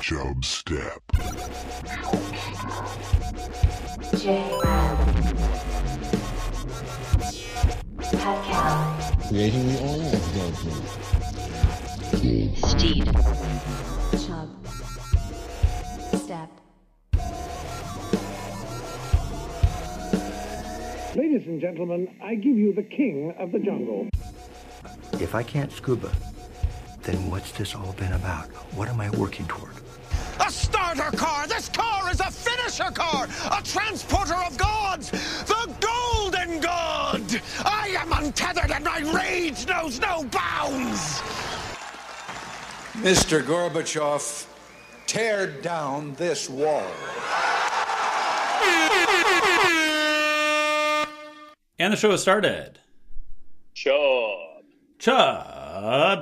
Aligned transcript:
Chub 0.00 0.44
Step. 0.44 1.02
Creating 9.28 9.66
the 9.68 9.78
oil 9.82 10.10
judgment. 10.34 10.84
Steed. 12.68 13.04
Chub. 14.26 14.48
Step. 16.16 16.50
Ladies 21.16 21.46
and 21.46 21.60
gentlemen, 21.60 22.08
I 22.22 22.34
give 22.36 22.56
you 22.56 22.72
the 22.72 22.82
king 22.82 23.34
of 23.38 23.52
the 23.52 23.58
jungle. 23.58 24.08
If 25.20 25.34
I 25.34 25.42
can't 25.42 25.72
scuba, 25.72 26.10
then 27.04 27.30
what's 27.30 27.52
this 27.52 27.74
all 27.74 27.92
been 27.92 28.12
about? 28.12 28.46
What 28.74 28.88
am 28.88 29.00
I 29.00 29.10
working 29.10 29.46
toward? 29.46 29.74
A 30.40 30.50
starter 30.50 31.14
car! 31.16 31.46
This 31.46 31.68
car 31.68 32.10
is 32.10 32.20
a 32.20 32.30
finisher 32.30 32.90
car! 32.90 33.28
A 33.52 33.62
transporter 33.62 34.34
of 34.34 34.56
gods! 34.56 35.10
The 35.10 35.72
Golden 35.80 36.60
God! 36.60 37.22
I 37.64 37.94
am 37.98 38.12
untethered 38.12 38.70
and 38.70 38.84
my 38.84 39.00
rage 39.12 39.66
knows 39.66 40.00
no 40.00 40.24
bounds! 40.24 41.20
Mr. 42.94 43.42
Gorbachev, 43.42 44.46
tear 45.06 45.46
down 45.46 46.14
this 46.14 46.48
wall. 46.48 46.90
And 51.78 51.92
the 51.92 51.96
show 51.96 52.12
has 52.12 52.22
started. 52.22 52.78
Chub. 53.74 54.62
Chub 54.98 55.53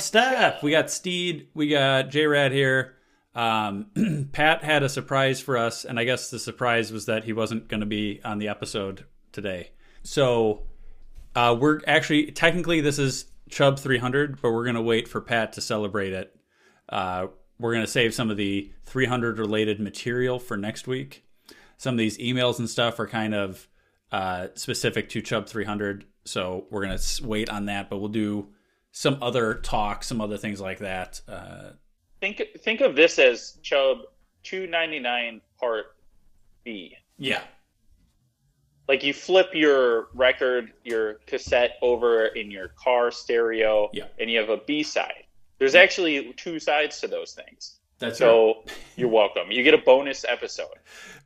Step. 0.00 0.62
We 0.62 0.70
got 0.70 0.90
Steed. 0.90 1.48
We 1.54 1.68
got 1.68 2.10
J 2.10 2.26
Rad 2.26 2.52
here. 2.52 2.96
Um, 3.34 4.28
Pat 4.32 4.62
had 4.62 4.82
a 4.82 4.88
surprise 4.88 5.40
for 5.40 5.56
us, 5.56 5.84
and 5.84 5.98
I 5.98 6.04
guess 6.04 6.30
the 6.30 6.38
surprise 6.38 6.92
was 6.92 7.06
that 7.06 7.24
he 7.24 7.32
wasn't 7.32 7.68
going 7.68 7.80
to 7.80 7.86
be 7.86 8.20
on 8.24 8.38
the 8.38 8.48
episode 8.48 9.04
today. 9.30 9.70
So 10.02 10.62
uh, 11.34 11.56
we're 11.58 11.80
actually 11.86 12.32
technically 12.32 12.80
this 12.80 12.98
is 12.98 13.26
Chub 13.48 13.78
300, 13.78 14.40
but 14.40 14.52
we're 14.52 14.64
going 14.64 14.76
to 14.76 14.82
wait 14.82 15.08
for 15.08 15.20
Pat 15.20 15.52
to 15.54 15.60
celebrate 15.60 16.12
it. 16.12 16.36
Uh, 16.88 17.28
we're 17.58 17.72
going 17.72 17.84
to 17.84 17.90
save 17.90 18.14
some 18.14 18.30
of 18.30 18.36
the 18.36 18.72
300 18.86 19.38
related 19.38 19.80
material 19.80 20.38
for 20.38 20.56
next 20.56 20.86
week. 20.86 21.24
Some 21.76 21.94
of 21.94 21.98
these 21.98 22.18
emails 22.18 22.58
and 22.58 22.68
stuff 22.68 22.98
are 22.98 23.06
kind 23.06 23.34
of 23.34 23.68
uh, 24.10 24.48
specific 24.54 25.08
to 25.10 25.22
Chub 25.22 25.46
300, 25.46 26.04
so 26.24 26.66
we're 26.70 26.84
going 26.84 26.98
to 26.98 27.26
wait 27.26 27.48
on 27.48 27.66
that, 27.66 27.88
but 27.88 27.98
we'll 27.98 28.08
do 28.08 28.48
some 28.92 29.18
other 29.22 29.54
talk, 29.54 30.04
some 30.04 30.20
other 30.20 30.36
things 30.36 30.60
like 30.60 30.78
that. 30.78 31.20
Uh, 31.26 31.70
Think 32.20 32.40
think 32.60 32.80
of 32.82 32.94
this 32.94 33.18
as 33.18 33.58
Chubb 33.62 33.98
299 34.44 35.40
part 35.58 35.86
B. 36.62 36.94
yeah. 37.18 37.42
Like 38.88 39.02
you 39.04 39.12
flip 39.14 39.48
your 39.54 40.08
record, 40.14 40.72
your 40.84 41.14
cassette 41.26 41.72
over 41.82 42.26
in 42.26 42.50
your 42.50 42.68
car 42.68 43.10
stereo, 43.10 43.88
Yeah. 43.92 44.04
and 44.20 44.30
you 44.30 44.38
have 44.38 44.50
a 44.50 44.58
B 44.58 44.82
side. 44.82 45.24
There's 45.58 45.74
actually 45.74 46.32
two 46.34 46.58
sides 46.58 47.00
to 47.00 47.08
those 47.08 47.32
things. 47.32 47.78
That's 47.98 48.18
So 48.18 48.64
you're 48.96 49.08
welcome. 49.08 49.50
You 49.50 49.62
get 49.62 49.74
a 49.74 49.78
bonus 49.78 50.24
episode. 50.28 50.74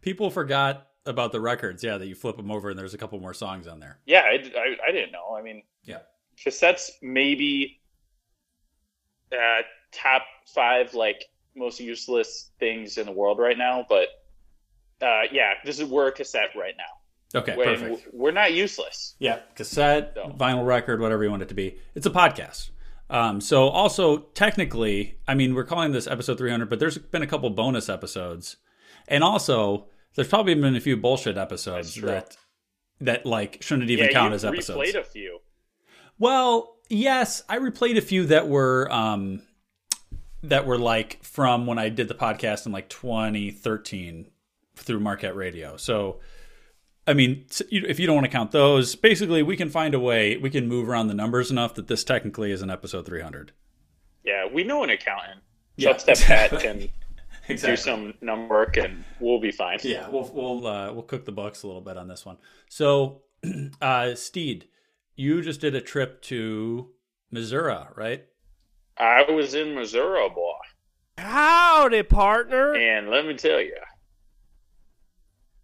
People 0.03 0.31
forgot 0.31 0.87
about 1.07 1.33
the 1.33 1.41
records. 1.41 1.83
Yeah, 1.83 1.99
that 1.99 2.07
you 2.07 2.15
flip 2.15 2.37
them 2.37 2.51
over 2.51 2.71
and 2.71 2.79
there's 2.79 2.95
a 2.95 2.99
couple 2.99 3.19
more 3.21 3.35
songs 3.35 3.67
on 3.67 3.81
there. 3.81 3.99
Yeah, 4.07 4.21
I, 4.21 4.35
I, 4.57 4.77
I 4.89 4.93
didn't 4.93 5.13
know. 5.13 5.35
I 5.37 5.43
mean, 5.43 5.63
Yeah. 5.85 6.01
Cassettes 6.45 6.91
maybe 7.03 7.81
uh, 9.33 9.63
top 9.93 10.23
five 10.55 10.95
like 10.95 11.25
most 11.55 11.81
useless 11.81 12.51
things 12.61 12.99
in 12.99 13.07
the 13.07 13.13
world 13.13 13.39
right 13.39 13.57
now, 13.59 13.85
but 13.89 14.09
uh, 15.03 15.23
yeah, 15.33 15.55
this 15.65 15.79
is 15.79 15.85
we're 15.89 16.09
a 16.09 16.13
cassette 16.13 16.51
right 16.57 16.75
now. 16.77 17.39
Okay, 17.41 17.57
When 17.57 17.67
perfect. 17.67 18.09
We're 18.15 18.31
not 18.31 18.53
useless. 18.53 19.15
Yeah, 19.19 19.41
cassette, 19.55 20.13
So. 20.15 20.35
vinyl 20.39 20.65
record, 20.65 21.01
whatever 21.01 21.25
you 21.25 21.31
want 21.31 21.43
it 21.43 21.49
to 21.49 21.55
be. 21.55 21.77
It's 21.95 22.07
a 22.07 22.11
podcast. 22.11 22.71
Um, 23.11 23.41
so 23.41 23.69
also 23.69 24.19
technically, 24.35 25.19
I 25.29 25.35
mean, 25.35 25.55
we're 25.55 25.65
calling 25.65 25.93
this 25.93 26.07
episode 26.07 26.39
300, 26.39 26.69
but 26.69 26.79
there's 26.79 26.99
been 26.99 27.23
a 27.23 27.27
couple 27.27 27.49
bonus 27.51 27.89
episodes, 27.89 28.57
and 29.09 29.23
also 29.23 29.87
there's 30.15 30.29
probably 30.29 30.55
been 30.55 30.77
a 30.77 30.81
few 30.81 30.97
bullshit 30.97 31.37
episodes 31.37 31.95
that 31.97 32.37
that 33.01 33.27
like 33.27 33.59
shouldn't 33.61 33.91
even 33.91 34.07
yeah, 34.07 34.13
count 34.13 34.35
as 34.35 34.45
episodes. 34.45 34.91
replayed 34.93 34.99
a 34.99 35.05
few. 35.05 35.39
Well, 36.19 36.77
yes, 36.89 37.43
I 37.49 37.59
replayed 37.59 37.97
a 37.97 38.01
few 38.01 38.27
that 38.27 38.49
were 38.49 38.91
um 38.91 39.43
that 40.43 40.67
were 40.67 40.79
like 40.79 41.23
from 41.23 41.67
when 41.67 41.79
I 41.79 41.89
did 41.89 42.09
the 42.09 42.15
podcast 42.15 42.67
in 42.67 42.73
like 42.73 42.89
2013 42.89 44.29
through 44.77 45.01
Marquette 45.01 45.37
Radio. 45.37 45.77
So 45.77 46.21
I 47.07 47.15
mean, 47.15 47.47
if 47.71 48.01
you 48.01 48.07
don't 48.07 48.17
want 48.17 48.25
to 48.25 48.33
count 48.33 48.51
those, 48.51 48.97
basically 48.97 49.43
we 49.43 49.57
can 49.57 49.69
find 49.69 49.95
a 49.95 50.01
way, 50.01 50.37
we 50.37 50.51
can 50.51 50.67
move 50.67 50.89
around 50.89 51.07
the 51.07 51.15
numbers 51.15 51.51
enough 51.51 51.75
that 51.75 51.87
this 51.87 52.03
technically 52.03 52.51
is 52.51 52.63
an 52.63 52.71
episode 52.71 53.07
300. 53.07 53.53
Yeah, 54.25 54.47
we 54.53 54.65
know 54.65 54.83
an 54.83 54.91
accountant. 54.91 55.41
Yeah, 55.77 55.91
Shut 55.91 56.01
step 56.01 56.19
Pat 56.19 56.53
exactly. 56.53 56.91
can 57.47 57.57
do 57.57 57.77
some 57.77 58.15
number 58.21 58.55
work, 58.55 58.77
and 58.77 59.05
we'll 59.21 59.41
be 59.41 59.53
fine. 59.53 59.79
Yeah, 59.83 60.09
we'll 60.09 60.29
we'll 60.33 60.67
uh, 60.67 60.93
we'll 60.93 61.03
cook 61.05 61.25
the 61.25 61.33
books 61.33 61.63
a 61.63 61.67
little 61.67 61.83
bit 61.83 61.97
on 61.97 62.09
this 62.09 62.27
one. 62.27 62.39
So, 62.69 63.23
uh, 63.81 64.15
Steed, 64.17 64.67
you 65.17 65.43
just 65.43 65.61
did 65.61 65.75
a 65.75 65.81
trip 65.81 66.23
to 66.23 66.91
Missouri, 67.31 67.77
right? 67.97 68.25
I 68.99 69.31
was 69.31 69.55
in 69.55 69.75
Missouri, 69.75 70.29
boy, 70.31 70.53
Howdy, 71.19 72.03
partner. 72.05 72.75
and 72.75 73.11
let 73.11 73.27
me 73.27 73.35
tell 73.35 73.61
you, 73.61 73.77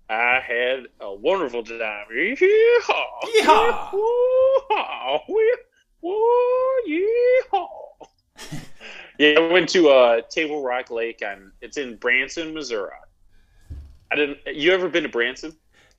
I 0.09 0.41
had 0.47 0.87
a 1.01 1.15
wonderful 1.15 1.63
time. 1.65 2.07
Yeehaw! 2.15 2.41
Yeehaw! 3.41 3.91
Yeehaw! 4.71 5.21
Woo- 6.03 6.83
Yeehaw! 6.89 7.69
yeah, 9.19 9.39
I 9.39 9.53
went 9.53 9.69
to 9.71 9.89
uh, 9.89 10.21
Table 10.29 10.63
Rock 10.63 10.91
Lake. 10.91 11.23
On 11.27 11.53
it's 11.63 11.77
in 11.79 11.97
Branson, 11.97 12.53
Missouri. 12.53 12.91
I 14.11 14.17
didn't. 14.17 14.39
You 14.47 14.73
ever 14.73 14.89
been 14.91 15.05
to 15.05 15.09
Branson? 15.09 15.57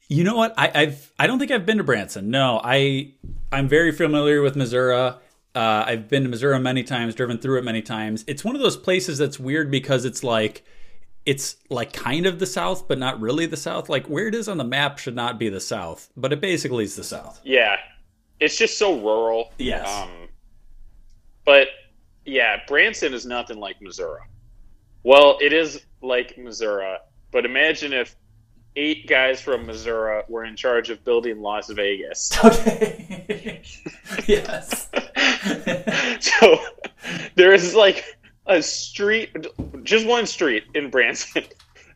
You 0.07 0.23
know 0.23 0.35
what? 0.35 0.53
I, 0.57 0.71
I've 0.73 1.11
I 1.17 1.27
don't 1.27 1.39
think 1.39 1.51
I've 1.51 1.65
been 1.65 1.77
to 1.77 1.83
Branson. 1.83 2.29
No, 2.29 2.59
I 2.63 3.13
I'm 3.51 3.67
very 3.67 3.91
familiar 3.91 4.41
with 4.41 4.55
Missouri. 4.55 4.95
Uh, 4.95 5.15
I've 5.55 6.09
been 6.09 6.23
to 6.23 6.29
Missouri 6.29 6.59
many 6.59 6.83
times, 6.83 7.13
driven 7.15 7.37
through 7.37 7.59
it 7.59 7.63
many 7.63 7.81
times. 7.81 8.23
It's 8.27 8.43
one 8.43 8.55
of 8.55 8.61
those 8.61 8.75
places 8.75 9.17
that's 9.17 9.39
weird 9.39 9.69
because 9.69 10.03
it's 10.05 10.23
like 10.23 10.63
it's 11.25 11.57
like 11.69 11.93
kind 11.93 12.25
of 12.25 12.39
the 12.39 12.45
South, 12.45 12.87
but 12.87 12.97
not 12.97 13.21
really 13.21 13.45
the 13.45 13.57
South. 13.57 13.89
Like 13.89 14.07
where 14.07 14.27
it 14.27 14.35
is 14.35 14.47
on 14.47 14.57
the 14.57 14.63
map 14.63 14.97
should 14.97 15.15
not 15.15 15.39
be 15.39 15.49
the 15.49 15.61
South, 15.61 16.09
but 16.17 16.33
it 16.33 16.41
basically 16.41 16.83
is 16.83 16.95
the 16.95 17.03
South. 17.03 17.39
Yeah, 17.43 17.77
it's 18.39 18.57
just 18.57 18.77
so 18.77 18.99
rural. 18.99 19.53
Yes. 19.57 19.87
Um, 19.87 20.27
but 21.45 21.67
yeah, 22.25 22.57
Branson 22.67 23.13
is 23.13 23.25
nothing 23.25 23.59
like 23.59 23.81
Missouri. 23.81 24.21
Well, 25.03 25.37
it 25.41 25.53
is 25.53 25.85
like 26.01 26.37
Missouri, 26.37 26.95
but 27.31 27.45
imagine 27.45 27.93
if 27.93 28.15
eight 28.75 29.07
guys 29.07 29.41
from 29.41 29.65
Missouri 29.65 30.23
were 30.27 30.43
in 30.45 30.55
charge 30.55 30.89
of 30.89 31.03
building 31.03 31.41
Las 31.41 31.69
Vegas. 31.69 32.31
Okay. 32.43 33.61
yes. 34.27 34.89
so 36.19 36.57
there 37.35 37.53
is 37.53 37.75
like 37.75 38.03
a 38.47 38.61
street, 38.61 39.29
just 39.83 40.05
one 40.05 40.25
street 40.25 40.63
in 40.73 40.89
Branson. 40.89 41.43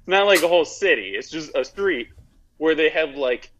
Not 0.06 0.26
like 0.26 0.42
a 0.44 0.48
whole 0.48 0.66
city. 0.66 1.14
It's 1.16 1.30
just 1.30 1.52
a 1.56 1.64
street 1.66 2.10
where 2.58 2.76
they 2.76 2.90
have 2.90 3.16
like 3.16 3.52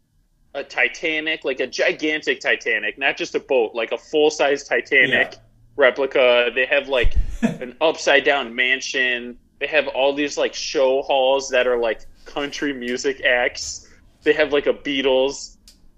a 0.54 0.64
Titanic, 0.64 1.44
like 1.44 1.60
a 1.60 1.66
gigantic 1.66 2.40
Titanic, 2.40 2.98
not 2.98 3.16
just 3.16 3.34
a 3.34 3.40
boat, 3.40 3.74
like 3.74 3.92
a 3.92 3.98
full 3.98 4.30
size 4.30 4.64
Titanic 4.64 5.32
Yeah. 5.32 5.38
replica. 5.76 6.50
They 6.54 6.66
have 6.66 6.88
like 6.88 7.14
an 7.42 7.76
upside 7.80 8.24
down 8.24 8.54
mansion. 8.54 9.38
They 9.60 9.66
have 9.66 9.88
all 9.88 10.14
these 10.14 10.38
like 10.38 10.54
show 10.54 11.02
halls 11.02 11.50
that 11.50 11.66
are 11.66 11.78
like 11.78 12.06
country 12.28 12.72
music 12.72 13.24
acts. 13.24 13.88
They 14.22 14.32
have 14.34 14.52
like 14.52 14.66
a 14.66 14.74
Beatles 14.74 15.56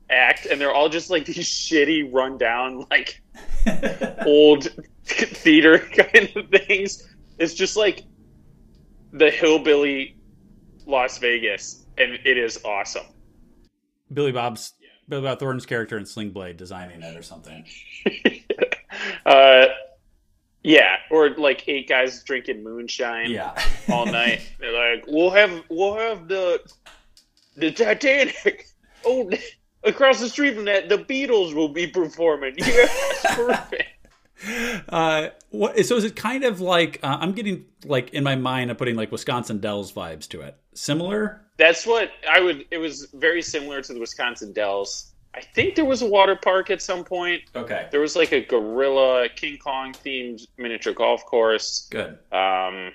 act, 0.09 0.47
and 0.47 0.61
they're 0.61 0.73
all 0.73 0.89
just 0.89 1.11
like 1.11 1.25
these 1.25 1.49
shitty, 1.49 2.13
rundown, 2.13 2.87
like 2.91 3.23
old 4.27 4.69
theater 5.05 5.79
kind 5.79 6.31
of 6.37 6.49
things. 6.49 7.09
It's 7.39 7.55
just 7.55 7.77
like 7.77 8.05
the 9.13 9.31
hillbilly 9.31 10.17
Las 10.87 11.19
Vegas, 11.19 11.87
and 11.99 12.19
it 12.25 12.39
is 12.39 12.61
awesome. 12.65 13.07
Billy 14.13 14.33
Bob's 14.33 14.75
Billy 15.09 15.23
Bob 15.23 15.39
Thornton's 15.39 15.67
character 15.67 15.99
in 15.99 16.07
Sling 16.07 16.31
Blade 16.31 16.57
designing 16.57 17.03
it 17.03 17.17
or 17.17 17.23
something. 17.23 17.65
uh, 19.27 19.67
yeah, 20.63 20.97
or 21.11 21.31
like 21.31 21.69
eight 21.69 21.89
guys 21.89 22.23
drinking 22.23 22.63
moonshine 22.63 23.31
Yeah. 23.31 23.55
all 23.89 24.07
night. 24.07 24.41
They're 24.61 24.73
like, 24.97 25.05
"We'll 25.07 25.31
have 25.31 25.63
we'll 25.69 25.95
have 25.95 26.29
the 26.29 26.61
the 27.57 27.73
Titanic." 27.73 28.67
Oh, 29.03 29.31
across 29.83 30.21
the 30.21 30.29
street 30.29 30.55
from 30.57 30.67
that, 30.67 30.91
the 30.91 30.99
Beatles 30.99 31.55
will 31.55 31.71
be 31.71 31.87
performing. 31.87 32.55
Yes, 32.59 33.25
perfect. 33.35 33.85
Uh, 34.91 35.29
what? 35.49 35.85
So 35.87 35.97
is 35.97 36.05
it 36.05 36.17
kind 36.17 36.45
of 36.45 36.61
like 36.61 37.01
uh, 37.03 37.17
I'm 37.19 37.33
getting 37.33 37.65
like 37.87 38.11
in 38.11 38.23
my 38.23 38.37
mind, 38.37 38.71
I'm 38.71 38.77
putting 38.77 38.97
like 38.97 39.11
Wisconsin 39.11 39.59
Dells 39.59 39.91
vibes 39.93 40.29
to 40.29 40.43
it. 40.43 40.57
Similar. 40.75 41.41
That's 41.57 41.87
what 41.87 42.11
I 42.31 42.41
would. 42.41 42.67
It 42.71 42.77
was 42.79 43.09
very 43.15 43.41
similar 43.41 43.81
to 43.81 43.93
the 43.95 44.01
Wisconsin 44.01 44.53
Dells. 44.53 45.10
I 45.35 45.41
think 45.41 45.77
there 45.77 45.85
was 45.85 46.03
a 46.03 46.07
water 46.07 46.35
park 46.37 46.71
at 46.71 46.83
some 46.83 47.05
point. 47.05 47.43
Okay. 47.55 47.89
There 47.91 48.01
was 48.01 48.17
like 48.17 48.33
a 48.33 48.45
gorilla 48.45 49.29
King 49.29 49.59
Kong 49.59 49.93
themed 49.93 50.47
miniature 50.59 50.93
golf 50.93 51.25
course. 51.25 51.89
Good. 51.91 52.19
Um, 52.33 52.93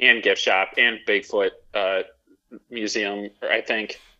and 0.00 0.22
gift 0.22 0.40
shop 0.40 0.70
and 0.78 0.98
Bigfoot 1.06 1.50
uh, 1.74 2.02
museum. 2.70 3.30
I 3.42 3.60
think. 3.60 4.00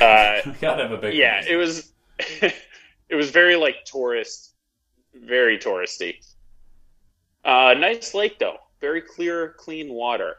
Uh, 0.00 0.40
Gotta 0.58 0.84
have 0.84 0.92
a 0.92 0.96
big. 0.96 1.14
yeah, 1.14 1.44
it 1.46 1.56
was. 1.56 1.92
it 2.40 3.14
was 3.14 3.30
very 3.30 3.56
like 3.56 3.84
tourist, 3.84 4.54
very 5.14 5.58
touristy. 5.58 6.14
Uh, 7.44 7.74
nice 7.76 8.14
lake 8.14 8.38
though, 8.38 8.56
very 8.80 9.02
clear, 9.02 9.50
clean 9.58 9.92
water 9.92 10.36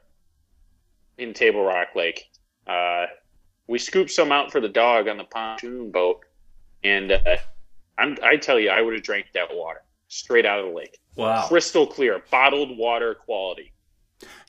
in 1.20 1.36
Table 1.36 1.64
Rock 1.64 1.90
Lake. 1.96 2.32
Uh, 2.66 3.06
we 3.68 3.80
scooped 3.80 4.12
some 4.12 4.32
out 4.32 4.52
for 4.52 4.60
the 4.62 4.70
dog 4.70 5.08
on 5.08 5.18
the 5.18 5.24
pontoon 5.24 5.92
boat, 5.92 6.22
and 6.84 7.12
uh, 7.12 7.20
I'm, 7.98 8.18
I 8.24 8.38
tell 8.38 8.60
you, 8.60 8.70
I 8.70 8.82
would 8.82 8.94
have 8.94 9.04
drank 9.04 9.28
that 9.34 9.48
water 9.52 9.84
straight 10.08 10.46
out 10.46 10.60
of 10.60 10.66
the 10.68 10.72
lake, 10.72 11.00
Wow. 11.16 11.48
crystal 11.48 11.88
clear, 11.88 12.22
bottled 12.30 12.78
water 12.78 13.16
quality. 13.16 13.72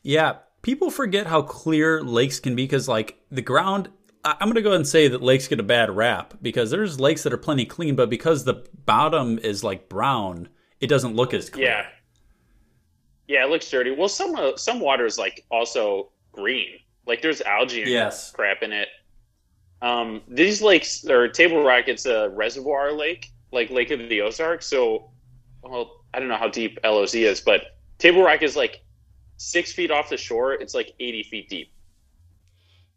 Yeah, 0.02 0.36
people 0.62 0.90
forget 0.90 1.26
how 1.26 1.42
clear 1.42 2.02
lakes 2.02 2.38
can 2.40 2.54
be 2.54 2.64
because, 2.64 2.88
like, 2.88 3.18
the 3.30 3.42
ground. 3.42 3.88
I- 4.24 4.32
I'm 4.40 4.48
going 4.48 4.54
to 4.56 4.62
go 4.62 4.70
ahead 4.70 4.80
and 4.80 4.88
say 4.88 5.08
that 5.08 5.22
lakes 5.22 5.48
get 5.48 5.60
a 5.60 5.64
bad 5.64 5.94
rap 5.94 6.34
because 6.42 6.70
there's 6.70 6.98
lakes 7.00 7.22
that 7.22 7.32
are 7.32 7.38
plenty 7.38 7.64
clean, 7.64 7.94
but 7.94 8.10
because 8.10 8.44
the 8.44 8.66
bottom 8.86 9.38
is 9.38 9.62
like 9.64 9.88
brown, 9.88 10.48
it 10.80 10.86
doesn't 10.88 11.14
look 11.14 11.32
as 11.34 11.48
clear. 11.50 11.66
Yeah, 11.66 11.86
yeah, 13.26 13.44
it 13.44 13.50
looks 13.50 13.70
dirty. 13.70 13.90
Well, 13.90 14.08
some 14.08 14.34
uh, 14.36 14.56
some 14.56 14.80
water 14.80 15.04
is 15.06 15.18
like 15.18 15.44
also 15.50 16.10
green. 16.32 16.78
Like 17.06 17.20
there's 17.22 17.40
algae 17.42 17.82
and 17.82 17.90
Yes. 17.90 18.30
crap 18.32 18.62
in 18.62 18.72
it. 18.72 18.88
Um, 19.82 20.22
these 20.28 20.62
lakes 20.62 21.04
or 21.08 21.28
Table 21.28 21.62
Rock, 21.62 21.88
it's 21.88 22.06
a 22.06 22.30
reservoir 22.30 22.92
lake, 22.92 23.28
like 23.52 23.70
Lake 23.70 23.90
of 23.90 23.98
the 24.08 24.20
Ozarks. 24.22 24.66
So, 24.66 25.10
well, 25.62 26.04
I 26.14 26.18
don't 26.20 26.28
know 26.28 26.36
how 26.36 26.48
deep 26.48 26.78
LOZ 26.84 27.14
is, 27.14 27.40
but 27.40 27.62
Table 27.98 28.22
Rock 28.22 28.42
is 28.42 28.56
like 28.56 28.82
six 29.36 29.72
feet 29.72 29.90
off 29.90 30.08
the 30.08 30.16
shore. 30.16 30.54
It's 30.54 30.74
like 30.74 30.94
80 31.00 31.22
feet 31.24 31.48
deep. 31.48 31.70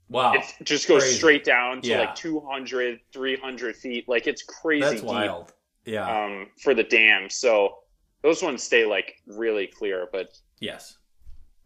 Wow. 0.09 0.33
It 0.33 0.45
just 0.63 0.87
goes 0.87 1.03
Crazy. 1.03 1.17
straight 1.17 1.43
down 1.43 1.81
to 1.81 1.89
Yeah. 1.89 1.99
like 2.01 2.15
200, 2.15 2.99
300 3.11 3.75
feet. 3.75 4.07
Like 4.07 4.27
it's 4.27 4.43
crazy 4.43 4.81
That's 4.81 5.01
deep 5.01 5.09
wild. 5.09 5.53
Yeah. 5.85 6.07
um, 6.25 6.47
for 6.61 6.73
the 6.73 6.83
dam. 6.83 7.29
So 7.29 7.79
those 8.23 8.41
ones 8.41 8.63
stay 8.63 8.85
like 8.85 9.15
really 9.25 9.67
clear. 9.67 10.07
But 10.11 10.29
yes. 10.59 10.97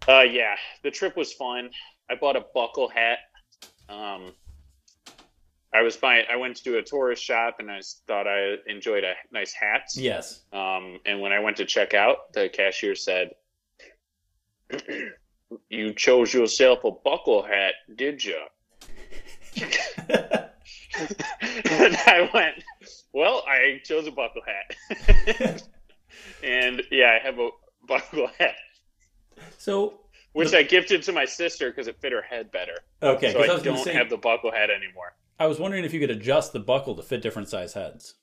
uh, 0.08 0.22
yeah, 0.22 0.56
the 0.84 0.90
trip 0.92 1.16
was 1.16 1.34
fun. 1.34 1.70
I 2.10 2.16
bought 2.16 2.36
a 2.36 2.46
buckle 2.54 2.90
hat. 2.90 3.20
Um, 3.90 4.34
I 5.74 5.82
was 5.84 5.96
buying. 5.96 6.26
I 6.32 6.36
went 6.36 6.58
to 6.64 6.78
a 6.78 6.84
tourist 6.84 7.24
shop 7.24 7.58
and 7.60 7.72
I 7.72 7.80
thought 8.08 8.28
I 8.28 8.56
enjoyed 8.68 9.04
a 9.04 9.14
nice 9.32 9.54
hat. 9.54 9.84
Yes. 9.96 10.42
Um, 10.52 11.00
and 11.06 11.22
when 11.22 11.32
I 11.32 11.40
went 11.40 11.58
to 11.58 11.66
check 11.66 11.94
out, 11.94 12.34
the 12.34 12.50
cashier 12.50 12.96
said, 12.96 13.32
"You 15.70 15.94
chose 15.94 16.34
yourself 16.34 16.84
a 16.84 16.92
buckle 16.92 17.44
hat, 17.44 17.74
did 17.96 18.24
you?" 18.24 18.40
and 19.58 20.50
I 22.06 22.30
went, 22.34 22.64
"Well, 23.14 23.44
I 23.48 23.80
chose 23.86 24.08
a 24.08 24.12
buckle 24.12 24.42
hat." 24.46 25.64
and 26.44 26.82
yeah, 26.92 27.18
I 27.22 27.26
have 27.26 27.40
a 27.40 27.50
buckle 27.88 28.30
hat, 28.40 28.56
So 29.58 30.02
which 30.34 30.54
I 30.54 30.64
gifted 30.64 31.04
to 31.04 31.12
my 31.12 31.26
sister 31.26 31.70
because 31.70 31.88
it 31.88 32.00
fit 32.02 32.12
her 32.12 32.22
head 32.22 32.52
better. 32.52 32.76
okay, 33.02 33.34
so 33.34 33.40
I, 33.40 33.56
I 33.56 33.60
don't 33.60 33.78
say 33.78 33.94
have 33.94 34.10
the 34.10 34.18
buckle 34.18 34.52
hat 34.52 34.70
anymore. 34.70 35.14
I 35.42 35.48
was 35.48 35.60
wondering 35.60 35.84
if 35.84 35.92
you 35.92 36.00
could 36.00 36.12
adjust 36.12 36.54
the 36.54 36.60
buckle 36.60 36.94
to 36.96 37.02
fit 37.02 37.24
different 37.24 37.50
size 37.50 37.74
heads. 37.74 38.14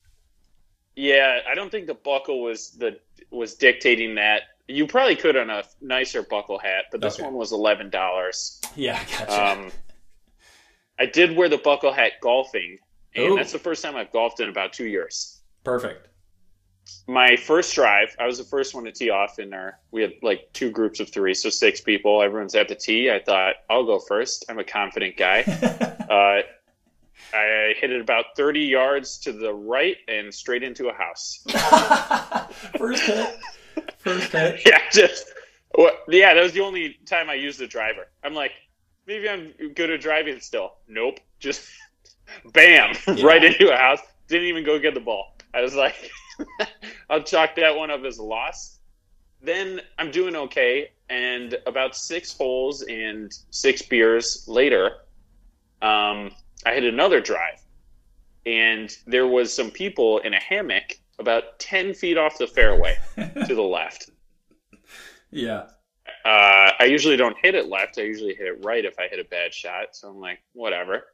Yeah, 0.94 1.40
I 1.50 1.56
don't 1.56 1.68
think 1.68 1.88
the 1.88 1.94
buckle 1.94 2.42
was 2.42 2.70
the 2.70 3.00
was 3.30 3.56
dictating 3.56 4.14
that. 4.14 4.42
You 4.68 4.86
probably 4.86 5.16
could 5.16 5.36
on 5.36 5.50
a 5.50 5.64
nicer 5.80 6.22
buckle 6.22 6.58
hat, 6.60 6.84
but 6.92 7.00
this 7.00 7.14
Okay. 7.14 7.24
one 7.24 7.34
was 7.34 7.50
eleven 7.50 7.90
dollars. 7.90 8.60
Yeah, 8.76 9.02
gotcha. 9.18 9.50
Um, 9.50 9.72
I 11.00 11.06
did 11.06 11.36
wear 11.36 11.48
the 11.48 11.58
buckle 11.58 11.92
hat 11.92 12.12
golfing, 12.20 12.78
and 13.16 13.32
Ooh. 13.32 13.36
that's 13.36 13.50
the 13.50 13.58
first 13.58 13.82
time 13.82 13.96
I've 13.96 14.12
golfed 14.12 14.38
in 14.38 14.48
about 14.48 14.72
two 14.72 14.86
years. 14.86 15.40
Perfect. 15.64 16.06
My 17.08 17.34
first 17.34 17.74
drive, 17.74 18.14
I 18.20 18.26
was 18.26 18.38
the 18.38 18.44
first 18.44 18.74
one 18.76 18.84
to 18.84 18.92
tee 18.92 19.10
off 19.10 19.40
in 19.40 19.52
our. 19.52 19.80
We 19.90 20.02
had 20.02 20.12
like 20.22 20.52
two 20.52 20.70
groups 20.70 21.00
of 21.00 21.10
three, 21.10 21.34
so 21.34 21.50
six 21.50 21.80
people. 21.80 22.22
Everyone's 22.22 22.54
at 22.54 22.68
the 22.68 22.76
tee. 22.76 23.10
I 23.10 23.18
thought 23.18 23.56
I'll 23.68 23.84
go 23.84 23.98
first. 23.98 24.44
I'm 24.48 24.60
a 24.60 24.64
confident 24.64 25.16
guy. 25.16 25.42
uh, 26.08 26.42
I 27.32 27.74
hit 27.78 27.92
it 27.92 28.00
about 28.00 28.36
30 28.36 28.60
yards 28.60 29.18
to 29.18 29.32
the 29.32 29.52
right 29.52 29.96
and 30.08 30.32
straight 30.32 30.62
into 30.62 30.88
a 30.88 30.92
house. 30.92 31.44
First 32.78 33.02
hit. 33.02 33.38
First 33.98 34.32
hit. 34.32 34.62
yeah, 34.66 34.80
just 34.92 35.26
well, 35.76 35.92
yeah. 36.08 36.34
That 36.34 36.42
was 36.42 36.52
the 36.52 36.60
only 36.60 36.98
time 37.06 37.28
I 37.28 37.34
used 37.34 37.58
the 37.58 37.66
driver. 37.66 38.08
I'm 38.24 38.34
like, 38.34 38.52
maybe 39.06 39.28
I'm 39.28 39.52
good 39.74 39.90
at 39.90 40.00
driving 40.00 40.40
still. 40.40 40.74
Nope, 40.88 41.20
just 41.38 41.68
bam, 42.52 42.94
right 43.22 43.44
into 43.44 43.72
a 43.72 43.76
house. 43.76 44.00
Didn't 44.28 44.46
even 44.46 44.64
go 44.64 44.78
get 44.78 44.94
the 44.94 45.00
ball. 45.00 45.36
I 45.54 45.62
was 45.62 45.74
like, 45.74 46.10
I'll 47.10 47.22
chalk 47.22 47.56
that 47.56 47.76
one 47.76 47.90
up 47.90 48.04
as 48.04 48.18
a 48.18 48.22
loss. 48.22 48.78
Then 49.40 49.80
I'm 49.98 50.10
doing 50.10 50.34
okay, 50.34 50.90
and 51.08 51.56
about 51.66 51.96
six 51.96 52.36
holes 52.36 52.82
and 52.82 53.32
six 53.50 53.82
beers 53.82 54.44
later, 54.48 54.96
um, 55.80 56.32
I 56.66 56.74
hit 56.74 56.84
another 56.84 57.20
drive, 57.20 57.60
and 58.46 58.94
there 59.06 59.26
was 59.26 59.52
some 59.52 59.70
people 59.70 60.18
in 60.18 60.34
a 60.34 60.40
hammock 60.40 60.98
about 61.18 61.58
ten 61.58 61.94
feet 61.94 62.16
off 62.16 62.38
the 62.38 62.46
fairway 62.46 62.96
to 63.16 63.54
the 63.54 63.62
left. 63.62 64.10
Yeah. 65.30 65.66
Uh, 66.24 66.72
I 66.78 66.84
usually 66.84 67.16
don't 67.16 67.36
hit 67.42 67.54
it 67.54 67.68
left. 67.68 67.98
I 67.98 68.02
usually 68.02 68.34
hit 68.34 68.46
it 68.46 68.64
right 68.64 68.84
if 68.84 68.98
I 68.98 69.08
hit 69.08 69.18
a 69.18 69.28
bad 69.28 69.52
shot. 69.52 69.88
So 69.92 70.08
I'm 70.08 70.20
like, 70.20 70.40
whatever. 70.52 71.04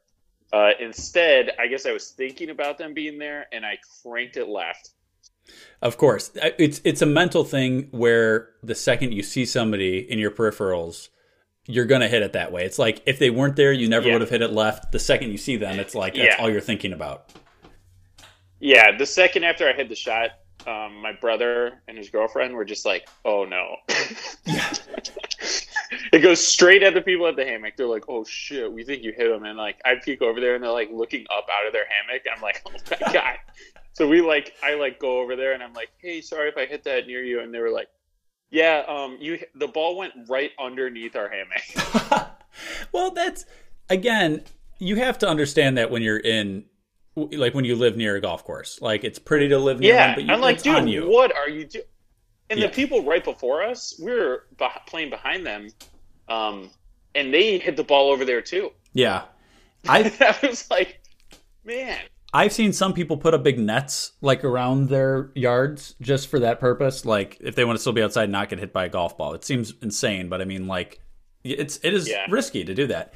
Uh, 0.53 0.71
instead, 0.79 1.51
I 1.59 1.67
guess 1.67 1.85
I 1.85 1.91
was 1.91 2.11
thinking 2.11 2.49
about 2.49 2.77
them 2.77 2.93
being 2.93 3.17
there, 3.17 3.47
and 3.51 3.65
I 3.65 3.77
cranked 4.01 4.37
it 4.37 4.47
left. 4.47 4.91
Of 5.81 5.97
course, 5.97 6.31
it's 6.57 6.81
it's 6.83 7.01
a 7.01 7.05
mental 7.05 7.43
thing 7.43 7.87
where 7.91 8.49
the 8.63 8.73
second 8.73 9.13
you 9.13 9.21
see 9.21 9.45
somebody 9.45 9.99
in 9.99 10.17
your 10.17 10.31
peripherals, 10.31 11.09
you're 11.67 11.85
gonna 11.85 12.07
hit 12.07 12.21
it 12.21 12.33
that 12.33 12.51
way. 12.51 12.63
It's 12.65 12.77
like 12.79 13.01
if 13.05 13.17
they 13.19 13.29
weren't 13.29 13.55
there, 13.55 13.71
you 13.71 13.87
never 13.89 14.07
Yeah. 14.07 14.13
would 14.13 14.21
have 14.21 14.29
hit 14.29 14.41
it 14.41 14.51
left. 14.51 14.91
The 14.91 14.99
second 14.99 15.31
you 15.31 15.37
see 15.37 15.55
them, 15.57 15.79
it's 15.79 15.95
like 15.95 16.13
that's 16.15 16.35
Yeah. 16.37 16.41
all 16.43 16.49
you're 16.49 16.61
thinking 16.61 16.93
about. 16.93 17.29
Yeah, 18.59 18.95
the 18.97 19.05
second 19.05 19.43
after 19.43 19.67
I 19.67 19.73
hit 19.73 19.89
the 19.89 19.95
shot, 19.95 20.31
um, 20.67 20.95
my 21.01 21.11
brother 21.11 21.81
and 21.87 21.97
his 21.97 22.09
girlfriend 22.09 22.55
were 22.55 22.65
just 22.65 22.85
like, 22.85 23.07
"Oh 23.23 23.45
no!" 23.45 23.77
it 26.13 26.19
goes 26.19 26.45
straight 26.45 26.83
at 26.83 26.93
the 26.93 27.01
people 27.01 27.27
at 27.27 27.35
the 27.35 27.45
hammock. 27.45 27.75
They're 27.77 27.85
like, 27.87 28.05
"Oh 28.07 28.23
shit, 28.23 28.71
we 28.71 28.83
think 28.83 29.03
you 29.03 29.11
hit 29.11 29.29
them." 29.29 29.43
And 29.45 29.57
like, 29.57 29.77
I 29.85 29.95
peek 29.95 30.21
over 30.21 30.39
there, 30.39 30.55
and 30.55 30.63
they're 30.63 30.71
like 30.71 30.89
looking 30.91 31.25
up 31.35 31.47
out 31.51 31.67
of 31.67 31.73
their 31.73 31.85
hammock. 31.87 32.23
I'm 32.33 32.41
like, 32.41 32.61
"Oh 32.65 32.71
my 32.71 32.97
god!" 33.13 33.37
So 33.93 34.07
we 34.07 34.21
like, 34.21 34.53
I 34.63 34.73
like 34.75 34.99
go 34.99 35.19
over 35.19 35.35
there, 35.35 35.53
and 35.53 35.61
I'm 35.63 35.73
like, 35.73 35.89
"Hey, 35.97 36.21
sorry 36.21 36.49
if 36.49 36.57
I 36.57 36.65
hit 36.65 36.83
that 36.83 37.07
near 37.07 37.23
you." 37.23 37.41
And 37.41 37.53
they 37.53 37.59
were 37.59 37.71
like, 37.71 37.87
"Yeah, 38.55 38.83
um, 38.87 39.17
you 39.19 39.39
the 39.55 39.67
ball 39.67 39.97
went 39.97 40.13
right 40.29 40.51
underneath 40.59 41.15
our 41.15 41.29
hammock." 41.29 41.63
Well, 42.93 43.11
that's 43.11 43.45
again, 43.89 44.43
you 44.79 44.95
have 44.95 45.17
to 45.19 45.27
understand 45.27 45.77
that 45.77 45.91
when 45.91 46.01
you're 46.01 46.19
in, 46.19 46.65
like 47.15 47.53
when 47.53 47.65
you 47.65 47.75
live 47.75 47.97
near 47.97 48.15
a 48.15 48.21
golf 48.21 48.43
course, 48.45 48.79
like 48.81 49.03
it's 49.03 49.19
pretty 49.19 49.49
to 49.49 49.57
live 49.59 49.79
near 49.81 49.93
Yeah, 49.93 50.05
one, 50.07 50.15
but 50.15 50.23
you, 50.23 50.33
I'm 50.33 50.41
like, 50.41 50.61
dude, 50.63 50.87
you. 50.89 51.07
what 51.07 51.35
are 51.35 51.49
you 51.49 51.65
doing? 51.65 51.85
And 52.49 52.59
Yeah. 52.59 52.67
the 52.67 52.73
people 52.73 53.03
right 53.03 53.23
before 53.23 53.63
us, 53.63 53.99
we 53.99 54.11
were 54.13 54.45
beh 54.57 54.85
playing 54.87 55.09
behind 55.09 55.45
them, 55.45 55.67
um, 56.29 56.71
and 57.15 57.33
they 57.33 57.57
hit 57.57 57.75
the 57.75 57.83
ball 57.83 58.11
over 58.11 58.23
there 58.25 58.41
too. 58.41 58.71
Yeah, 58.93 59.23
I 59.87 60.11
I 60.43 60.47
was 60.47 60.69
like, 60.71 61.01
man, 61.65 61.99
I've 62.35 62.51
seen 62.51 62.73
some 62.73 62.93
people 62.93 63.15
put 63.15 63.33
up 63.33 63.43
big 63.43 63.57
nets 63.57 64.11
like 64.19 64.43
around 64.43 64.89
their 64.89 65.31
yards 65.35 65.95
just 66.01 66.27
for 66.27 66.39
that 66.39 66.59
purpose. 66.59 67.05
Like 67.05 67.37
if 67.39 67.55
they 67.55 67.63
want 67.63 67.77
to 67.77 67.79
still 67.79 67.93
be 67.93 68.03
outside 68.03 68.23
and 68.23 68.33
not 68.33 68.49
get 68.49 68.59
hit 68.59 68.73
by 68.73 68.85
a 68.85 68.89
golf 68.89 69.17
ball. 69.17 69.33
It 69.33 69.45
seems 69.45 69.73
insane, 69.81 70.27
but 70.27 70.41
I 70.41 70.45
mean, 70.45 70.67
like 70.67 70.99
it's 71.45 71.79
it 71.81 71.93
is 71.93 72.09
Yeah. 72.09 72.25
risky 72.29 72.65
to 72.65 72.73
do 72.73 72.87
that. 72.87 73.13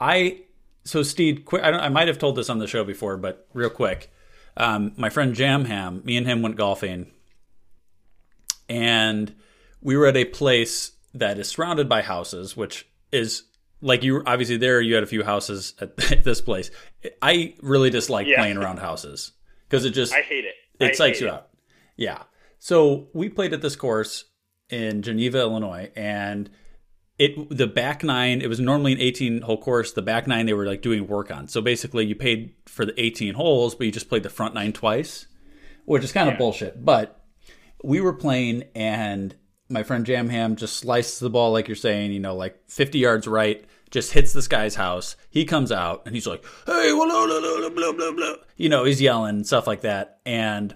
I 0.00 0.40
so 0.82 1.04
Steve, 1.04 1.44
quick. 1.44 1.62
I, 1.62 1.70
don't, 1.70 1.80
I 1.80 1.88
might 1.90 2.08
have 2.08 2.18
told 2.18 2.34
this 2.34 2.50
on 2.50 2.58
the 2.58 2.66
show 2.66 2.82
before, 2.82 3.16
but 3.16 3.46
real 3.54 3.70
quick, 3.70 4.12
um, 4.56 4.92
my 4.96 5.10
friend 5.10 5.34
Jamham, 5.34 6.04
me 6.04 6.16
and 6.16 6.26
him 6.26 6.42
went 6.42 6.56
golfing, 6.56 7.06
and 8.68 9.34
we 9.80 9.96
were 9.96 10.06
at 10.06 10.16
a 10.16 10.24
place 10.24 10.92
that 11.14 11.38
is 11.38 11.48
surrounded 11.48 11.88
by 11.88 12.02
houses, 12.02 12.56
which 12.56 12.88
is 13.12 13.44
like 13.80 14.02
you 14.02 14.22
obviously 14.26 14.56
there 14.56 14.80
you 14.80 14.94
had 14.94 15.02
a 15.02 15.06
few 15.06 15.22
houses 15.24 15.74
at 15.80 15.96
this 16.24 16.40
place. 16.40 16.70
I 17.22 17.54
really 17.62 17.90
dislike 17.90 18.26
Yeah. 18.26 18.36
playing 18.38 18.56
around 18.56 18.78
houses 18.78 19.32
because 19.68 19.84
it 19.84 19.90
just 19.90 20.12
I 20.12 20.20
hate 20.22 20.44
it. 20.44 20.54
it 20.80 20.86
I 20.86 20.90
psychs 20.92 21.20
you 21.20 21.26
it. 21.28 21.32
out. 21.32 21.48
Yeah. 21.96 22.22
So 22.58 23.08
we 23.12 23.28
played 23.28 23.52
at 23.52 23.62
this 23.62 23.76
course 23.76 24.24
in 24.70 25.02
Geneva, 25.02 25.38
Illinois, 25.40 25.90
and 25.94 26.50
it 27.18 27.48
the 27.50 27.66
back 27.66 28.02
nine. 28.02 28.40
It 28.42 28.48
was 28.48 28.60
normally 28.60 28.92
an 28.92 29.00
18 29.00 29.42
hole 29.42 29.60
course. 29.60 29.92
The 29.92 30.02
back 30.02 30.26
nine 30.26 30.46
they 30.46 30.52
were 30.54 30.66
like 30.66 30.82
doing 30.82 31.06
work 31.06 31.30
on. 31.30 31.48
So 31.48 31.60
basically, 31.60 32.04
you 32.06 32.14
paid 32.14 32.54
for 32.66 32.84
the 32.84 32.98
18 33.00 33.34
holes, 33.34 33.74
but 33.74 33.86
you 33.86 33.92
just 33.92 34.08
played 34.08 34.22
the 34.22 34.30
front 34.30 34.54
nine 34.54 34.72
twice, 34.72 35.26
which 35.84 36.02
is 36.04 36.12
kind 36.12 36.28
of 36.28 36.36
bullshit. 36.38 36.84
But 36.84 37.22
we 37.82 38.00
were 38.00 38.12
playing, 38.12 38.64
and 38.74 39.34
my 39.68 39.82
friend 39.82 40.06
Jamham 40.06 40.56
just 40.56 40.76
slices 40.76 41.18
the 41.18 41.30
ball 41.30 41.52
like 41.52 41.66
you're 41.68 41.74
saying, 41.76 42.12
you 42.12 42.20
know, 42.20 42.34
like 42.36 42.58
50 42.68 42.98
yards 42.98 43.26
right. 43.26 43.64
Just 43.90 44.12
hits 44.12 44.32
this 44.32 44.48
guy's 44.48 44.74
house. 44.74 45.16
He 45.30 45.44
comes 45.44 45.70
out 45.70 46.02
and 46.06 46.14
he's 46.14 46.26
like, 46.26 46.44
"Hey, 46.66 46.92
blah, 46.92 47.06
blah, 47.06 47.26
blah, 47.40 47.68
blah, 47.70 47.92
blah, 47.92 48.12
blah." 48.12 48.34
You 48.56 48.68
know, 48.68 48.82
he's 48.84 49.00
yelling 49.00 49.44
stuff 49.44 49.66
like 49.68 49.82
that, 49.82 50.18
and 50.26 50.74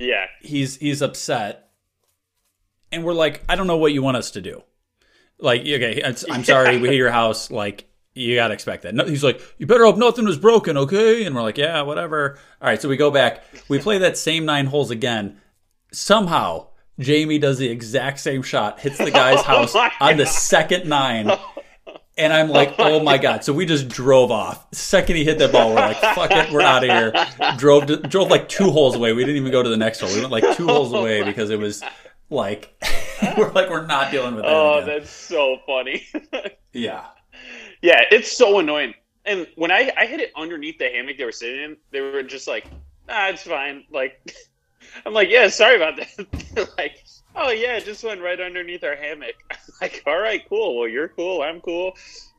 Yeah. 0.00 0.26
he's 0.42 0.76
he's 0.76 1.00
upset 1.00 1.68
and 2.92 3.04
we're 3.04 3.14
like 3.14 3.40
i 3.48 3.54
don't 3.54 3.68
know 3.68 3.76
what 3.76 3.92
you 3.92 4.02
want 4.02 4.16
us 4.16 4.32
to 4.32 4.40
do 4.40 4.64
like 5.38 5.60
okay 5.60 5.98
it's- 5.98 6.24
i'm 6.28 6.42
sorry 6.42 6.78
we 6.78 6.88
hit 6.88 6.96
your 6.96 7.12
house 7.12 7.48
like 7.50 7.84
you 8.14 8.34
gotta 8.34 8.52
expect 8.52 8.82
that 8.82 8.94
no, 8.96 9.04
he's 9.04 9.22
like 9.22 9.40
you 9.58 9.66
better 9.66 9.84
hope 9.84 9.96
nothing 9.96 10.24
was 10.24 10.36
broken 10.38 10.76
okay 10.76 11.24
and 11.24 11.36
we're 11.36 11.42
like 11.42 11.56
yeah 11.56 11.82
whatever 11.82 12.36
all 12.60 12.68
right 12.68 12.82
so 12.82 12.88
we 12.88 12.96
go 12.96 13.08
back 13.12 13.44
we 13.68 13.78
play 13.78 13.98
that 13.98 14.16
same 14.18 14.44
nine 14.44 14.66
holes 14.66 14.90
again 14.90 15.40
somehow 15.92 16.66
jamie 17.00 17.38
does 17.38 17.58
the 17.58 17.68
exact 17.68 18.20
same 18.20 18.42
shot 18.42 18.78
hits 18.78 18.98
the 18.98 19.10
guy's 19.10 19.38
oh 19.40 19.42
house 19.42 19.74
my 19.74 19.90
on 20.00 20.16
the 20.16 20.26
second 20.26 20.88
nine 20.88 21.30
and 22.20 22.32
I'm 22.32 22.48
like, 22.48 22.74
oh 22.78 23.00
my 23.00 23.18
god! 23.18 23.44
So 23.44 23.52
we 23.52 23.64
just 23.64 23.88
drove 23.88 24.30
off. 24.30 24.66
Second 24.74 25.16
he 25.16 25.24
hit 25.24 25.38
that 25.38 25.52
ball, 25.52 25.70
we're 25.70 25.76
like, 25.76 25.98
fuck 25.98 26.30
it, 26.30 26.52
we're 26.52 26.60
out 26.60 26.84
of 26.84 26.90
here. 26.90 27.56
Drove 27.56 27.86
to, 27.86 27.96
drove 27.96 28.28
like 28.28 28.48
two 28.48 28.70
holes 28.70 28.94
away. 28.94 29.12
We 29.14 29.22
didn't 29.24 29.36
even 29.36 29.50
go 29.50 29.62
to 29.62 29.68
the 29.68 29.76
next 29.76 30.00
hole. 30.00 30.10
We 30.12 30.20
went 30.20 30.30
like 30.30 30.56
two 30.56 30.66
holes 30.66 30.92
away 30.92 31.22
because 31.22 31.50
it 31.50 31.58
was 31.58 31.82
like 32.28 32.74
we're 33.38 33.50
like 33.52 33.70
we're 33.70 33.86
not 33.86 34.10
dealing 34.10 34.34
with 34.34 34.44
that. 34.44 34.52
Oh, 34.52 34.78
again. 34.78 34.98
that's 34.98 35.10
so 35.10 35.58
funny. 35.66 36.06
yeah, 36.72 37.06
yeah, 37.80 38.02
it's 38.10 38.30
so 38.30 38.58
annoying. 38.58 38.94
And 39.24 39.46
when 39.56 39.70
I, 39.70 39.90
I 39.96 40.06
hit 40.06 40.20
it 40.20 40.32
underneath 40.36 40.78
the 40.78 40.88
hammock 40.88 41.18
they 41.18 41.24
were 41.24 41.32
sitting 41.32 41.62
in, 41.62 41.76
they 41.90 42.00
were 42.00 42.22
just 42.22 42.48
like, 42.48 42.66
nah, 43.06 43.28
it's 43.28 43.42
fine. 43.42 43.84
Like, 43.90 44.34
I'm 45.06 45.12
like, 45.12 45.28
yeah, 45.30 45.48
sorry 45.48 45.76
about 45.76 45.96
that. 45.96 46.68
Like, 46.78 47.04
oh, 47.36 47.50
yeah, 47.50 47.76
it 47.76 47.84
just 47.84 48.02
went 48.04 48.20
right 48.20 48.40
underneath 48.40 48.82
our 48.84 48.96
hammock. 48.96 49.34
I'm 49.50 49.56
like, 49.80 50.02
all 50.06 50.18
right, 50.18 50.42
cool. 50.48 50.78
Well, 50.78 50.88
you're 50.88 51.08
cool. 51.08 51.42
I'm 51.42 51.60
cool. 51.60 51.96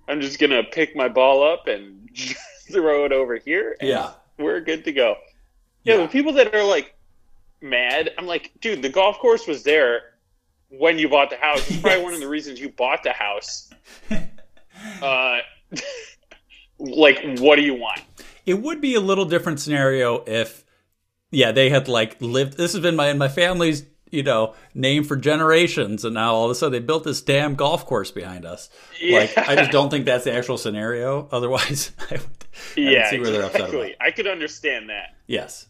I'm 0.08 0.20
just 0.22 0.40
going 0.40 0.50
to 0.52 0.64
pick 0.64 0.96
my 0.96 1.08
ball 1.08 1.44
up 1.44 1.68
and 1.68 2.10
throw 2.72 3.06
it 3.06 3.12
over 3.12 3.38
here. 3.38 3.76
and 3.80 3.90
yeah, 3.90 4.12
We're 4.38 4.60
good 4.62 4.84
to 4.86 4.92
go. 4.92 5.16
Yeah, 5.84 5.98
Yeah. 5.98 6.08
people 6.08 6.34
that 6.34 6.54
are 6.54 6.64
like 6.64 6.94
mad, 7.62 8.12
I'm 8.18 8.28
like, 8.28 8.52
dude, 8.60 8.82
the 8.82 8.90
golf 8.90 9.18
course 9.20 9.48
was 9.48 9.64
there 9.64 10.02
when 10.70 10.98
you 11.00 11.08
bought 11.10 11.30
the 11.30 11.38
house. 11.38 11.60
It's 11.70 11.80
probably 11.80 12.00
Yes. 12.00 12.04
one 12.04 12.14
of 12.14 12.20
the 12.20 12.28
reasons 12.28 12.60
you 12.60 12.70
bought 12.70 13.04
the 13.04 13.14
house. 13.14 13.70
uh, 15.02 15.40
like, 16.80 17.38
what 17.40 17.56
do 17.56 17.62
you 17.62 17.76
want? 17.76 18.02
it 18.46 18.56
would 18.56 18.82
be 18.82 18.96
a 18.96 19.00
little 19.00 19.26
different 19.26 19.60
scenario 19.60 20.24
if, 20.26 20.64
yeah, 21.32 21.52
they 21.52 21.70
had 21.70 21.88
like 21.88 22.22
lived. 22.22 22.58
This 22.58 22.74
has 22.74 22.82
been 22.82 22.96
my 22.96 23.14
my 23.14 23.28
family's 23.28 23.84
you 24.12 24.24
know 24.24 24.54
name 24.74 25.04
for 25.04 25.16
generations, 25.16 26.04
and 26.06 26.14
now 26.16 26.34
all 26.34 26.46
of 26.46 26.52
a 26.52 26.56
sudden 26.56 26.74
they 26.74 26.86
built 26.86 27.04
this 27.06 27.22
damn 27.22 27.56
golf 27.56 27.86
course 27.86 28.12
behind 28.12 28.46
us. 28.46 28.70
Like, 29.10 29.38
I 29.38 29.56
just 29.56 29.72
don't 29.72 29.90
think 29.90 30.06
that's 30.06 30.26
the 30.26 30.34
actual 30.34 30.58
scenario. 30.58 31.28
Otherwise, 31.32 31.92
I 32.12 32.16
would, 32.16 32.22
I 32.78 32.80
yeah, 32.80 33.10
see 33.10 33.20
where 33.20 33.32
they're 33.32 33.44
upset 33.44 33.62
about. 33.62 33.74
exactly. 33.74 33.96
I 34.02 34.12
could 34.12 34.28
understand 34.28 34.90
that. 34.90 35.16
Yes. 35.28 35.68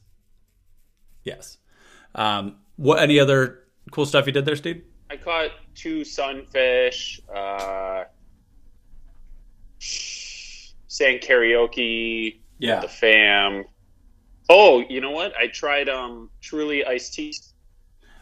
Yes. 1.24 1.58
Um, 2.16 2.58
what 2.78 3.00
any 3.00 3.20
other 3.20 3.60
cool 3.92 4.06
stuff 4.08 4.26
you 4.26 4.32
did 4.32 4.46
there, 4.46 4.56
Steve? 4.56 4.84
I 5.10 5.18
caught 5.18 5.52
two 5.76 6.04
sunfish, 6.04 7.22
uh, 7.34 8.06
sang 9.80 11.20
karaoke, 11.20 12.40
Yeah. 12.60 12.80
the 12.80 12.88
fam. 12.88 13.66
Oh, 14.50 14.84
you 14.90 15.02
know 15.02 15.12
what? 15.12 15.36
I 15.36 15.48
tried 15.48 15.90
um 15.90 16.30
truly 16.42 16.86
iced 16.86 17.14
teas. 17.14 17.54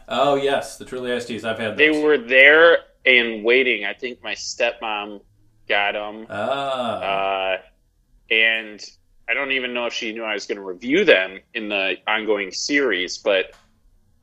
Oh 0.08 0.34
yes, 0.34 0.78
the 0.78 0.84
truly 0.84 1.12
iced 1.12 1.28
teas. 1.28 1.44
I've 1.44 1.58
had 1.58 1.76
They 1.76 1.90
were 1.90 2.18
there 2.18 2.78
and 3.06 3.44
waiting. 3.44 3.84
I 3.84 3.94
think 3.94 4.22
my 4.22 4.34
stepmom 4.34 5.22
got 5.68 5.92
them. 5.92 6.26
Ah. 6.28 7.54
Uh, 7.54 7.56
and 8.30 8.84
I 9.28 9.34
don't 9.34 9.52
even 9.52 9.72
know 9.72 9.86
if 9.86 9.92
she 9.92 10.12
knew 10.12 10.24
I 10.24 10.34
was 10.34 10.46
going 10.46 10.56
to 10.56 10.64
review 10.64 11.04
them 11.04 11.38
in 11.54 11.68
the 11.68 11.94
ongoing 12.06 12.50
series, 12.50 13.18
but 13.18 13.52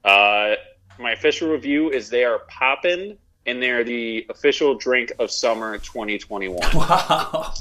uh, 0.03 0.55
my 0.99 1.11
official 1.13 1.49
review 1.49 1.89
is 1.89 2.09
they 2.09 2.25
are 2.25 2.39
poppin', 2.49 3.17
and 3.45 3.63
they're 3.63 3.85
the 3.85 4.25
official 4.29 4.75
drink 4.75 5.13
of 5.19 5.31
summer 5.31 5.77
2021. 5.77 6.59
wow. 6.73 7.53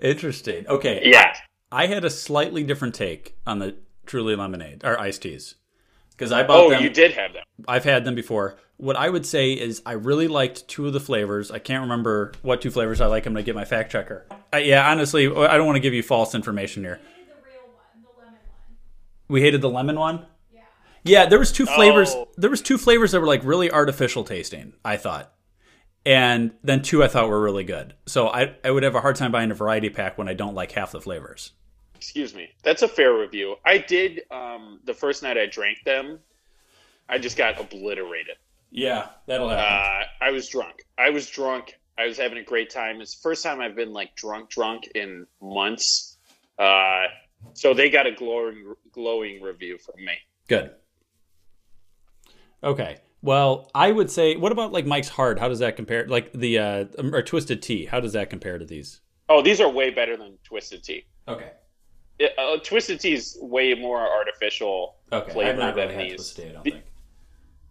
Interesting. 0.00 0.66
Okay. 0.66 1.02
yeah. 1.04 1.36
I 1.72 1.86
had 1.86 2.04
a 2.04 2.10
slightly 2.10 2.62
different 2.62 2.94
take 2.94 3.36
on 3.46 3.58
the 3.58 3.76
truly 4.06 4.36
lemonade 4.36 4.82
or 4.84 4.98
iced 5.00 5.22
teas 5.22 5.56
because 6.10 6.30
I 6.32 6.42
bought 6.44 6.66
Oh, 6.66 6.70
them. 6.70 6.82
you 6.82 6.90
did 6.90 7.12
have 7.12 7.32
them. 7.32 7.42
I've 7.66 7.84
had 7.84 8.04
them 8.04 8.14
before. 8.14 8.56
What 8.78 8.94
I 8.96 9.08
would 9.08 9.24
say 9.26 9.52
is 9.52 9.82
I 9.86 9.92
really 9.92 10.28
liked 10.28 10.68
two 10.68 10.86
of 10.86 10.92
the 10.92 11.00
flavors. 11.00 11.50
I 11.50 11.58
can't 11.58 11.82
remember 11.82 12.32
what 12.42 12.60
two 12.60 12.70
flavors 12.70 13.00
I 13.00 13.06
like. 13.06 13.26
I'm 13.26 13.32
going 13.32 13.42
to 13.44 13.46
get 13.46 13.54
my 13.54 13.64
fact 13.64 13.90
checker. 13.90 14.26
Uh, 14.52 14.58
yeah, 14.58 14.88
honestly, 14.90 15.26
I 15.26 15.56
don't 15.56 15.66
want 15.66 15.76
to 15.76 15.80
give 15.80 15.94
you 15.94 16.02
false 16.02 16.34
information 16.34 16.82
here. 16.84 17.00
We 17.02 17.10
hated 17.40 17.62
the 17.62 17.68
lemon 17.78 18.06
one. 18.16 18.34
We 19.28 19.40
hated 19.40 19.60
the 19.62 19.70
lemon 19.70 19.98
one? 19.98 20.26
Yeah. 20.54 20.60
Yeah, 21.04 21.26
there 21.26 21.38
was 21.38 21.52
two 21.52 21.66
flavors. 21.66 22.10
Oh. 22.12 22.28
There 22.36 22.50
was 22.50 22.60
two 22.62 22.76
flavors 22.78 23.12
that 23.12 23.20
were 23.20 23.26
like 23.26 23.42
really 23.44 23.70
artificial 23.70 24.24
tasting. 24.24 24.74
I 24.84 24.98
thought, 24.98 25.32
and 26.06 26.52
then 26.62 26.82
two 26.82 27.02
I 27.02 27.08
thought 27.08 27.28
were 27.28 27.42
really 27.42 27.64
good. 27.64 27.92
So 28.06 28.28
I 28.28 28.54
I 28.64 28.70
would 28.70 28.84
have 28.84 28.94
a 28.94 29.00
hard 29.00 29.16
time 29.16 29.32
buying 29.32 29.50
a 29.50 29.54
variety 29.54 29.90
pack 29.90 30.16
when 30.16 30.28
I 30.28 30.34
don't 30.34 30.54
like 30.54 30.72
half 30.72 30.92
the 30.92 31.00
flavors. 31.00 31.52
Excuse 31.96 32.34
me. 32.34 32.48
That's 32.62 32.82
a 32.82 32.88
fair 32.88 33.12
review. 33.12 33.56
I 33.64 33.78
did 33.78 34.22
um, 34.30 34.80
the 34.84 34.94
first 34.94 35.22
night 35.22 35.36
I 35.36 35.46
drank 35.46 35.78
them. 35.84 36.20
I 37.08 37.18
just 37.18 37.36
got 37.36 37.60
obliterated. 37.60 38.36
Yeah, 38.70 39.08
that'll 39.26 39.50
Uh, 39.50 40.02
I 40.20 40.30
was 40.30 40.48
drunk. 40.48 40.84
I 40.96 41.10
was 41.10 41.28
drunk. 41.28 41.78
I 41.98 42.06
was 42.06 42.18
having 42.18 42.38
a 42.38 42.44
great 42.44 42.70
time. 42.70 43.00
It's 43.00 43.16
the 43.16 43.22
first 43.22 43.42
time 43.42 43.60
I've 43.60 43.74
been 43.74 43.92
like 43.92 44.14
drunk, 44.14 44.50
drunk 44.50 44.88
in 44.94 45.26
months. 45.40 46.18
Uh, 46.58 47.04
so 47.54 47.74
they 47.74 47.90
got 47.90 48.06
a 48.06 48.12
glowing, 48.12 48.74
glowing 48.92 49.40
review 49.40 49.78
from 49.78 50.04
me. 50.04 50.12
Good. 50.46 50.72
Okay. 52.62 52.98
Well, 53.26 53.68
I 53.74 53.90
would 53.90 54.08
say, 54.08 54.36
what 54.36 54.52
about 54.52 54.72
like 54.72 54.86
Mike's 54.86 55.08
Hard? 55.08 55.40
How 55.40 55.48
does 55.48 55.58
that 55.58 55.74
compare? 55.74 56.06
Like 56.06 56.32
the 56.32 56.58
uh, 56.60 56.84
or 57.12 57.22
Twisted 57.22 57.60
Tea? 57.60 57.84
How 57.84 57.98
does 57.98 58.12
that 58.12 58.30
compare 58.30 58.56
to 58.56 58.64
these? 58.64 59.00
Oh, 59.28 59.42
these 59.42 59.60
are 59.60 59.68
way 59.68 59.90
better 59.90 60.16
than 60.16 60.38
Twisted 60.44 60.84
Tea. 60.84 61.04
Okay. 61.26 61.50
It, 62.20 62.32
uh, 62.38 62.58
Twisted 62.62 63.00
Tea 63.00 63.14
is 63.14 63.36
way 63.42 63.74
more 63.74 63.98
artificial 64.00 64.94
Okay. 65.12 65.26
I've 65.26 65.32
flavor 65.32 65.58
not 65.58 65.74
than 65.74 65.88
really 65.88 66.10
these. 66.12 66.32
Tea. 66.34 66.44
I 66.44 66.52
don't 66.52 66.64
The- 66.64 66.70
think. 66.70 66.84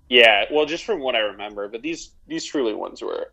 Yeah, 0.09 0.45
well, 0.51 0.65
just 0.65 0.83
from 0.83 0.99
what 0.99 1.15
I 1.15 1.19
remember, 1.19 1.67
but 1.69 1.81
these 1.81 2.11
these 2.27 2.43
truly 2.45 2.73
ones 2.73 3.01
were 3.01 3.31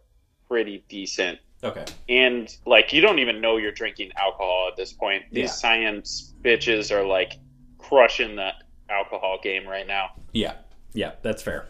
pretty 0.48 0.84
decent. 0.88 1.38
Okay. 1.64 1.84
And 2.08 2.48
like, 2.66 2.92
you 2.92 3.00
don't 3.00 3.18
even 3.18 3.40
know 3.40 3.56
you're 3.56 3.72
drinking 3.72 4.12
alcohol 4.16 4.68
at 4.70 4.76
this 4.76 4.92
point. 4.92 5.24
These 5.32 5.42
Yeah. 5.42 5.46
science 5.48 6.34
bitches 6.42 6.90
are 6.92 7.04
like 7.04 7.32
crushing 7.78 8.36
the 8.36 8.52
alcohol 8.88 9.38
game 9.42 9.66
right 9.66 9.86
now. 9.86 10.10
Yeah. 10.32 10.54
Yeah. 10.94 11.12
That's 11.22 11.42
fair. 11.42 11.66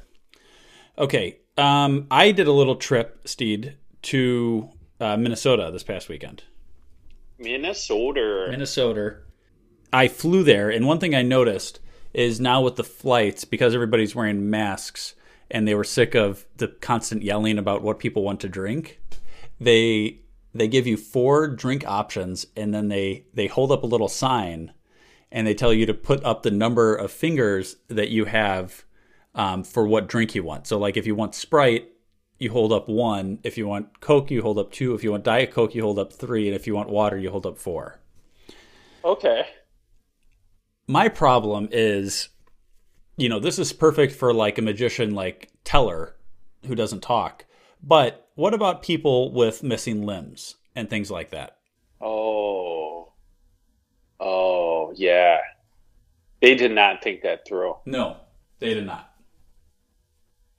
Okay. 0.99 1.39
Um, 1.59 2.07
I 2.11 2.33
did 2.33 2.47
a 2.47 2.53
little 2.53 2.77
trip, 2.77 3.27
Steed, 3.27 3.77
to 4.03 4.71
uh, 5.01 5.17
Minnesota 5.17 5.71
this 5.73 5.83
past 5.83 6.09
weekend. 6.09 6.45
Minnesota. 7.39 8.47
Minnesota. 8.51 9.17
I 9.93 10.09
flew 10.09 10.43
there, 10.43 10.71
and 10.71 10.87
one 10.87 10.99
thing 10.99 11.15
I 11.15 11.23
noticed 11.23 11.81
is 12.15 12.41
now 12.41 12.63
with 12.63 12.77
the 12.77 12.85
flights, 12.85 13.45
because 13.45 13.75
everybody's 13.75 14.15
wearing 14.15 14.49
masks 14.49 15.15
and 15.51 15.69
they 15.69 15.75
were 15.75 15.85
sick 15.85 16.15
of 16.15 16.47
the 16.57 16.69
constant 16.69 17.23
yelling 17.23 17.59
about 17.59 17.83
what 17.83 17.99
people 17.99 18.23
want 18.23 18.41
to 18.41 18.49
drink, 18.49 19.01
they 19.61 20.19
they 20.55 20.67
give 20.67 20.87
you 20.87 20.97
four 20.97 21.47
drink 21.49 21.87
options 21.87 22.47
and 22.57 22.75
then 22.75 22.89
they 22.89 23.27
they 23.35 23.47
hold 23.47 23.71
up 23.71 23.83
a 23.83 23.87
little 23.87 24.09
sign 24.09 24.73
and 25.31 25.47
they 25.47 25.55
tell 25.55 25.73
you 25.73 25.87
to 25.87 25.95
put 25.95 26.23
up 26.25 26.43
the 26.43 26.51
number 26.51 26.95
of 26.95 27.11
fingers 27.11 27.77
that 27.89 28.09
you 28.09 28.25
have 28.25 28.85
um, 29.35 29.65
for 29.65 29.87
what 29.87 30.09
drink 30.09 30.35
you 30.35 30.43
want. 30.43 30.67
So 30.67 30.79
like 30.79 30.97
if 30.97 31.07
you 31.07 31.15
want 31.15 31.35
Sprite, 31.35 31.89
you 32.39 32.51
hold 32.51 32.73
up 32.73 32.89
one. 32.89 33.39
If 33.45 33.57
you 33.57 33.67
want 33.69 34.01
Coke, 34.01 34.31
you 34.31 34.43
hold 34.43 34.59
up 34.59 34.73
two. 34.73 34.95
If 34.95 35.05
you 35.05 35.12
want 35.12 35.25
Diet 35.25 35.53
Coke, 35.53 35.75
you 35.75 35.83
hold 35.83 35.99
up 35.99 36.12
three. 36.12 36.47
And 36.49 36.57
if 36.57 36.67
you 36.67 36.75
want 36.75 36.89
water, 36.91 37.17
you 37.17 37.31
hold 37.31 37.47
up 37.47 37.59
four. 37.59 38.01
Okay. 39.05 39.47
my 40.87 41.09
problem 41.09 41.69
is 41.73 42.29
you 43.17 43.29
know 43.29 43.39
this 43.41 43.59
is 43.59 43.73
perfect 43.73 44.12
for 44.15 44.33
like 44.33 44.59
a 44.59 44.62
magician 44.62 45.15
like 45.15 45.51
teller 45.65 46.15
who 46.67 46.75
doesn't 46.75 47.03
talk 47.03 47.45
but 47.83 48.29
what 48.35 48.55
about 48.55 48.83
people 48.83 49.33
with 49.33 49.62
missing 49.62 50.05
limbs 50.07 50.57
and 50.77 50.89
things 50.89 51.11
like 51.11 51.31
that 51.31 51.57
Oh. 52.01 53.12
Oh, 54.21 54.93
yeah. 54.97 55.39
They 56.41 56.55
did 56.57 56.73
not 56.73 57.03
think 57.03 57.23
that 57.23 57.47
through. 57.47 57.77
no 57.87 58.17
they 58.61 58.75
did 58.75 58.87
not 58.87 59.12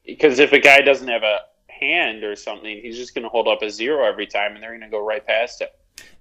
Because 0.05 0.39
if 0.39 0.51
a 0.51 0.59
guy 0.59 0.81
doesn't 0.81 1.07
have 1.07 1.23
a 1.23 1.39
hand 1.67 2.23
or 2.23 2.35
something, 2.35 2.79
he's 2.81 2.97
just 2.97 3.15
going 3.15 3.23
to 3.23 3.29
hold 3.29 3.47
up 3.47 3.61
a 3.61 3.69
zero 3.69 4.05
every 4.05 4.27
time, 4.27 4.53
and 4.53 4.63
they're 4.63 4.71
going 4.71 4.81
to 4.81 4.89
go 4.89 5.05
right 5.05 5.25
past 5.25 5.61
him. 5.61 5.69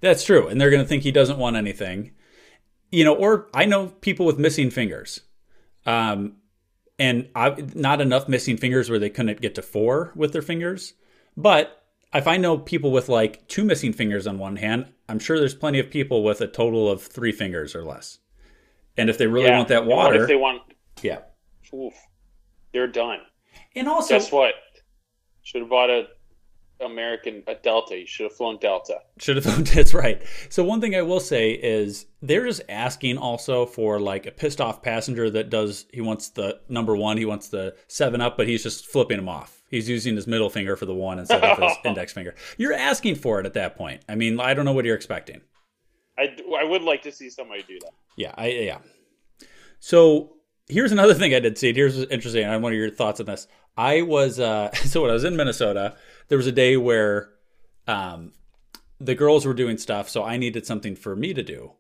That's 0.01 0.25
true, 0.25 0.49
and 0.49 0.61
they're 0.61 0.71
going 0.71 0.83
to 0.83 0.89
think 0.89 1.03
he 1.03 1.13
doesn't 1.13 1.39
want 1.39 1.57
anything, 1.57 2.13
you 2.91 3.05
know. 3.05 3.15
Or 3.15 3.49
I 3.55 3.65
know 3.65 3.89
people 3.89 4.27
with 4.27 4.39
missing 4.39 4.71
fingers, 4.71 5.21
um, 5.87 6.37
and 6.99 7.29
I, 7.35 7.55
not 7.75 8.01
enough 8.01 8.29
missing 8.29 8.57
fingers 8.57 8.91
where 8.91 8.99
they 8.99 9.11
couldn't 9.11 9.41
get 9.41 9.55
to 9.57 9.63
four 9.63 10.13
with 10.15 10.33
their 10.33 10.43
fingers. 10.43 10.95
But 11.37 11.83
if 12.15 12.27
I 12.27 12.37
know 12.37 12.59
people 12.59 12.93
with 12.93 13.09
like 13.09 13.49
two 13.49 13.65
missing 13.65 13.93
fingers 13.93 14.27
on 14.27 14.39
one 14.39 14.57
hand, 14.57 14.93
I'm 15.09 15.19
sure 15.19 15.39
there's 15.39 15.55
plenty 15.55 15.79
of 15.79 15.91
people 15.91 16.23
with 16.23 16.41
a 16.41 16.47
total 16.47 16.91
of 16.91 17.03
three 17.03 17.33
fingers 17.33 17.75
or 17.75 17.83
less. 17.83 18.19
And 18.97 19.09
if 19.09 19.17
they 19.17 19.27
really 19.27 19.47
Yeah. 19.47 19.57
want 19.57 19.69
that 19.69 19.87
water, 19.87 20.23
if 20.23 20.29
they 20.29 20.37
want? 20.37 20.63
yeah. 21.01 21.21
Oof, 21.75 21.95
they're 22.75 22.87
done. 22.87 23.21
And 23.75 23.89
also, 23.89 24.15
Guess 24.15 24.33
what? 24.33 24.55
Should 25.43 25.63
have 25.63 25.71
bought 25.71 25.91
a 25.91 26.07
American 26.83 27.43
a 27.47 27.55
Delta. 27.55 27.99
You 27.99 28.07
should 28.07 28.25
have 28.25 28.37
flown 28.37 28.59
Delta. 28.59 28.99
Should 29.19 29.37
have 29.37 29.45
phoned 29.45 29.67
that's 29.69 29.95
right. 29.95 30.23
So 30.49 30.65
one 30.65 30.81
thing 30.81 30.95
I 30.95 31.03
will 31.03 31.21
say 31.21 31.53
is 31.53 32.07
they're 32.21 32.47
just 32.47 32.63
asking 32.69 33.19
also 33.19 33.67
for 33.67 34.01
like 34.01 34.27
a 34.27 34.31
pissed 34.31 34.61
off 34.61 34.83
passenger 34.83 35.31
that 35.31 35.51
does 35.51 35.87
he 35.93 36.01
wants 36.01 36.31
the 36.31 36.61
number 36.69 36.97
one, 36.97 37.17
he 37.17 37.25
wants 37.25 37.49
the 37.49 37.77
seven 37.89 38.21
up, 38.21 38.37
but 38.37 38.49
he's 38.49 38.63
just 38.63 38.87
flipping 38.87 39.19
him 39.19 39.29
off. 39.29 39.63
He's 39.71 39.89
using 39.89 40.17
his 40.17 40.27
middle 40.27 40.51
finger 40.51 40.77
for 40.77 40.87
the 40.87 40.95
one 40.95 41.19
instead 41.19 41.43
of 41.43 41.59
his 41.59 41.73
index 41.85 42.13
finger. 42.13 42.35
You're 42.59 42.75
asking 42.75 43.15
for 43.17 43.41
it 43.41 43.47
at 43.47 43.55
that 43.55 43.77
point. 43.77 44.03
I 44.09 44.15
mean, 44.17 44.39
I 44.39 44.55
don't 44.55 44.65
know 44.65 44.73
what 44.73 44.85
you're 44.85 44.97
expecting. 44.97 45.41
I, 46.19 46.37
I 46.59 46.65
would 46.65 46.83
like 46.83 47.03
to 47.03 47.13
see 47.13 47.31
somebody 47.31 47.63
do 47.63 47.79
that. 47.81 47.93
Yeah, 48.17 48.35
I 48.37 48.49
yeah. 48.49 48.79
So 49.81 50.37
here's 50.73 50.93
another 50.93 51.15
thing 51.15 51.35
I 51.35 51.41
did 51.41 51.59
see. 51.59 51.73
Here's 51.73 51.99
interesting. 51.99 52.47
I 52.47 52.57
want 52.57 52.75
your 52.75 52.91
thoughts 52.91 53.21
on 53.21 53.27
this. 53.27 53.47
I 53.77 54.03
was 54.03 54.41
uh 54.41 54.73
so 54.75 55.03
when 55.03 55.11
I 55.11 55.15
was 55.15 55.25
in 55.25 55.37
Minnesota, 55.37 55.97
there 56.29 56.39
was 56.39 56.47
a 56.47 56.53
day 56.53 56.77
where 56.77 57.31
um 57.87 58.33
the 58.99 59.15
girls 59.15 59.45
were 59.45 59.55
doing 59.55 59.79
stuff, 59.79 60.09
so 60.09 60.25
I 60.25 60.37
needed 60.37 60.67
something 60.67 60.95
for 60.95 61.17
me 61.17 61.35
to 61.35 61.43
do. 61.43 61.73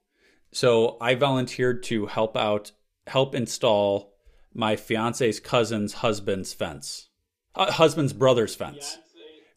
So 0.50 0.96
I 1.00 1.14
volunteered 1.14 1.82
to 1.84 2.06
help 2.06 2.36
out 2.36 2.72
help 3.06 3.34
install 3.34 4.14
my 4.54 4.76
fiance's 4.76 5.40
cousin's 5.40 5.94
husband's 5.94 6.52
fence. 6.52 7.08
Uh, 7.54 7.72
husband's 7.72 8.12
brother's 8.12 8.54
fence. 8.54 8.98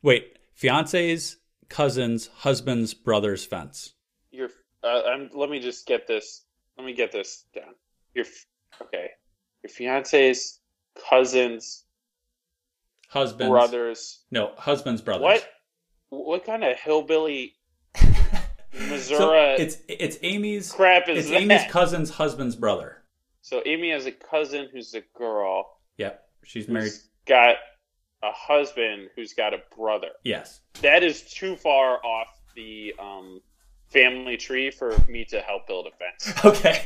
Wait, 0.02 0.38
fiance's 0.54 1.38
cousin's 1.70 2.28
husband's 2.28 2.94
brother's 2.94 3.46
fence. 3.46 3.94
Your 4.32 4.50
uh, 4.84 5.02
I'm, 5.08 5.30
let 5.34 5.50
me 5.50 5.60
just 5.60 5.86
get 5.88 6.08
this. 6.08 6.44
Let 6.78 6.86
me 6.86 6.94
get 6.94 7.12
this 7.12 7.46
down. 7.54 7.74
Your 8.14 8.26
okay. 8.82 9.10
Your 9.66 9.72
fiance's 9.72 10.60
cousins, 11.10 11.86
Husband's 13.08 13.50
brothers. 13.50 14.20
No, 14.30 14.52
husband's 14.60 15.02
brothers. 15.02 15.24
What? 15.24 15.50
What 16.10 16.46
kind 16.46 16.64
of 16.64 16.78
hillbilly 16.78 17.56
Missouri 18.74 19.18
So 19.18 19.56
it's 19.58 19.78
it's 19.90 20.20
Amy's 20.22 20.72
crap 20.72 21.10
is 21.10 21.18
it's 21.18 21.30
that? 21.30 21.42
Amy's 21.42 21.64
cousin's 21.72 22.12
husband's 22.12 22.56
brother. 22.56 23.02
So 23.42 23.64
Amy 23.66 23.90
has 23.90 24.06
a 24.06 24.12
cousin 24.12 24.70
who's 24.72 24.94
a 24.94 25.02
girl. 25.18 25.80
Yep, 25.98 26.24
she's 26.44 26.68
married. 26.68 26.92
Got 27.26 27.56
a 28.22 28.32
husband 28.32 29.10
who's 29.16 29.34
got 29.34 29.56
a 29.56 29.64
brother. 29.76 30.10
Yes. 30.24 30.62
That 30.84 31.04
is 31.04 31.24
too 31.24 31.56
far 31.56 32.06
off 32.06 32.28
the 32.56 32.94
um, 33.00 33.42
family 33.88 34.38
tree 34.38 34.70
for 34.70 34.96
me 35.10 35.26
to 35.26 35.42
help 35.42 35.66
build 35.66 35.88
a 35.88 35.92
fence. 35.98 36.32
Okay. 36.46 36.86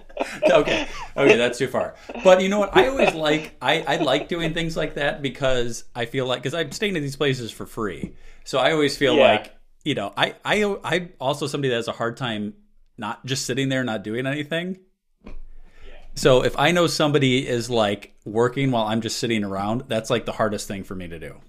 okay. 0.50 0.86
Okay, 1.16 1.36
that's 1.36 1.58
too 1.58 1.68
far. 1.68 1.94
But 2.24 2.40
you 2.42 2.48
know 2.48 2.58
what? 2.58 2.76
I 2.76 2.88
always 2.88 3.14
like 3.14 3.56
I, 3.62 3.82
I 3.82 3.96
like 3.96 4.28
doing 4.28 4.54
things 4.54 4.76
like 4.76 4.94
that 4.94 5.22
because 5.22 5.84
I 5.94 6.04
feel 6.06 6.26
like 6.26 6.40
because 6.42 6.54
I'm 6.54 6.72
staying 6.72 6.96
at 6.96 7.02
these 7.02 7.16
places 7.16 7.50
for 7.50 7.66
free. 7.66 8.14
So 8.44 8.58
I 8.58 8.72
always 8.72 8.96
feel 8.96 9.14
Yeah. 9.16 9.22
like 9.32 9.56
you 9.84 9.94
know 9.94 10.12
I 10.16 10.34
I 10.44 10.64
I 10.84 11.08
also 11.20 11.46
somebody 11.46 11.70
that 11.70 11.76
has 11.76 11.88
a 11.88 11.92
hard 11.92 12.16
time 12.16 12.54
not 12.98 13.24
just 13.26 13.44
sitting 13.46 13.68
there 13.68 13.84
not 13.84 14.02
doing 14.04 14.26
anything. 14.26 14.78
So 16.14 16.42
if 16.44 16.58
I 16.58 16.70
know 16.70 16.86
somebody 16.86 17.46
is 17.46 17.68
like 17.68 18.14
working 18.24 18.70
while 18.70 18.84
I'm 18.86 19.02
just 19.02 19.18
sitting 19.18 19.44
around, 19.44 19.84
that's 19.88 20.08
like 20.08 20.24
the 20.24 20.32
hardest 20.32 20.66
thing 20.66 20.82
for 20.82 20.94
me 20.94 21.08
to 21.08 21.18
do. 21.18 21.40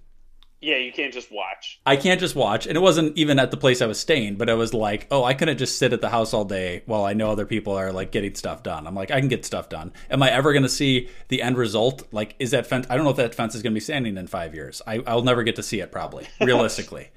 Yeah, 0.68 0.76
you 0.76 0.92
can't 0.92 1.14
just 1.14 1.32
watch. 1.32 1.80
I 1.86 1.96
can't 1.96 2.20
just 2.20 2.36
watch, 2.36 2.68
and 2.68 2.76
it 2.76 2.82
wasn't 2.82 3.18
even 3.18 3.40
at 3.40 3.52
the 3.52 3.58
place 3.58 3.82
I 3.82 3.86
was 3.86 4.02
staying, 4.02 4.36
but 4.36 4.50
I 4.50 4.54
was 4.54 4.74
like, 4.74 5.08
oh, 5.10 5.24
I 5.24 5.34
couldn't 5.34 5.60
just 5.60 5.78
sit 5.78 5.94
at 5.94 6.02
the 6.02 6.10
house 6.10 6.34
all 6.34 6.44
day 6.44 6.84
while 6.86 7.06
I 7.06 7.14
know 7.14 7.32
other 7.32 7.46
people 7.46 7.72
are 7.72 7.94
like 7.94 8.12
getting 8.12 8.36
stuff 8.36 8.64
done. 8.64 8.86
I'm 8.86 8.94
like, 8.94 9.10
I 9.10 9.22
can 9.22 9.30
get 9.30 9.46
stuff 9.46 9.70
done. 9.70 9.94
Am 10.12 10.22
I 10.22 10.30
ever 10.30 10.52
going 10.52 10.64
to 10.64 10.70
see 10.70 11.08
the 11.30 11.42
end 11.42 11.56
result? 11.56 12.04
Like, 12.12 12.36
is 12.38 12.52
that 12.52 12.68
fence? 12.68 12.86
I 12.90 12.98
don't 12.98 13.06
know 13.06 13.12
if 13.12 13.16
that 13.16 13.34
fence 13.34 13.56
is 13.56 13.62
going 13.62 13.72
to 13.72 13.76
be 13.76 13.80
standing 13.80 14.18
in 14.18 14.28
five 14.28 14.54
years. 14.54 14.82
I, 14.86 15.02
I'll 15.08 15.22
never 15.22 15.44
get 15.44 15.56
to 15.56 15.64
see 15.64 15.80
it, 15.80 15.90
probably, 15.90 16.28
realistically. 16.42 17.12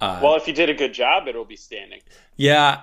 Uh, 0.00 0.20
well, 0.22 0.36
if 0.36 0.46
you 0.46 0.54
did 0.54 0.70
a 0.70 0.74
good 0.74 0.94
job, 0.94 1.26
it'll 1.26 1.44
be 1.44 1.56
standing. 1.56 2.02
Yeah. 2.36 2.82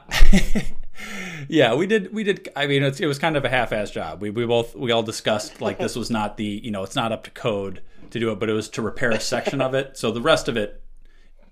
yeah, 1.48 1.76
we 1.76 1.88
did 1.88 2.14
we 2.14 2.26
did 2.26 2.50
I 2.58 2.68
mean 2.68 2.84
it's, 2.84 3.00
it 3.00 3.06
was 3.06 3.20
kind 3.20 3.38
of 3.38 3.46
a 3.46 3.50
half-ass 3.50 3.92
job. 3.92 4.22
We 4.22 4.32
we 4.32 4.46
both 4.46 4.76
we 4.76 4.92
all 4.92 5.04
discussed 5.04 5.62
like 5.62 5.80
this 5.80 5.96
was 5.96 6.12
not 6.12 6.36
the, 6.36 6.44
you 6.44 6.72
know, 6.72 6.84
it's 6.84 6.98
not 6.98 7.14
up 7.14 7.24
to 7.24 7.32
code 7.32 7.82
to 8.14 8.20
do 8.20 8.32
it, 8.32 8.40
but 8.40 8.50
it 8.50 8.54
was 8.54 8.70
to 8.70 8.82
repair 8.82 9.12
a 9.12 9.20
section 9.20 9.62
of 9.62 9.74
it. 9.74 9.98
So 9.98 10.12
the 10.12 10.22
rest 10.22 10.48
of 10.48 10.58
it 10.58 10.84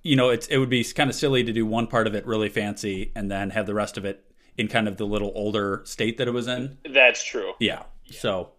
you 0.03 0.15
know, 0.15 0.29
it's 0.29 0.47
it 0.47 0.57
would 0.57 0.69
be 0.69 0.83
kind 0.83 1.09
of 1.09 1.15
silly 1.15 1.43
to 1.43 1.53
do 1.53 1.65
one 1.65 1.87
part 1.87 2.07
of 2.07 2.15
it 2.15 2.25
really 2.25 2.49
fancy 2.49 3.11
and 3.15 3.29
then 3.29 3.51
have 3.51 3.65
the 3.65 3.73
rest 3.73 3.97
of 3.97 4.05
it 4.05 4.23
in 4.57 4.67
kind 4.67 4.87
of 4.87 4.97
the 4.97 5.05
little 5.05 5.31
older 5.35 5.81
state 5.85 6.17
that 6.17 6.27
it 6.27 6.31
was 6.31 6.47
in. 6.47 6.77
That's 6.89 7.23
true. 7.23 7.53
Yeah. 7.59 7.83
So 8.09 8.51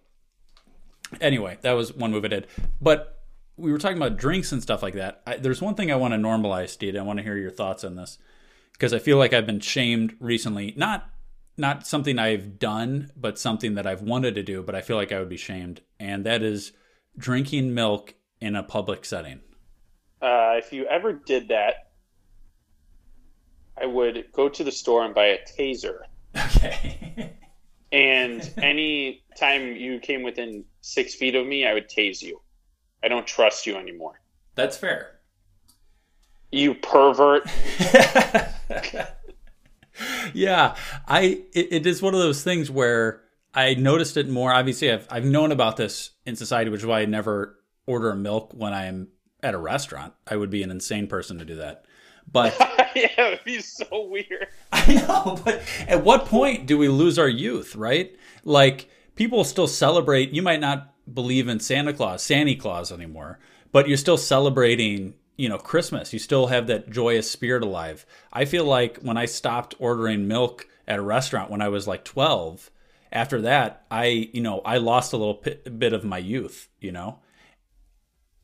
anyway, 1.20 1.58
that 1.62 1.72
was 1.72 1.92
one 1.92 2.12
move 2.12 2.24
I 2.24 2.28
did. 2.28 2.46
But 2.80 3.22
we 3.56 3.72
were 3.72 3.78
talking 3.78 3.96
about 3.96 4.16
drinks 4.16 4.52
and 4.52 4.62
stuff 4.62 4.82
like 4.82 4.94
that. 4.94 5.22
I, 5.26 5.36
there's 5.36 5.60
one 5.60 5.74
thing 5.74 5.90
I 5.90 5.96
want 5.96 6.14
to 6.14 6.18
normalize, 6.18 6.70
Steve. 6.70 6.96
I 6.96 7.02
want 7.02 7.18
to 7.18 7.22
hear 7.22 7.36
your 7.36 7.50
thoughts 7.50 7.84
on 7.84 7.96
this 7.96 8.18
because 8.72 8.94
I 8.94 8.98
feel 8.98 9.18
like 9.18 9.32
I've 9.32 9.46
been 9.46 9.60
shamed 9.60 10.16
recently. 10.20 10.74
Not 10.76 11.08
not 11.58 11.86
something 11.86 12.18
I've 12.18 12.58
done, 12.58 13.10
but 13.14 13.38
something 13.38 13.74
that 13.74 13.86
I've 13.86 14.00
wanted 14.00 14.36
to 14.36 14.42
do, 14.42 14.62
but 14.62 14.74
I 14.74 14.80
feel 14.80 14.96
like 14.96 15.12
I 15.12 15.18
would 15.18 15.28
be 15.28 15.36
shamed, 15.36 15.82
and 16.00 16.24
that 16.24 16.42
is 16.42 16.72
drinking 17.16 17.74
milk 17.74 18.14
in 18.40 18.56
a 18.56 18.62
public 18.62 19.04
setting. 19.04 19.40
Uh, 20.20 20.54
if 20.56 20.72
you 20.72 20.86
ever 20.86 21.12
did 21.12 21.48
that, 21.48 21.90
I 23.80 23.86
would 23.86 24.26
go 24.32 24.48
to 24.48 24.64
the 24.64 24.72
store 24.72 25.04
and 25.04 25.14
buy 25.14 25.26
a 25.26 25.38
taser. 25.58 26.00
Okay. 26.36 27.32
And 27.92 28.50
any 28.56 29.22
time 29.36 29.76
you 29.76 30.00
came 30.00 30.22
within 30.22 30.64
six 30.80 31.14
feet 31.14 31.34
of 31.34 31.46
me, 31.46 31.66
I 31.66 31.74
would 31.74 31.90
tase 31.90 32.22
you. 32.22 32.40
I 33.04 33.08
don't 33.08 33.26
trust 33.26 33.66
you 33.66 33.76
anymore. 33.76 34.18
That's 34.54 34.78
fair. 34.78 35.18
You 36.50 36.74
pervert. 36.74 37.44
yeah, 40.32 40.74
I 41.06 41.42
it, 41.52 41.68
it 41.70 41.86
is 41.86 42.00
one 42.00 42.14
of 42.14 42.20
those 42.20 42.42
things 42.42 42.70
where 42.70 43.20
I 43.54 43.74
noticed 43.74 44.16
it 44.16 44.28
more. 44.28 44.52
Obviously, 44.52 44.90
I've 44.90 45.06
I've 45.10 45.24
known 45.24 45.52
about 45.52 45.76
this 45.76 46.10
in 46.24 46.36
society, 46.36 46.70
which 46.70 46.80
is 46.80 46.86
why 46.86 47.00
I 47.00 47.04
never 47.06 47.58
order 47.86 48.14
milk 48.14 48.52
when 48.54 48.72
I'm 48.72 49.08
at 49.42 49.54
a 49.54 49.58
restaurant. 49.58 50.14
I 50.26 50.36
would 50.36 50.50
be 50.50 50.62
an 50.62 50.70
insane 50.70 51.06
person 51.06 51.38
to 51.38 51.44
do 51.44 51.56
that. 51.56 51.84
But 52.30 52.56
yeah, 52.94 53.08
it'd 53.18 53.44
be 53.44 53.60
so 53.60 54.06
weird. 54.06 54.48
I 54.72 54.94
know, 54.94 55.40
but 55.44 55.62
at 55.86 56.04
what 56.04 56.26
point 56.26 56.66
do 56.66 56.78
we 56.78 56.88
lose 56.88 57.18
our 57.18 57.28
youth, 57.28 57.76
right? 57.76 58.16
Like 58.44 58.88
people 59.16 59.44
still 59.44 59.66
celebrate. 59.66 60.30
You 60.30 60.42
might 60.42 60.60
not 60.60 60.94
believe 61.12 61.48
in 61.48 61.60
Santa 61.60 61.92
Claus, 61.92 62.22
Santa 62.22 62.54
Claus 62.54 62.92
anymore, 62.92 63.38
but 63.72 63.88
you're 63.88 63.96
still 63.96 64.16
celebrating, 64.16 65.14
you 65.36 65.48
know, 65.48 65.58
Christmas. 65.58 66.12
You 66.12 66.18
still 66.18 66.46
have 66.46 66.68
that 66.68 66.90
joyous 66.90 67.30
spirit 67.30 67.62
alive. 67.62 68.06
I 68.32 68.44
feel 68.44 68.64
like 68.64 68.98
when 68.98 69.16
I 69.16 69.26
stopped 69.26 69.74
ordering 69.78 70.28
milk 70.28 70.68
at 70.86 70.98
a 70.98 71.02
restaurant 71.02 71.50
when 71.50 71.60
I 71.60 71.68
was 71.68 71.86
like 71.86 72.04
12, 72.04 72.70
after 73.12 73.42
that, 73.42 73.84
I, 73.90 74.30
you 74.32 74.40
know, 74.40 74.60
I 74.64 74.78
lost 74.78 75.12
a 75.12 75.16
little 75.16 75.34
bit, 75.34 75.78
bit 75.78 75.92
of 75.92 76.04
my 76.04 76.18
youth, 76.18 76.68
you 76.80 76.92
know. 76.92 77.18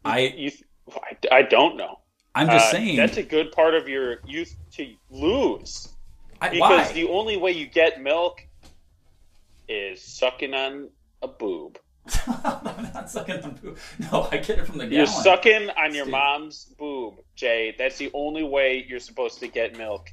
I 0.04 0.20
You, 0.36 0.50
I, 0.92 1.16
I 1.38 1.42
don't 1.42 1.76
know. 1.76 2.00
I'm 2.34 2.46
just 2.46 2.68
Uh, 2.68 2.72
saying 2.72 2.96
that's 2.96 3.16
a 3.16 3.22
good 3.22 3.52
part 3.52 3.74
of 3.74 3.88
your 3.88 4.18
youth 4.26 4.54
to 4.72 4.94
lose. 5.10 5.88
I, 6.40 6.50
Because 6.50 6.88
why? 6.88 6.92
the 6.92 7.08
only 7.08 7.36
way 7.36 7.50
you 7.52 7.66
get 7.66 8.00
milk 8.00 8.42
is 9.68 10.02
sucking 10.02 10.54
on 10.54 10.90
a 11.22 11.28
boob. 11.28 11.78
I'm 12.26 12.90
not 12.94 13.10
sucking 13.10 13.40
the 13.40 13.48
boob. 13.48 13.78
No, 14.12 14.28
I 14.30 14.38
get 14.38 14.58
it 14.60 14.66
from 14.66 14.78
the 14.78 14.84
gallon. 14.86 14.92
You're 14.92 15.06
sucking 15.06 15.70
on 15.70 15.94
your 15.94 16.04
Steve. 16.04 16.12
mom's 16.12 16.64
boob, 16.78 17.16
Jay. 17.34 17.74
That's 17.76 17.98
the 17.98 18.10
only 18.14 18.44
way 18.44 18.84
you're 18.88 19.00
supposed 19.00 19.40
to 19.40 19.48
get 19.48 19.76
milk 19.76 20.08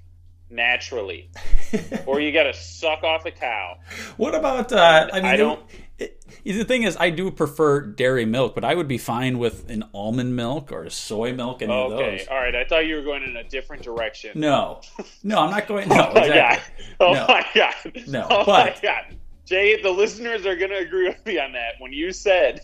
naturally. 0.49 1.29
or 2.05 2.19
you 2.19 2.31
got 2.31 2.43
to 2.43 2.53
suck 2.53 3.03
off 3.03 3.25
a 3.25 3.31
cow. 3.31 3.77
What 4.17 4.35
about? 4.35 4.71
Uh, 4.71 5.07
I 5.11 5.15
mean, 5.17 5.25
I 5.25 5.35
don't- 5.37 5.59
it- 5.97 6.21
the 6.43 6.63
thing 6.65 6.83
is, 6.83 6.97
I 6.99 7.09
do 7.09 7.31
prefer 7.31 7.81
dairy 7.81 8.25
milk, 8.25 8.53
but 8.53 8.63
I 8.65 8.75
would 8.75 8.87
be 8.87 8.97
fine 8.97 9.39
with 9.39 9.69
an 9.69 9.83
almond 9.93 10.35
milk 10.35 10.71
or 10.71 10.89
soy 10.89 11.33
milk. 11.33 11.61
Any 11.61 11.71
of 11.73 11.93
Okay, 11.93 12.17
those. 12.17 12.27
all 12.27 12.35
right. 12.37 12.53
I 12.55 12.65
thought 12.65 12.85
you 12.85 12.95
were 12.95 13.01
going 13.01 13.23
in 13.23 13.35
a 13.37 13.43
different 13.43 13.81
direction. 13.83 14.31
No, 14.39 14.81
no, 15.23 15.39
I'm 15.39 15.51
not 15.51 15.67
going. 15.67 15.87
No, 15.87 15.95
Oh 16.11 16.13
my 16.13 16.21
exactly. 16.25 16.83
god! 16.85 16.95
Oh 16.99 17.13
No. 17.13 17.25
my 17.27 17.45
god! 17.55 18.07
No, 18.07 18.27
Oh 18.29 18.45
but- 18.45 18.75
my 18.75 18.75
god! 18.81 19.17
Jay, 19.45 19.81
the 19.81 19.89
listeners 19.91 20.45
are 20.45 20.55
going 20.55 20.71
to 20.71 20.77
agree 20.77 21.07
with 21.07 21.23
me 21.25 21.39
on 21.39 21.51
that. 21.53 21.75
When 21.79 21.93
you 21.93 22.11
said, 22.11 22.61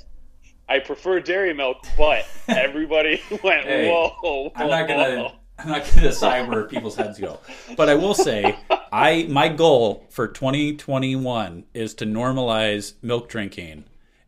I 0.68 0.80
prefer 0.80 1.20
dairy 1.20 1.54
milk, 1.54 1.78
but 1.98 2.26
everybody 2.48 3.22
went, 3.44 3.66
Hey, 3.66 3.88
whoa, 3.90 4.10
whoa. 4.22 4.52
I'm 4.56 4.70
not 4.70 4.88
gonna. 4.88 5.34
I'm 5.62 5.70
not 5.70 5.86
gonna 5.86 6.02
decide 6.02 6.50
where 6.50 6.64
people's 6.64 6.96
heads 6.96 7.20
go, 7.20 7.40
but 7.78 7.88
I 7.88 7.96
will 7.96 8.16
say, 8.16 8.58
I 8.92 9.28
my 9.30 9.48
goal 9.48 10.06
for 10.10 10.28
2021 10.28 11.66
is 11.74 11.94
to 11.96 12.06
normalize 12.06 12.94
milk 13.02 13.30
drinking 13.30 13.84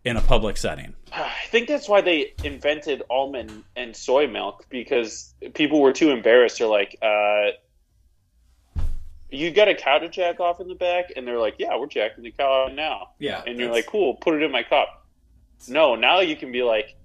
in 0.05 0.17
a 0.17 0.21
public 0.21 0.57
setting. 0.57 0.93
I 1.11 1.31
think 1.47 1.67
that's 1.67 1.89
why 1.89 2.01
they 2.01 2.33
invented 2.43 3.03
almond 3.09 3.63
and 3.75 3.95
soy 3.95 4.27
milk 4.27 4.65
because 4.69 5.33
people 5.53 5.81
were 5.81 5.93
too 5.93 6.11
embarrassed. 6.11 6.59
They're 6.59 6.67
like, 6.67 6.97
uh, 7.01 7.51
you 9.29 9.49
got 9.51 9.67
a 9.67 9.75
cow 9.75 9.97
to 9.97 10.09
jack 10.09 10.39
off 10.39 10.59
in 10.59 10.67
the 10.67 10.75
back? 10.75 11.13
And 11.15 11.27
they're 11.27 11.39
like, 11.39 11.55
yeah, 11.57 11.77
we're 11.77 11.87
jacking 11.87 12.23
the 12.23 12.31
cow 12.31 12.65
off 12.65 12.73
now. 12.73 13.09
Yeah, 13.19 13.43
And 13.47 13.57
you're 13.57 13.71
like, 13.71 13.87
cool, 13.87 14.15
put 14.15 14.35
it 14.35 14.43
in 14.43 14.51
my 14.51 14.63
cup. 14.63 15.05
No, 15.67 15.95
now 15.95 16.19
you 16.19 16.35
can 16.35 16.51
be 16.51 16.63
like, 16.63 16.95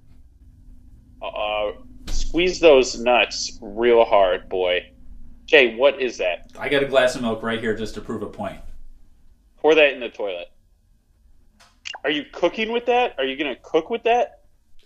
uh, 1.22 1.72
squeeze 2.28 2.60
those 2.60 2.98
nuts 3.00 3.58
real 3.62 4.04
hard, 4.04 4.48
boy. 4.48 4.90
Jay, 5.46 5.74
what 5.76 6.00
is 6.00 6.18
that? 6.18 6.50
I 6.58 6.68
got 6.68 6.82
a 6.82 6.86
glass 6.86 7.14
of 7.14 7.22
milk 7.22 7.42
right 7.42 7.58
here 7.58 7.74
just 7.74 7.94
to 7.94 8.02
prove 8.02 8.22
a 8.22 8.26
point. 8.26 8.60
Pour 9.56 9.74
that 9.74 9.94
in 9.94 10.00
the 10.00 10.10
toilet. 10.10 10.48
Are 12.04 12.10
you 12.10 12.26
cooking 12.30 12.70
with 12.70 12.84
that? 12.86 13.14
Are 13.18 13.24
you 13.24 13.36
going 13.36 13.54
to 13.54 13.60
cook 13.62 13.88
with 13.88 14.02
that? 14.02 14.42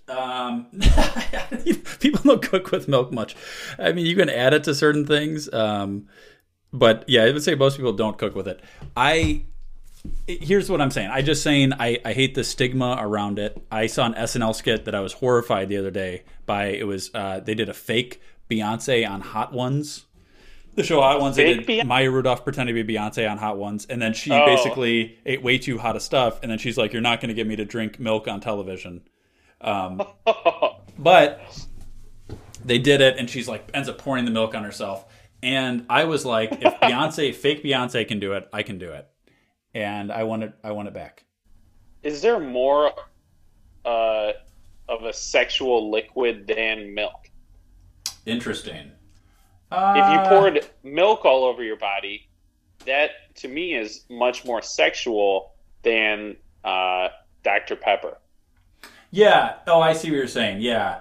Um, 0.08 0.66
people 2.00 2.20
don't 2.22 2.42
cook 2.42 2.70
with 2.70 2.86
milk 2.86 3.12
much. 3.12 3.34
I 3.76 3.92
mean, 3.92 4.06
you 4.06 4.14
can 4.14 4.30
add 4.30 4.54
it 4.54 4.62
to 4.64 4.74
certain 4.74 5.04
things, 5.04 5.52
um, 5.52 6.06
but 6.72 7.04
yeah, 7.08 7.24
I 7.24 7.32
would 7.32 7.42
say 7.42 7.56
most 7.56 7.76
people 7.76 7.92
don't 7.92 8.18
cook 8.18 8.36
with 8.36 8.46
it. 8.46 8.60
I 8.96 9.44
here's 10.26 10.70
what 10.70 10.80
I'm 10.80 10.90
saying. 10.90 11.10
I 11.10 11.22
just 11.22 11.42
saying 11.42 11.72
I, 11.78 11.98
I 12.04 12.12
hate 12.12 12.34
the 12.34 12.44
stigma 12.44 12.96
around 12.98 13.38
it. 13.38 13.62
I 13.70 13.86
saw 13.86 14.06
an 14.06 14.14
SNL 14.14 14.54
skit 14.54 14.84
that 14.86 14.94
I 14.94 15.00
was 15.00 15.12
horrified 15.14 15.68
the 15.68 15.76
other 15.76 15.90
day 15.90 16.22
by. 16.46 16.66
It 16.66 16.86
was 16.86 17.10
uh, 17.14 17.40
they 17.40 17.54
did 17.54 17.68
a 17.68 17.74
fake 17.74 18.20
Beyonce 18.50 19.08
on 19.08 19.20
Hot 19.20 19.52
Ones. 19.52 20.04
The 20.74 20.82
show 20.82 21.00
Hot 21.02 21.20
Ones, 21.20 21.36
they 21.36 21.54
did 21.54 21.66
Beyonce? 21.66 21.86
Maya 21.86 22.10
Rudolph 22.10 22.44
pretending 22.44 22.74
to 22.74 22.82
be 22.84 22.94
Beyonce 22.94 23.30
on 23.30 23.36
Hot 23.38 23.58
Ones, 23.58 23.84
and 23.86 24.00
then 24.00 24.14
she 24.14 24.30
Oh. 24.32 24.46
basically 24.46 25.18
ate 25.26 25.42
way 25.42 25.58
too 25.58 25.76
hot 25.78 25.96
of 25.96 26.02
stuff, 26.02 26.40
and 26.42 26.50
then 26.50 26.58
she's 26.58 26.78
like, 26.78 26.92
"You're 26.94 27.02
not 27.02 27.20
going 27.20 27.28
to 27.28 27.34
get 27.34 27.46
me 27.46 27.56
to 27.56 27.64
drink 27.66 28.00
milk 28.00 28.26
on 28.26 28.40
television." 28.40 29.02
Um, 29.60 30.02
but 30.98 31.40
they 32.64 32.78
did 32.78 33.00
it, 33.00 33.18
and 33.18 33.28
she's 33.28 33.48
like 33.48 33.68
ends 33.74 33.88
up 33.88 33.98
pouring 33.98 34.24
the 34.24 34.30
milk 34.30 34.54
on 34.54 34.64
herself. 34.64 35.04
And 35.42 35.84
I 35.90 36.04
was 36.04 36.24
like, 36.24 36.52
if 36.52 36.74
Beyonce, 36.80 37.34
fake 37.34 37.62
Beyonce, 37.64 38.06
can 38.08 38.18
do 38.20 38.32
it, 38.32 38.48
I 38.52 38.62
can 38.62 38.78
do 38.78 38.92
it. 38.92 39.08
And 39.74 40.12
I 40.12 40.24
want 40.24 40.42
it. 40.42 40.52
I 40.62 40.72
want 40.72 40.88
it 40.88 40.94
back. 40.94 41.24
Is 42.02 42.20
there 42.20 42.38
more 42.38 42.92
uh, 43.84 44.32
of 44.88 45.04
a 45.04 45.12
sexual 45.12 45.90
liquid 45.90 46.46
than 46.46 46.94
milk? 46.94 47.30
Interesting. 48.26 48.90
if 49.70 49.78
Uh, 49.78 50.22
you 50.22 50.28
poured 50.28 50.68
milk 50.82 51.24
all 51.24 51.44
over 51.44 51.62
your 51.62 51.76
body, 51.76 52.28
that 52.84 53.34
to 53.36 53.48
me 53.48 53.74
is 53.74 54.04
much 54.10 54.44
more 54.44 54.60
sexual 54.62 55.52
than 55.82 56.36
uh, 56.64 57.08
Dr. 57.42 57.76
Pepper. 57.76 58.18
Yeah. 59.10 59.54
Oh, 59.66 59.80
I 59.80 59.92
see 59.92 60.10
what 60.10 60.16
you're 60.16 60.26
saying. 60.26 60.60
Yeah. 60.60 61.00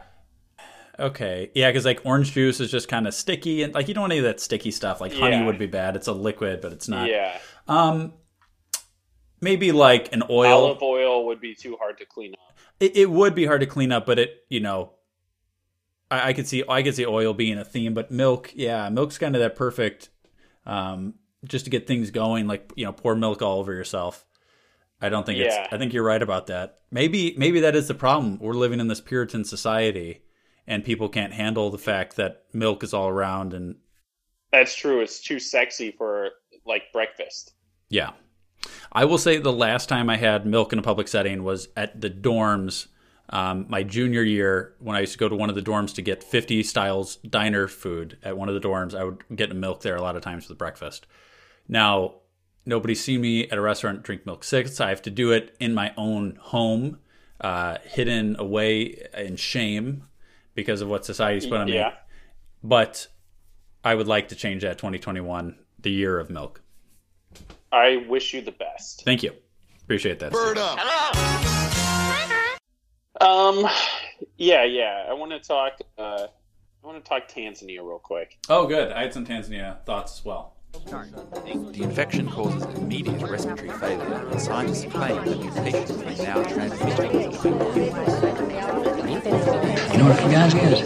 Okay. 0.99 1.49
Yeah, 1.55 1.69
because 1.69 1.85
like 1.85 2.01
orange 2.05 2.31
juice 2.33 2.59
is 2.59 2.69
just 2.69 2.87
kind 2.87 3.07
of 3.07 3.13
sticky, 3.13 3.63
and 3.63 3.73
like 3.73 3.87
you 3.87 3.93
don't 3.93 4.01
want 4.01 4.13
any 4.13 4.19
of 4.19 4.25
that 4.25 4.39
sticky 4.39 4.71
stuff. 4.71 5.01
Like 5.01 5.13
honey 5.13 5.43
would 5.43 5.57
be 5.57 5.65
bad. 5.65 5.95
It's 5.95 6.07
a 6.07 6.13
liquid, 6.13 6.61
but 6.61 6.71
it's 6.73 6.87
not. 6.87 7.09
Yeah. 7.09 7.39
Um, 7.67 8.13
maybe 9.41 9.71
like 9.71 10.13
an 10.13 10.23
oil. 10.29 10.65
Olive 10.65 10.81
oil 10.81 11.25
would 11.27 11.41
be 11.41 11.53
too 11.55 11.75
hard 11.79 11.97
to 11.97 12.05
clean 12.05 12.33
up. 12.33 12.57
It, 12.79 12.95
it 12.97 13.09
would 13.11 13.35
be 13.35 13.45
hard 13.45 13.61
to 13.61 13.67
clean 13.67 13.91
up, 13.91 14.05
but 14.05 14.17
it, 14.19 14.43
you 14.49 14.59
know, 14.59 14.93
I, 16.09 16.29
I 16.29 16.33
could 16.33 16.47
see 16.47 16.63
I 16.67 16.83
could 16.83 16.95
see 16.95 17.05
oil 17.05 17.33
being 17.33 17.57
a 17.57 17.65
theme, 17.65 17.93
but 17.93 18.11
milk, 18.11 18.51
yeah, 18.55 18.89
milk's 18.89 19.17
kind 19.17 19.35
of 19.35 19.41
that 19.41 19.55
perfect, 19.55 20.09
um, 20.65 21.15
just 21.45 21.65
to 21.65 21.71
get 21.71 21.87
things 21.87 22.11
going. 22.11 22.47
Like 22.47 22.71
you 22.75 22.85
know, 22.85 22.93
pour 22.93 23.15
milk 23.15 23.41
all 23.41 23.59
over 23.59 23.73
yourself. 23.73 24.25
I 25.03 25.09
don't 25.09 25.25
think 25.25 25.39
Yeah. 25.39 25.63
it's. 25.65 25.73
I 25.73 25.77
think 25.77 25.93
you're 25.93 26.03
right 26.03 26.21
about 26.21 26.47
that. 26.47 26.79
Maybe 26.91 27.33
maybe 27.37 27.61
that 27.61 27.75
is 27.75 27.87
the 27.87 27.93
problem. 27.95 28.37
We're 28.39 28.53
living 28.53 28.79
in 28.79 28.87
this 28.87 29.01
Puritan 29.01 29.45
society, 29.45 30.21
and 30.67 30.83
people 30.83 31.09
can't 31.09 31.33
handle 31.33 31.69
the 31.71 31.77
fact 31.79 32.15
that 32.17 32.43
milk 32.53 32.83
is 32.83 32.93
all 32.93 33.07
around. 33.09 33.53
And 33.53 33.77
That's 34.51 34.75
true. 34.75 35.01
It's 35.01 35.19
too 35.21 35.39
sexy 35.39 35.91
for 35.91 36.29
like 36.65 36.83
breakfast. 36.93 37.53
yeah, 37.89 38.11
I 38.91 39.05
will 39.05 39.17
say 39.17 39.37
the 39.37 39.53
last 39.53 39.89
time 39.89 40.09
I 40.09 40.17
had 40.17 40.45
milk 40.45 40.73
in 40.73 40.79
a 40.79 40.81
public 40.81 41.07
setting 41.07 41.43
was 41.43 41.69
at 41.75 42.01
the 42.01 42.09
dorms. 42.09 42.87
Um, 43.29 43.65
my 43.69 43.83
junior 43.83 44.23
year, 44.23 44.75
when 44.79 44.95
I 44.95 45.01
used 45.01 45.13
to 45.13 45.17
go 45.17 45.29
to 45.29 45.35
one 45.35 45.49
of 45.49 45.55
the 45.55 45.61
dorms 45.61 45.95
to 45.95 46.01
get 46.01 46.23
50 46.23 46.63
styles 46.63 47.15
diner 47.17 47.67
food 47.67 48.17
at 48.23 48.37
one 48.37 48.49
of 48.49 48.55
the 48.55 48.67
dorms, 48.67 48.93
I 48.93 49.05
would 49.05 49.23
get 49.35 49.55
milk 49.55 49.81
there 49.81 49.95
a 49.95 50.01
lot 50.01 50.15
of 50.15 50.21
times 50.21 50.45
for 50.45 50.53
breakfast. 50.55 51.07
Now, 51.69 52.15
nobody's 52.65 53.01
seen 53.01 53.21
me 53.21 53.47
at 53.47 53.57
a 53.57 53.61
restaurant 53.61 54.03
drink 54.03 54.25
milk 54.25 54.43
six. 54.43 54.81
I 54.81 54.89
have 54.89 55.01
to 55.03 55.09
do 55.09 55.31
it 55.31 55.55
in 55.59 55.73
my 55.73 55.93
own 55.95 56.37
home, 56.41 56.99
uh, 57.39 57.77
hidden 57.85 58.35
away 58.37 59.07
in 59.17 59.37
shame 59.37 60.03
because 60.53 60.81
of 60.81 60.89
what 60.89 61.05
society's 61.05 61.45
put 61.45 61.57
on 61.57 61.67
me. 61.67 61.75
But 62.63 63.07
I 63.83 63.95
would 63.95 64.07
like 64.07 64.27
to 64.29 64.35
change 64.35 64.63
that 64.63 64.77
2021, 64.77 65.57
the 65.79 65.91
year 65.91 66.19
of 66.19 66.29
milk. 66.29 66.60
I 67.71 68.05
wish 68.07 68.33
you 68.33 68.41
the 68.41 68.51
best. 68.51 69.03
Thank 69.05 69.23
you. 69.23 69.33
Appreciate 69.83 70.19
that. 70.19 70.31
Bird 70.31 70.57
up. 70.57 70.77
Um, 73.19 73.67
yeah, 74.37 74.63
yeah. 74.63 75.05
I 75.09 75.13
want 75.13 75.31
to 75.31 75.39
talk. 75.39 75.79
Uh, 75.97 76.27
I 76.83 76.87
want 76.87 77.03
to 77.03 77.07
talk 77.07 77.27
Tanzania 77.27 77.79
real 77.79 77.99
quick. 77.99 78.37
Oh, 78.49 78.65
good. 78.65 78.91
I 78.91 79.03
had 79.03 79.13
some 79.13 79.25
Tanzania 79.25 79.83
thoughts 79.85 80.19
as 80.19 80.25
well. 80.25 80.55
The 80.73 81.81
infection 81.83 82.29
causes 82.29 82.63
immediate 82.77 83.21
respiratory 83.21 83.69
failure, 83.71 84.27
and 84.31 84.41
scientists 84.41 84.85
claim 84.85 85.25
that 85.25 85.37
mutations 85.37 85.97
may 85.97 86.15
now 86.23 86.43
transmit. 86.43 88.20
You 89.23 89.97
know 89.97 90.07
what 90.09 90.17
Fugazi 90.17 90.71
is? 90.71 90.81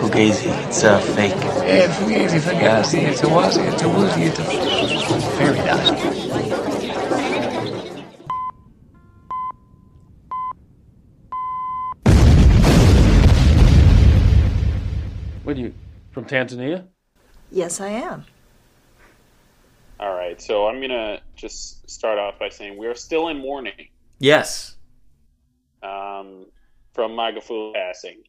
Fugazi. 0.00 0.66
It's 0.66 0.82
a 0.82 1.00
fake. 1.00 1.32
Yeah, 1.34 1.86
Fugazi, 1.94 2.40
Fugazi. 2.40 3.02
It's 3.08 3.22
a 3.22 3.26
wazi. 3.26 3.72
It's 3.72 3.82
a 3.82 3.88
woozy. 3.88 4.22
It's 4.24 4.38
a 4.40 5.30
fairy 5.36 5.58
dust. 5.58 7.04
What 15.44 15.56
are 15.56 15.60
you 15.60 15.74
from 16.12 16.24
Tanzania? 16.24 16.86
Yes, 17.50 17.80
I 17.80 17.88
am. 17.88 18.24
All 20.00 20.14
right, 20.14 20.40
so 20.40 20.66
I'm 20.66 20.80
gonna 20.80 21.20
just 21.36 21.88
start 21.88 22.18
off 22.18 22.38
by 22.38 22.48
saying 22.48 22.78
we 22.78 22.86
are 22.86 22.94
still 22.94 23.28
in 23.28 23.38
mourning 23.38 23.88
Yes. 24.18 24.76
um, 25.82 26.46
from 26.94 27.12
Magufuli 27.12 27.74
passing. 27.74 28.22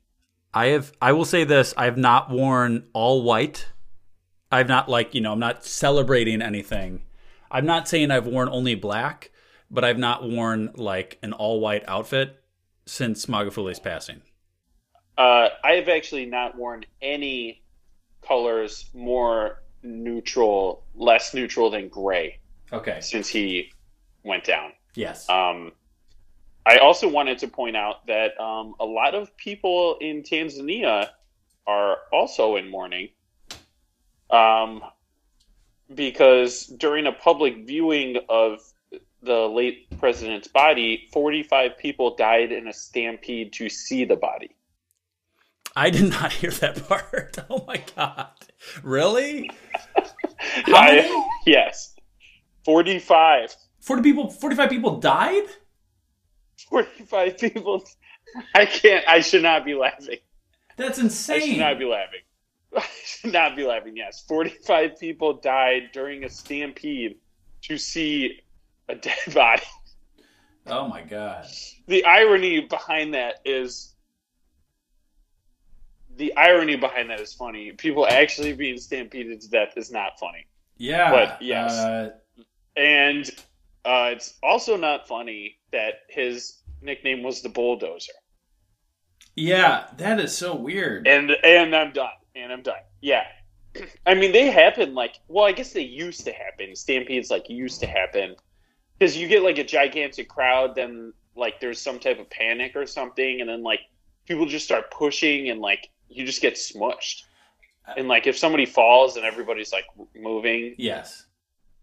I 0.54 0.68
have 0.68 0.92
I 1.02 1.12
will 1.14 1.26
say 1.26 1.44
this, 1.44 1.74
I 1.78 1.86
have 1.86 1.98
not 1.98 2.30
worn 2.30 2.88
all 2.94 3.24
white. 3.24 3.68
I've 4.52 4.68
not 4.68 4.90
like, 4.90 5.14
you 5.16 5.22
know, 5.22 5.32
I'm 5.34 5.40
not 5.40 5.66
celebrating 5.66 6.42
anything. 6.42 7.04
I'm 7.52 7.66
not 7.66 7.88
saying 7.88 8.12
I've 8.12 8.28
worn 8.28 8.50
only 8.50 8.76
black, 8.76 9.32
but 9.70 9.84
I've 9.84 9.98
not 9.98 10.28
worn 10.30 10.72
like 10.76 11.18
an 11.22 11.34
all 11.34 11.60
white 11.60 11.84
outfit 11.88 12.42
since 12.86 13.26
Magufuli's 13.26 13.80
passing. 13.80 14.22
Uh, 15.18 15.50
I 15.64 15.74
have 15.74 15.90
actually 15.90 16.26
not 16.26 16.58
worn 16.58 16.86
any 17.02 17.64
colors 18.22 18.90
more 18.94 19.62
neutral, 19.84 20.84
less 20.96 21.34
neutral 21.34 21.70
than 21.70 21.90
gray 21.90 22.40
Okay. 22.74 23.00
since 23.02 23.28
he 23.28 23.72
went 24.24 24.44
down. 24.44 24.72
Yes. 24.96 25.30
Um, 25.30 25.72
I 26.66 26.78
also 26.78 27.08
wanted 27.08 27.38
to 27.40 27.48
point 27.48 27.76
out 27.78 28.08
that 28.08 28.40
um, 28.40 28.76
a 28.80 28.86
lot 28.86 29.14
of 29.14 29.36
people 29.38 29.98
in 30.02 30.24
Tanzania 30.24 31.10
are 31.68 31.98
also 32.12 32.56
in 32.56 32.70
mourning 32.70 33.10
um, 34.30 34.82
because 35.94 36.66
during 36.66 37.06
a 37.06 37.12
public 37.12 37.66
viewing 37.68 38.18
of 38.30 38.60
the 39.22 39.48
late 39.48 39.88
president's 40.00 40.48
body, 40.48 41.08
45 41.12 41.78
people 41.78 42.16
died 42.16 42.52
in 42.52 42.68
a 42.68 42.74
stampede 42.74 43.54
to 43.54 43.70
see 43.70 44.06
the 44.06 44.16
body. 44.16 44.56
I 45.76 45.90
did 45.90 46.10
not 46.10 46.32
hear 46.32 46.52
that 46.52 46.88
part. 46.88 47.38
Oh 47.50 47.64
my 47.68 47.84
god. 47.96 48.30
Really? 48.84 49.52
I- 50.68 51.28
yes. 51.46 51.96
45. 52.64 53.56
40 53.82 54.02
people 54.02 54.30
45 54.32 54.70
people 54.70 55.00
died? 55.00 55.44
45 56.70 57.38
people. 57.38 57.84
I 58.54 58.66
can't, 58.66 59.08
I 59.08 59.22
should 59.22 59.44
not 59.44 59.66
be 59.66 59.76
laughing. 59.76 60.18
That's 60.78 61.00
insane. 61.00 61.42
I 61.42 61.46
should 61.46 61.58
not 61.60 61.80
be 61.80 61.86
laughing. 61.86 62.20
I 62.78 62.86
should 63.06 63.34
not 63.34 63.56
be 63.56 63.64
laughing. 63.64 63.96
Yes, 63.96 64.26
forty-five 64.28 65.00
people 65.00 65.34
died 65.34 65.92
during 65.94 66.26
a 66.26 66.30
stampede 66.30 67.16
to 67.62 67.78
see 67.78 68.42
a 68.90 68.96
dead 68.96 69.18
body. 69.34 69.62
Oh 70.68 70.88
my 70.88 71.02
god. 71.02 71.48
The 71.88 72.04
irony 72.06 72.62
behind 72.62 73.14
that 73.14 73.36
is 73.46 73.96
the 76.18 76.36
irony 76.36 76.76
behind 76.76 77.10
that 77.10 77.20
is 77.20 77.34
funny. 77.34 77.72
People 77.72 78.08
actually 78.08 78.54
being 78.54 78.78
stampeded 78.78 79.42
to 79.42 79.50
death 79.50 79.74
is 79.78 79.92
not 79.92 80.20
funny. 80.20 80.46
Yeah. 80.78 81.12
But 81.12 81.42
yes. 81.42 81.72
uh, 81.72 82.10
And 82.76 83.30
uh, 83.86 84.10
it's 84.12 84.34
also 84.44 84.76
not 84.78 85.08
funny 85.08 85.58
that 85.72 85.94
his 86.10 86.62
nickname 86.82 87.24
was 87.24 87.42
the 87.42 87.50
bulldozer. 87.50 88.14
yeah, 89.36 89.86
that 89.98 90.20
is 90.20 90.36
so 90.38 90.56
weird. 90.56 91.08
And 91.08 91.32
and 91.44 91.76
I'm 91.76 91.92
done. 91.92 92.10
And 92.36 92.52
I'm 92.52 92.62
done. 92.62 92.82
Yeah. 93.02 93.24
I 94.06 94.14
mean, 94.14 94.32
they 94.32 94.50
happen 94.52 94.94
like 94.94 95.16
well, 95.28 95.46
I 95.46 95.52
guess 95.52 95.72
they 95.74 95.82
used 95.82 96.26
to 96.26 96.32
happen. 96.32 96.76
Stampedes 96.76 97.30
like 97.32 97.50
used 97.50 97.80
to 97.82 97.88
happen 97.88 98.36
because 98.98 99.18
you 99.18 99.28
get 99.28 99.44
like 99.44 99.58
a 99.58 99.64
gigantic 99.64 100.30
crowd, 100.30 100.76
then 100.76 101.14
like 101.36 101.60
there's 101.60 101.82
some 101.82 102.00
type 102.00 102.20
of 102.20 102.30
panic 102.30 102.76
or 102.76 102.86
something, 102.86 103.42
and 103.42 103.50
then 103.50 103.62
like 103.64 103.82
people 104.26 104.46
just 104.46 104.66
start 104.66 104.90
pushing, 104.92 105.50
and 105.50 105.60
like 105.60 105.90
you 106.10 106.26
just 106.26 106.42
get 106.42 106.56
smushed. 106.56 107.24
And 107.98 108.08
like 108.08 108.26
if 108.26 108.38
somebody 108.38 108.66
falls 108.66 109.16
and 109.16 109.26
everybody's 109.26 109.72
like 109.72 109.86
moving, 110.16 110.74
Yes. 110.80 111.26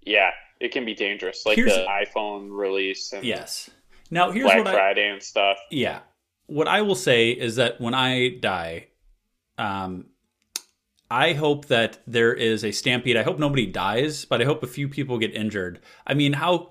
yeah, 0.00 0.30
it 0.62 0.72
can 0.72 0.84
be 0.84 0.94
dangerous. 0.94 1.44
Like 1.44 1.56
Here's- 1.56 1.74
the 1.74 1.84
iPhone 1.86 2.48
release 2.50 3.12
and 3.12 3.24
Yes. 3.24 3.68
Now 4.10 4.30
here's 4.30 4.44
Black 4.44 4.58
what 4.58 4.66
I 4.68 4.72
Friday 4.72 5.08
and 5.08 5.22
stuff. 5.22 5.58
Yeah. 5.70 6.00
What 6.46 6.68
I 6.68 6.82
will 6.82 6.94
say 6.94 7.30
is 7.30 7.56
that 7.56 7.80
when 7.80 7.94
I 7.94 8.36
die, 8.40 8.88
um, 9.58 10.06
I 11.10 11.32
hope 11.32 11.66
that 11.66 11.98
there 12.06 12.32
is 12.32 12.64
a 12.64 12.72
stampede. 12.72 13.16
I 13.16 13.22
hope 13.22 13.38
nobody 13.38 13.66
dies, 13.66 14.24
but 14.24 14.40
I 14.40 14.44
hope 14.44 14.62
a 14.62 14.66
few 14.66 14.88
people 14.88 15.18
get 15.18 15.34
injured. 15.34 15.80
I 16.06 16.14
mean, 16.14 16.32
how 16.34 16.70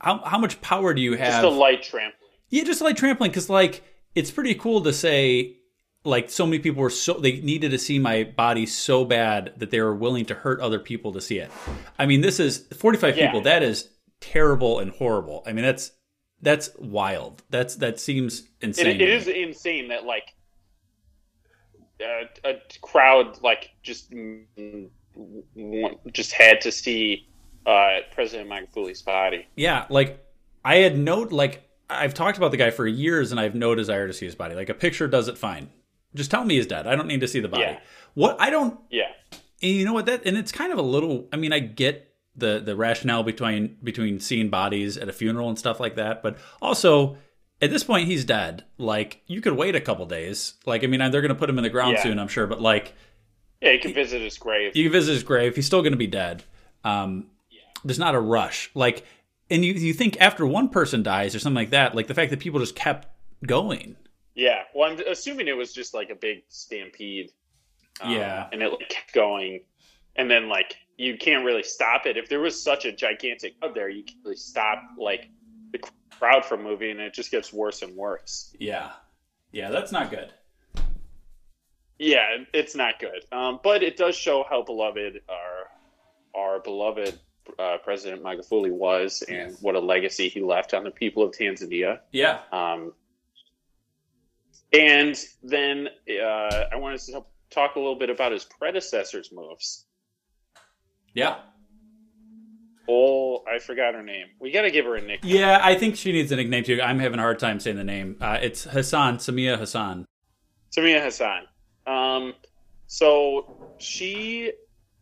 how 0.00 0.22
how 0.24 0.38
much 0.38 0.60
power 0.60 0.94
do 0.94 1.02
you 1.02 1.14
have? 1.16 1.42
Just 1.42 1.44
a 1.44 1.48
light 1.48 1.82
trampling. 1.82 2.30
Yeah, 2.48 2.64
just 2.64 2.80
a 2.80 2.84
light 2.84 2.96
trampling, 2.96 3.30
because 3.30 3.50
like 3.50 3.82
it's 4.14 4.30
pretty 4.30 4.54
cool 4.54 4.80
to 4.82 4.92
say 4.92 5.56
like 6.04 6.30
so 6.30 6.46
many 6.46 6.58
people 6.58 6.82
were 6.82 6.90
so 6.90 7.14
they 7.14 7.40
needed 7.40 7.70
to 7.72 7.78
see 7.78 7.98
my 7.98 8.24
body 8.24 8.64
so 8.66 9.04
bad 9.04 9.52
that 9.58 9.70
they 9.70 9.80
were 9.80 9.94
willing 9.94 10.24
to 10.26 10.34
hurt 10.34 10.60
other 10.60 10.78
people 10.78 11.12
to 11.12 11.20
see 11.20 11.38
it. 11.38 11.50
I 11.98 12.06
mean, 12.06 12.20
this 12.22 12.40
is 12.40 12.66
45 12.76 13.16
Yeah. 13.16 13.26
people. 13.26 13.42
That 13.42 13.62
is 13.62 13.90
terrible 14.20 14.78
and 14.78 14.90
horrible. 14.92 15.42
I 15.46 15.52
mean, 15.52 15.64
that's 15.64 15.92
that's 16.42 16.70
wild. 16.78 17.42
That's 17.50 17.76
that 17.76 18.00
seems 18.00 18.44
insane. 18.62 18.86
it 18.86 18.98
me. 18.98 19.04
is 19.04 19.28
insane 19.28 19.88
that 19.88 20.04
like 20.04 20.34
a, 22.00 22.22
a 22.48 22.54
crowd 22.80 23.40
like 23.42 23.70
just 23.82 24.10
mm, 24.10 24.86
just 26.12 26.32
had 26.32 26.60
to 26.62 26.72
see 26.72 27.28
uh, 27.66 27.98
President 28.12 28.48
Magufuli's 28.48 29.02
body. 29.02 29.46
Yeah, 29.56 29.84
like 29.90 30.24
I 30.64 30.76
had 30.76 30.96
no 30.96 31.20
like 31.20 31.68
I've 31.90 32.14
talked 32.14 32.38
about 32.38 32.52
the 32.52 32.56
guy 32.56 32.70
for 32.70 32.86
years, 32.86 33.32
and 33.32 33.40
I 33.40 33.42
have 33.42 33.54
no 33.54 33.74
desire 33.74 34.06
to 34.06 34.12
see 34.12 34.24
his 34.24 34.34
body. 34.34 34.54
Like 34.54 34.68
a 34.68 34.74
picture 34.74 35.08
does 35.08 35.28
it 35.28 35.36
fine. 35.36 35.68
Just 36.14 36.30
tell 36.30 36.44
me 36.44 36.56
he's 36.56 36.66
dead. 36.66 36.86
I 36.86 36.96
don't 36.96 37.06
need 37.06 37.20
to 37.20 37.28
see 37.28 37.40
the 37.40 37.48
body. 37.48 37.62
Yeah. 37.62 37.80
What 38.14 38.40
I 38.40 38.50
don't 38.50 38.78
Yeah, 38.90 39.12
And 39.62 39.72
you 39.72 39.84
know 39.84 39.92
what 39.92 40.06
that 40.06 40.22
and 40.26 40.36
it's 40.36 40.50
kind 40.52 40.72
of 40.72 40.78
a 40.78 40.82
little 40.82 41.28
I 41.32 41.36
mean 41.36 41.52
I 41.52 41.60
get 41.60 42.12
the 42.36 42.60
the 42.60 42.74
rationale 42.76 43.22
between 43.22 43.76
between 43.82 44.18
seeing 44.20 44.48
bodies 44.50 44.96
at 44.96 45.08
a 45.08 45.12
funeral 45.12 45.48
and 45.48 45.58
stuff 45.58 45.78
like 45.80 45.96
that, 45.96 46.22
but 46.22 46.36
also 46.60 47.16
at 47.62 47.70
this 47.70 47.84
point 47.84 48.08
he's 48.08 48.24
dead. 48.24 48.64
Like 48.78 49.22
you 49.26 49.40
could 49.40 49.52
wait 49.52 49.76
a 49.76 49.80
couple 49.80 50.06
days. 50.06 50.54
Like 50.66 50.82
I 50.82 50.86
mean 50.88 50.98
they're 51.10 51.20
going 51.20 51.28
to 51.28 51.34
put 51.34 51.48
him 51.50 51.58
in 51.58 51.62
the 51.64 51.70
ground 51.70 51.92
Yeah. 51.98 52.02
soon, 52.02 52.18
I'm 52.18 52.28
sure, 52.28 52.46
but 52.46 52.60
like 52.60 52.94
yeah, 53.62 53.72
you 53.72 53.78
can 53.80 53.92
visit 53.94 54.20
his 54.22 54.38
grave. 54.38 54.74
you 54.74 54.84
can 54.84 54.92
visit 54.92 55.12
his 55.12 55.22
grave, 55.22 55.54
he's 55.54 55.66
still 55.66 55.82
going 55.82 55.92
to 55.92 55.98
be 55.98 56.06
dead. 56.06 56.42
Um 56.84 57.26
there's 57.84 57.98
not 57.98 58.14
a 58.14 58.20
rush. 58.20 58.70
Like 58.74 59.04
and 59.50 59.64
you 59.64 59.72
you 59.74 59.92
think 59.92 60.20
after 60.20 60.44
one 60.46 60.68
person 60.68 61.02
dies 61.02 61.34
or 61.34 61.38
something 61.38 61.56
like 61.56 61.70
that, 61.70 61.94
like 61.94 62.08
the 62.08 62.14
fact 62.14 62.30
that 62.30 62.40
people 62.40 62.58
just 62.60 62.74
kept 62.74 63.06
going. 63.46 63.96
Yeah, 64.40 64.62
well, 64.74 64.90
I'm 64.90 64.98
assuming 65.06 65.48
it 65.48 65.56
was 65.56 65.70
just 65.74 65.92
like 65.92 66.08
a 66.08 66.14
big 66.14 66.44
stampede. 66.48 67.30
um, 68.00 68.10
Yeah. 68.12 68.48
and 68.50 68.62
it 68.62 68.70
like, 68.72 68.88
kept 68.88 69.12
going, 69.12 69.60
and 70.16 70.30
then 70.30 70.48
like 70.48 70.76
you 70.96 71.18
can't 71.18 71.44
really 71.44 71.62
stop 71.62 72.06
it. 72.06 72.16
If 72.16 72.30
there 72.30 72.40
was 72.40 72.60
such 72.62 72.86
a 72.86 72.92
gigantic 72.92 73.60
crowd 73.60 73.74
there, 73.74 73.90
you 73.90 74.02
can't 74.02 74.18
really 74.24 74.36
stop 74.36 74.82
like 74.98 75.28
the 75.72 75.80
crowd 76.18 76.46
from 76.46 76.62
moving, 76.62 76.92
and 76.92 77.00
it 77.00 77.12
just 77.12 77.30
gets 77.30 77.52
worse 77.52 77.82
and 77.82 77.94
worse. 77.94 78.54
Yeah. 78.58 78.92
Yeah, 79.52 79.68
that's 79.70 79.92
not 79.92 80.10
good. 80.10 80.32
Yeah, 81.98 82.44
it's 82.54 82.74
not 82.74 82.98
good. 82.98 83.26
Um, 83.30 83.60
but 83.62 83.82
it 83.82 83.98
does 83.98 84.16
show 84.16 84.44
how 84.48 84.62
beloved 84.62 85.20
our 85.28 85.66
our 86.34 86.60
beloved 86.60 87.18
uh, 87.58 87.76
President 87.84 88.22
Magufuli 88.22 88.70
was, 88.70 89.22
and 89.28 89.54
what 89.60 89.74
a 89.74 89.80
legacy 89.80 90.30
he 90.30 90.40
left 90.40 90.72
on 90.72 90.84
the 90.84 90.90
people 90.90 91.22
of 91.24 91.32
Tanzania. 91.32 91.98
Yeah. 92.12 92.38
Um, 92.52 92.94
and 94.72 95.16
then 95.42 95.88
uh, 96.08 96.64
I 96.72 96.76
wanted 96.76 97.00
to 97.00 97.24
talk 97.50 97.76
a 97.76 97.78
little 97.78 97.98
bit 97.98 98.10
about 98.10 98.32
his 98.32 98.44
predecessor's 98.44 99.30
moves. 99.32 99.86
Yeah. 101.14 101.38
Oh, 102.88 103.44
I 103.46 103.58
forgot 103.58 103.94
her 103.94 104.02
name. 104.02 104.26
We 104.40 104.50
got 104.50 104.62
to 104.62 104.70
give 104.70 104.84
her 104.84 104.96
a 104.96 105.00
nickname. 105.00 105.36
Yeah, 105.36 105.60
I 105.62 105.74
think 105.74 105.96
she 105.96 106.12
needs 106.12 106.32
a 106.32 106.36
nickname 106.36 106.64
too. 106.64 106.80
I'm 106.82 106.98
having 106.98 107.18
a 107.18 107.22
hard 107.22 107.38
time 107.38 107.60
saying 107.60 107.76
the 107.76 107.84
name. 107.84 108.16
Uh, 108.20 108.38
it's 108.40 108.64
Hassan, 108.64 109.18
Samia 109.18 109.58
Hassan. 109.58 110.06
Samia 110.76 111.02
Hassan. 111.02 111.42
Um, 111.86 112.34
so 112.86 113.72
she 113.78 114.52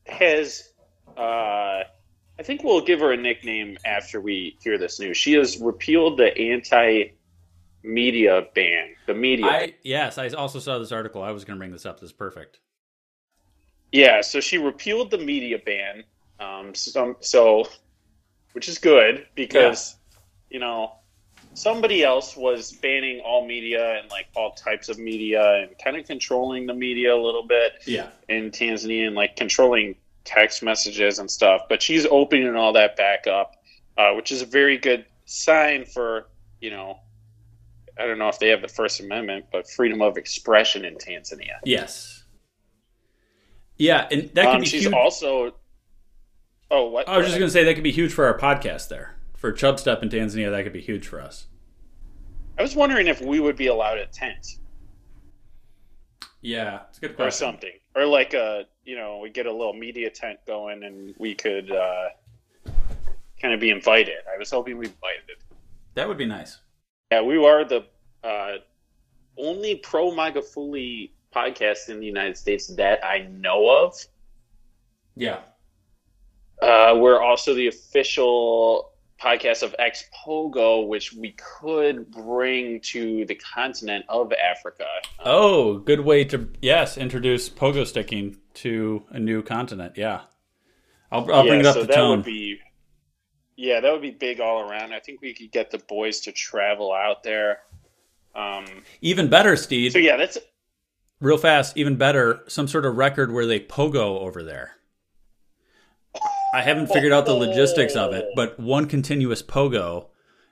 has, 0.06 0.70
uh, 1.16 1.20
I 1.20 2.42
think 2.42 2.62
we'll 2.62 2.84
give 2.84 3.00
her 3.00 3.12
a 3.12 3.16
nickname 3.16 3.78
after 3.84 4.20
we 4.20 4.58
hear 4.62 4.76
this 4.76 5.00
news. 5.00 5.16
She 5.16 5.32
has 5.34 5.58
repealed 5.58 6.18
the 6.18 6.36
anti 6.36 7.12
media 7.88 8.46
ban. 8.54 8.94
The 9.06 9.14
media. 9.14 9.46
I 9.46 9.74
yes, 9.82 10.18
I 10.18 10.28
also 10.28 10.58
saw 10.60 10.78
this 10.78 10.92
article. 10.92 11.22
I 11.22 11.32
was 11.32 11.44
going 11.44 11.56
to 11.56 11.58
bring 11.58 11.72
this 11.72 11.86
up. 11.86 11.98
This 11.98 12.10
is 12.10 12.12
perfect. 12.12 12.60
Yeah, 13.90 14.20
so 14.20 14.40
she 14.40 14.58
repealed 14.58 15.10
the 15.10 15.18
media 15.18 15.58
ban. 15.64 16.04
Um, 16.38 16.74
some, 16.74 17.16
so, 17.20 17.66
which 18.52 18.68
is 18.68 18.78
good 18.78 19.26
because, 19.34 19.96
you 20.50 20.60
know, 20.60 20.92
somebody 21.54 22.04
else 22.04 22.36
was 22.36 22.72
banning 22.72 23.20
all 23.20 23.46
media 23.46 23.98
and 23.98 24.10
like 24.10 24.26
all 24.36 24.52
types 24.52 24.90
of 24.90 24.98
media 24.98 25.62
and 25.62 25.70
kind 25.82 25.96
of 25.96 26.06
controlling 26.06 26.66
the 26.66 26.74
media 26.74 27.14
a 27.14 27.16
little 27.16 27.46
bit 27.46 27.72
Yeah. 27.86 28.08
in 28.28 28.50
Tanzania 28.50 29.06
and 29.06 29.16
like 29.16 29.34
controlling 29.36 29.96
text 30.24 30.62
messages 30.62 31.18
and 31.18 31.28
stuff. 31.30 31.62
But 31.68 31.80
she's 31.82 32.06
opening 32.06 32.54
all 32.54 32.74
that 32.74 32.94
back 32.96 33.26
up, 33.26 33.56
uh, 33.96 34.12
which 34.12 34.30
is 34.30 34.42
a 34.42 34.46
very 34.46 34.76
good 34.76 35.06
sign 35.24 35.86
for, 35.86 36.28
you 36.60 36.70
know, 36.70 37.00
I 37.98 38.06
don't 38.06 38.18
know 38.18 38.28
if 38.28 38.38
they 38.38 38.48
have 38.48 38.62
the 38.62 38.68
First 38.68 39.00
Amendment, 39.00 39.46
but 39.52 39.68
freedom 39.68 40.00
of 40.02 40.16
expression 40.16 40.84
in 40.84 40.94
Tanzania. 40.96 41.56
Yes. 41.64 42.24
Yeah, 43.76 44.06
and 44.10 44.30
that 44.34 44.46
could 44.46 44.54
Um, 44.56 44.60
be 44.60 44.66
she's 44.66 44.84
huge. 44.84 44.92
also. 44.94 45.54
Oh, 46.70 46.88
what? 46.90 47.08
I 47.08 47.16
was 47.16 47.26
just 47.26 47.38
going 47.38 47.48
to 47.48 47.52
say 47.52 47.64
that 47.64 47.74
could 47.74 47.84
be 47.84 47.92
huge 47.92 48.12
for 48.12 48.26
our 48.26 48.36
podcast 48.38 48.88
there. 48.88 49.16
For 49.36 49.52
Chubb 49.52 49.78
Step 49.78 50.02
in 50.02 50.08
Tanzania, 50.08 50.50
that 50.50 50.64
could 50.64 50.72
be 50.72 50.80
huge 50.80 51.06
for 51.06 51.20
us. 51.20 51.46
I 52.58 52.62
was 52.62 52.74
wondering 52.74 53.06
if 53.06 53.20
we 53.20 53.38
would 53.40 53.54
be 53.56 53.68
allowed 53.68 53.98
a 53.98 54.06
tent 54.06 54.58
Yeah, 56.40 56.80
it's 56.88 56.98
a 56.98 57.00
good 57.02 57.14
question. 57.16 57.26
or 57.28 57.30
something, 57.30 57.72
or 57.94 58.04
like 58.04 58.34
a 58.34 58.64
you 58.84 58.96
know 58.96 59.18
we 59.18 59.30
get 59.30 59.46
a 59.46 59.52
little 59.52 59.72
media 59.74 60.10
tent 60.10 60.38
going 60.46 60.82
and 60.82 61.14
we 61.18 61.34
could 61.36 61.70
uh, 61.70 62.08
kind 63.40 63.54
of 63.54 63.60
be 63.60 63.70
invited. 63.70 64.16
I 64.32 64.36
was 64.38 64.50
hoping 64.50 64.76
we 64.76 64.86
invited. 64.86 65.36
That 65.94 66.08
would 66.08 66.18
be 66.18 66.26
nice. 66.26 66.58
Yeah, 67.10 67.22
we 67.22 67.36
are 67.42 67.64
the 67.64 67.86
uh, 68.22 68.56
only 69.38 69.76
pro 69.76 70.10
Magufuli 70.10 71.10
podcast 71.34 71.88
in 71.88 72.00
the 72.00 72.06
United 72.06 72.36
States 72.36 72.66
that 72.76 73.02
I 73.04 73.28
know 73.30 73.84
of. 73.84 73.94
Yeah. 75.16 75.38
Uh, 76.60 76.96
we're 76.96 77.20
also 77.20 77.54
the 77.54 77.68
official 77.68 78.92
podcast 79.18 79.62
of 79.62 79.74
Xpogo, 79.80 80.86
which 80.86 81.12
we 81.14 81.34
could 81.60 82.10
bring 82.10 82.80
to 82.80 83.24
the 83.24 83.34
continent 83.36 84.04
of 84.08 84.32
Africa. 84.32 84.86
Oh, 85.24 85.78
good 85.78 86.00
way 86.00 86.24
to 86.24 86.48
yes 86.60 86.98
introduce 86.98 87.48
pogo 87.48 87.86
sticking 87.86 88.36
to 88.54 89.02
a 89.10 89.18
new 89.18 89.42
continent. 89.42 89.94
Yeah, 89.96 90.22
I'll, 91.10 91.30
I'll 91.32 91.46
bring 91.46 91.60
it 91.60 91.66
up 91.66 91.74
so 91.74 91.80
the 91.82 91.86
that 91.88 91.94
tone. 91.94 92.18
Would 92.18 92.26
be, 92.26 92.58
yeah, 93.58 93.80
that 93.80 93.92
would 93.92 94.02
be 94.02 94.12
big 94.12 94.40
all 94.40 94.60
around. 94.60 94.92
I 94.92 95.00
think 95.00 95.20
we 95.20 95.34
could 95.34 95.50
get 95.50 95.72
the 95.72 95.78
boys 95.78 96.20
to 96.20 96.32
travel 96.32 96.92
out 96.92 97.24
there. 97.24 97.58
Um, 98.32 98.64
Even 99.00 99.28
better, 99.28 99.56
Steve. 99.56 99.92
so 99.92 99.98
yeah, 99.98 100.16
that's 100.16 100.38
Real 101.20 101.36
fast, 101.36 101.76
even 101.76 101.96
better, 101.96 102.44
some 102.46 102.68
sort 102.68 102.86
of 102.86 102.96
record 102.96 103.32
where 103.32 103.44
they 103.44 103.58
pogo 103.58 104.20
over 104.20 104.44
there. 104.44 104.76
I 106.54 106.62
haven't 106.62 106.86
figured 106.86 107.10
out 107.10 107.26
the 107.26 107.34
logistics 107.34 107.96
of 107.96 108.14
it, 108.14 108.26
but 108.36 108.58
one 108.60 108.86
continuous 108.86 109.42
pogo. 109.42 110.06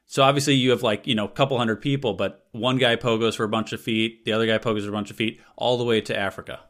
So 0.06 0.24
obviously 0.24 0.54
you 0.54 0.70
have 0.70 0.82
like, 0.82 1.06
you 1.06 1.14
know, 1.14 1.26
a 1.26 1.30
couple 1.30 1.56
hundred 1.56 1.80
people, 1.80 2.14
but 2.14 2.46
one 2.50 2.78
guy 2.78 2.96
pogos 2.96 3.36
for 3.36 3.44
a 3.44 3.48
bunch 3.48 3.72
of 3.72 3.80
feet, 3.80 4.24
the 4.24 4.32
other 4.32 4.46
guy 4.46 4.58
pogos 4.58 4.82
for 4.82 4.88
a 4.88 4.92
bunch 4.92 5.10
of 5.12 5.16
feet, 5.16 5.40
all 5.56 5.78
the 5.78 5.84
way 5.84 6.00
to 6.00 6.18
Africa. 6.18 6.60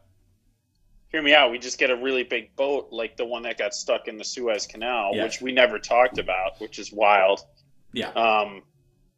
Hear 1.09 1.21
me 1.21 1.33
out. 1.33 1.51
We 1.51 1.59
just 1.59 1.77
get 1.77 1.89
a 1.89 1.95
really 1.95 2.23
big 2.23 2.55
boat 2.55 2.89
like 2.91 3.17
the 3.17 3.25
one 3.25 3.43
that 3.43 3.57
got 3.57 3.73
stuck 3.73 4.07
in 4.07 4.17
the 4.17 4.23
Suez 4.25 4.65
Canal, 4.67 5.11
Yeah. 5.13 5.23
which 5.23 5.41
we 5.41 5.51
never 5.51 5.79
talked 5.79 6.17
about, 6.17 6.59
which 6.59 6.79
is 6.79 6.91
wild. 6.91 7.41
Yeah. 7.93 8.09
Um, 8.09 8.63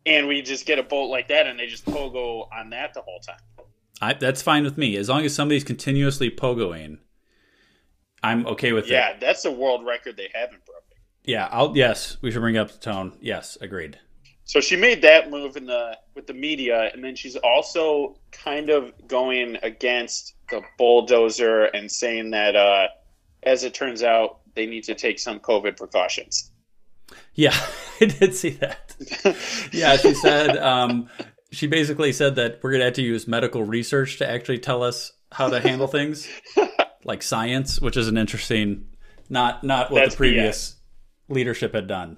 and 0.06 0.28
we 0.28 0.42
just 0.42 0.66
get 0.66 0.80
a 0.80 0.84
boat 0.84 1.06
like 1.10 1.28
that, 1.30 1.48
and 1.48 1.60
they 1.60 1.68
just 1.68 1.86
pogo 1.86 2.48
on 2.54 2.70
that 2.72 2.94
the 2.94 3.02
whole 3.02 3.20
time. 3.20 3.40
I, 4.02 4.14
that's 4.14 4.42
fine 4.42 4.64
with 4.64 4.78
me 4.78 4.96
as 4.96 5.10
long 5.10 5.26
as 5.26 5.36
somebody's 5.36 5.64
continuously 5.64 6.30
pogoing. 6.32 7.00
I'm 8.24 8.46
okay 8.48 8.72
with 8.72 8.88
Yeah, 8.88 9.10
it. 9.10 9.14
Yeah, 9.16 9.28
that's 9.28 9.46
a 9.46 9.52
world 9.52 9.86
record 9.86 10.16
they 10.18 10.30
haven't 10.34 10.66
broken. 10.66 10.84
Yeah. 11.24 11.48
I'll. 11.52 11.76
Yes, 11.76 12.18
we 12.22 12.32
should 12.32 12.42
bring 12.42 12.58
up 12.58 12.72
the 12.72 12.78
tone. 12.80 13.18
Yes, 13.22 13.58
agreed. 13.62 14.00
So 14.46 14.60
she 14.62 14.76
made 14.76 15.02
that 15.04 15.30
move 15.30 15.58
in 15.58 15.66
the 15.66 15.98
with 16.16 16.28
the 16.28 16.34
media, 16.34 16.90
and 16.94 17.04
then 17.04 17.16
she's 17.16 17.36
also 17.36 18.18
kind 18.32 18.70
of 18.70 18.92
going 19.08 19.58
against 19.64 20.34
the 20.50 20.62
bulldozer 20.78 21.66
and 21.66 21.92
saying 21.92 22.32
that, 22.32 22.56
uh, 22.56 22.88
as 23.44 23.64
it 23.64 23.74
turns 23.74 24.04
out, 24.04 24.40
they 24.56 24.66
need 24.66 24.84
to 24.86 24.96
take 24.96 25.20
some 25.20 25.40
COVID 25.40 25.78
precautions. 25.78 26.52
Yeah, 27.36 27.56
I 28.02 28.06
did 28.06 28.36
see 28.36 28.52
that. 28.52 28.96
yeah, 29.72 29.98
she 29.98 30.14
said. 30.14 30.58
Um, 30.58 31.10
she 31.52 31.68
basically 31.68 32.12
said 32.14 32.36
that 32.36 32.60
we're 32.62 32.72
gonna 32.72 32.86
have 32.86 32.94
to 32.94 33.02
use 33.02 33.28
medical 33.28 33.64
research 33.64 34.18
to 34.20 34.30
actually 34.30 34.60
tell 34.60 34.84
us 34.84 35.12
how 35.32 35.50
to 35.50 35.60
handle 35.60 35.88
things, 35.88 36.28
like 37.04 37.24
science, 37.24 37.80
which 37.82 37.98
is 37.98 38.08
an 38.08 38.18
interesting, 38.18 38.86
not 39.30 39.64
not 39.64 39.90
what 39.92 40.02
That's 40.02 40.16
the 40.16 40.18
previous 40.18 40.76
leadership 41.30 41.74
had 41.74 41.88
done. 41.88 42.18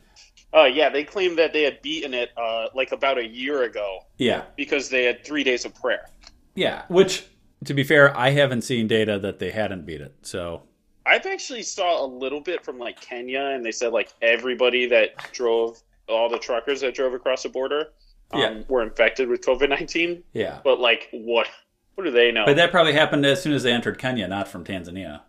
Uh, 0.53 0.65
yeah, 0.65 0.89
they 0.89 1.03
claimed 1.05 1.37
that 1.37 1.53
they 1.53 1.63
had 1.63 1.81
beaten 1.81 2.13
it 2.13 2.29
uh, 2.35 2.67
like 2.75 2.91
about 2.91 3.17
a 3.17 3.25
year 3.25 3.63
ago 3.63 3.99
Yeah, 4.17 4.43
because 4.57 4.89
they 4.89 5.05
had 5.05 5.23
three 5.23 5.45
days 5.45 5.63
of 5.63 5.73
prayer. 5.75 6.09
yeah. 6.55 6.83
Which, 6.89 7.25
to 7.65 7.73
be 7.73 7.83
fair, 7.83 8.15
I 8.17 8.29
haven't 8.31 8.63
seen 8.63 8.87
data 8.87 9.19
that 9.19 9.39
they 9.39 9.51
hadn't 9.51 9.85
beat 9.85 10.01
it. 10.01 10.15
So 10.23 10.63
I've 11.05 11.25
actually 11.25 11.63
saw 11.63 12.03
a 12.03 12.07
little 12.07 12.41
bit 12.41 12.63
from 12.63 12.79
like 12.79 12.99
Kenya, 13.01 13.41
and 13.41 13.65
they 13.65 13.71
said 13.71 13.93
like 13.93 14.13
everybody 14.21 14.85
that 14.87 15.31
drove, 15.31 15.81
all 16.09 16.29
the 16.29 16.39
truckers 16.39 16.81
that 16.81 16.95
drove 16.95 17.13
across 17.13 17.43
the 17.43 17.49
border, 17.49 17.87
um, 18.31 18.41
Yeah. 18.41 18.61
were 18.67 18.81
infected 18.83 19.29
with 19.29 19.41
COVID 19.41 19.69
nineteen. 19.69 20.23
yeah. 20.33 20.59
But 20.63 20.79
like, 20.79 21.09
what? 21.11 21.47
What 21.95 22.05
do 22.05 22.11
they 22.11 22.31
know? 22.31 22.45
But 22.45 22.55
that 22.55 22.71
probably 22.71 22.93
happened 22.93 23.25
as 23.25 23.41
soon 23.43 23.53
as 23.53 23.63
they 23.63 23.71
entered 23.73 23.97
Kenya, 23.97 24.27
not 24.27 24.47
from 24.47 24.63
Tanzania. 24.63 25.21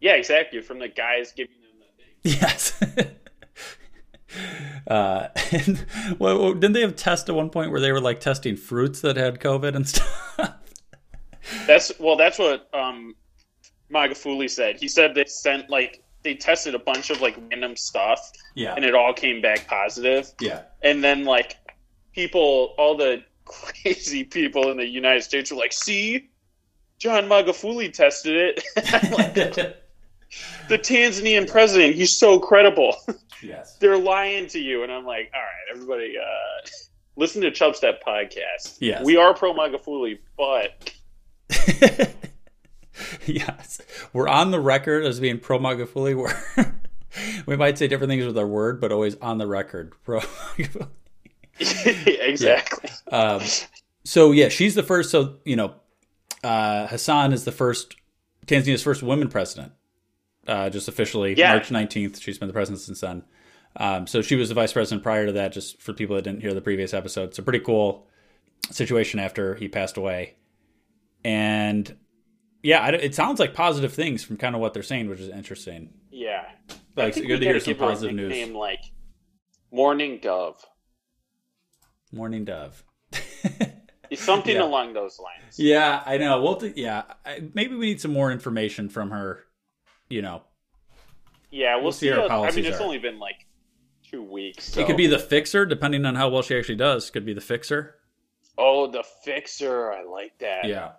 yeah, 0.00 0.14
exactly. 0.14 0.60
From 0.62 0.78
the 0.78 0.88
guys 0.88 1.32
giving 1.36 1.56
them 1.60 1.72
the 1.80 2.30
thing. 2.30 2.38
Yes. 2.40 2.80
uh, 4.86 5.28
and, 5.52 5.86
well, 6.18 6.38
well, 6.38 6.54
didn't 6.54 6.72
they 6.72 6.80
have 6.82 6.96
tests 6.96 7.28
at 7.28 7.34
one 7.34 7.50
point 7.50 7.70
where 7.70 7.80
they 7.80 7.92
were 7.92 8.00
like 8.00 8.20
testing 8.20 8.56
fruits 8.56 9.00
that 9.00 9.16
had 9.16 9.40
COVID 9.40 9.74
and 9.74 9.88
stuff? 9.88 10.54
That's 11.66 11.92
well, 11.98 12.16
that's 12.16 12.38
what 12.38 12.68
um, 12.74 13.14
Magufuli 13.92 14.48
said. 14.50 14.76
He 14.80 14.88
said 14.88 15.14
they 15.14 15.24
sent 15.26 15.70
like 15.70 16.02
they 16.22 16.34
tested 16.34 16.74
a 16.74 16.78
bunch 16.78 17.10
of 17.10 17.20
like 17.20 17.36
random 17.50 17.76
stuff, 17.76 18.30
Yeah. 18.54 18.74
and 18.74 18.84
it 18.84 18.94
all 18.94 19.12
came 19.12 19.40
back 19.40 19.66
positive. 19.66 20.30
Yeah. 20.40 20.62
And 20.82 21.02
then 21.02 21.24
like 21.24 21.56
people, 22.12 22.74
all 22.78 22.96
the 22.96 23.22
crazy 23.44 24.24
people 24.24 24.70
in 24.70 24.76
the 24.76 24.86
United 24.86 25.22
States 25.22 25.50
were 25.50 25.56
like, 25.56 25.72
"See, 25.72 26.28
John 26.98 27.24
Magufuli 27.24 27.92
tested 27.92 28.36
it." 28.58 28.64
Like, 29.16 29.74
the 30.68 30.76
Tanzanian 30.78 31.50
president, 31.50 31.94
he's 31.94 32.14
so 32.14 32.38
credible. 32.38 32.94
yes. 33.42 33.76
They're 33.80 33.96
lying 33.96 34.46
to 34.48 34.58
you, 34.58 34.82
and 34.82 34.92
I'm 34.92 35.06
like, 35.06 35.30
all 35.34 35.40
right, 35.40 35.74
everybody, 35.74 36.16
uh, 36.18 36.66
listen 37.16 37.40
to 37.40 37.50
Chubstep 37.50 38.02
podcast. 38.06 38.76
Yes. 38.80 39.02
we 39.04 39.16
are 39.16 39.32
pro 39.32 39.54
Magufuli, 39.54 40.18
but 40.36 40.92
yes. 43.26 43.80
We're 44.12 44.28
on 44.28 44.50
the 44.50 44.60
record 44.60 45.04
as 45.04 45.20
being 45.20 45.38
pro 45.38 45.58
Magufuli. 45.58 46.16
We're 46.16 46.74
we 47.46 47.56
might 47.56 47.78
say 47.78 47.88
different 47.88 48.10
things 48.10 48.24
with 48.26 48.36
our 48.38 48.46
word, 48.46 48.80
but 48.80 48.92
always 48.92 49.16
on 49.16 49.38
the 49.38 49.46
record. 49.46 49.92
Pro 50.04 50.20
exactly. 51.60 52.90
Um, 53.10 53.42
so 54.04 54.32
yeah, 54.32 54.48
she's 54.48 54.74
the 54.74 54.82
first. 54.82 55.10
So 55.10 55.36
you 55.44 55.56
know, 55.56 55.74
uh, 56.44 56.86
Hassan 56.88 57.32
is 57.32 57.44
the 57.44 57.52
first 57.52 57.96
Tanzania's 58.46 58.82
first 58.82 59.02
woman 59.02 59.28
president. 59.28 59.72
Uh, 60.46 60.70
just 60.70 60.88
officially, 60.88 61.34
Yeah. 61.34 61.52
March 61.52 61.70
nineteenth. 61.70 62.18
She's 62.18 62.38
been 62.38 62.48
the 62.48 62.54
president 62.54 62.80
since 62.80 63.00
then. 63.00 63.22
Um, 63.76 64.06
so 64.06 64.22
she 64.22 64.34
was 64.34 64.48
the 64.48 64.54
vice 64.54 64.72
president 64.72 65.02
prior 65.02 65.26
to 65.26 65.32
that. 65.32 65.52
Just 65.52 65.80
for 65.82 65.92
people 65.92 66.16
that 66.16 66.22
didn't 66.22 66.40
hear 66.40 66.54
the 66.54 66.60
previous 66.60 66.94
episode, 66.94 67.28
it's 67.30 67.38
a 67.38 67.42
pretty 67.42 67.60
cool 67.60 68.06
situation 68.70 69.20
after 69.20 69.54
he 69.56 69.68
passed 69.68 69.96
away. 69.96 70.34
And 71.24 71.96
yeah, 72.62 72.80
I- 72.80 72.88
it 72.90 73.14
sounds 73.14 73.40
like 73.40 73.54
positive 73.54 73.92
things 73.92 74.22
from 74.24 74.36
kind 74.36 74.54
of 74.54 74.60
what 74.60 74.74
they're 74.74 74.82
saying, 74.82 75.08
which 75.08 75.20
is 75.20 75.28
interesting. 75.28 75.94
Yeah. 76.10 76.44
Like, 76.96 77.04
I 77.04 77.06
it's 77.08 77.16
think 77.16 77.28
good 77.28 77.40
to 77.40 77.46
hear 77.46 77.60
some 77.60 77.72
give 77.72 77.78
her 77.80 77.84
a 77.84 77.88
positive 77.88 78.16
news. 78.16 78.28
nickname 78.30 78.54
Like 78.56 78.80
Morning 79.70 80.18
Dove, 80.20 80.64
Morning 82.12 82.44
Dove. 82.44 82.82
something 84.14 84.56
Yeah. 84.56 84.62
along 84.64 84.94
those 84.94 85.18
lines. 85.20 85.58
Yeah, 85.58 86.02
I 86.06 86.16
know. 86.18 86.40
Well, 86.42 86.56
th- 86.56 86.76
yeah, 86.76 87.02
I, 87.26 87.42
maybe 87.54 87.74
we 87.76 87.86
need 87.86 88.00
some 88.00 88.12
more 88.12 88.32
information 88.32 88.88
from 88.88 89.10
her. 89.10 89.44
You 90.08 90.22
know, 90.22 90.42
Yeah, 91.50 91.74
we'll, 91.74 91.84
We'll 91.84 91.92
see 91.92 92.06
see. 92.06 92.12
her 92.12 92.28
how- 92.28 92.44
I 92.44 92.50
mean, 92.52 92.64
it's 92.64 92.80
are. 92.80 92.82
only 92.82 92.98
been 92.98 93.18
like 93.18 93.44
two 94.10 94.22
weeks. 94.22 94.74
it 94.76 94.86
could 94.86 94.96
be 94.96 95.06
the 95.06 95.18
fixer, 95.18 95.66
depending 95.66 96.06
on 96.06 96.14
how 96.14 96.30
well 96.30 96.40
she 96.42 96.56
actually 96.56 96.76
does. 96.76 97.10
Could 97.10 97.26
be 97.26 97.34
the 97.34 97.42
fixer. 97.42 97.96
Oh, 98.56 98.86
the 98.90 99.04
fixer. 99.24 99.92
I 99.92 100.02
like 100.04 100.38
that. 100.38 100.64
Yeah, 100.64 100.92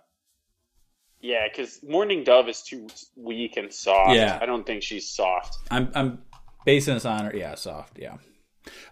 Yeah, 1.21 1.47
because 1.49 1.82
Morning 1.84 2.23
Dove 2.23 2.47
is 2.47 2.62
too 2.62 2.88
weak 3.15 3.58
and 3.58 3.71
soft. 3.73 4.15
Yeah. 4.15 4.39
I 4.41 4.45
don't 4.45 4.65
think 4.65 4.84
she's 4.84 5.10
soft. 5.10 5.58
I'm 5.69 5.89
I'm 5.93 6.19
basing 6.65 6.93
this 6.93 7.05
on 7.05 7.25
her. 7.25 7.36
Yeah, 7.36 7.55
soft. 7.55 7.99
Yeah, 7.99 8.15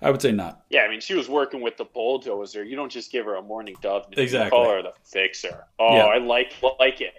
I 0.02 0.12
would 0.12 0.22
say 0.22 0.32
not. 0.32 0.64
Yeah, 0.70 0.82
I 0.82 0.90
mean, 0.90 1.00
she 1.00 1.14
was 1.14 1.30
working 1.30 1.62
with 1.62 1.78
the 1.78 1.86
bulldozer. 1.86 2.64
You 2.64 2.76
don't 2.76 2.92
just 2.92 3.12
give 3.12 3.26
her 3.26 3.36
a 3.36 3.42
Morning 3.42 3.76
Dove. 3.82 4.08
Exactly. 4.12 4.50
call 4.50 4.70
her 4.70 4.82
the 4.82 4.94
fixer. 5.06 5.66
Oh, 5.80 5.96
Yeah. 5.96 6.06
I 6.06 6.18
like 6.18 6.54
like 6.80 7.02
it. 7.02 7.14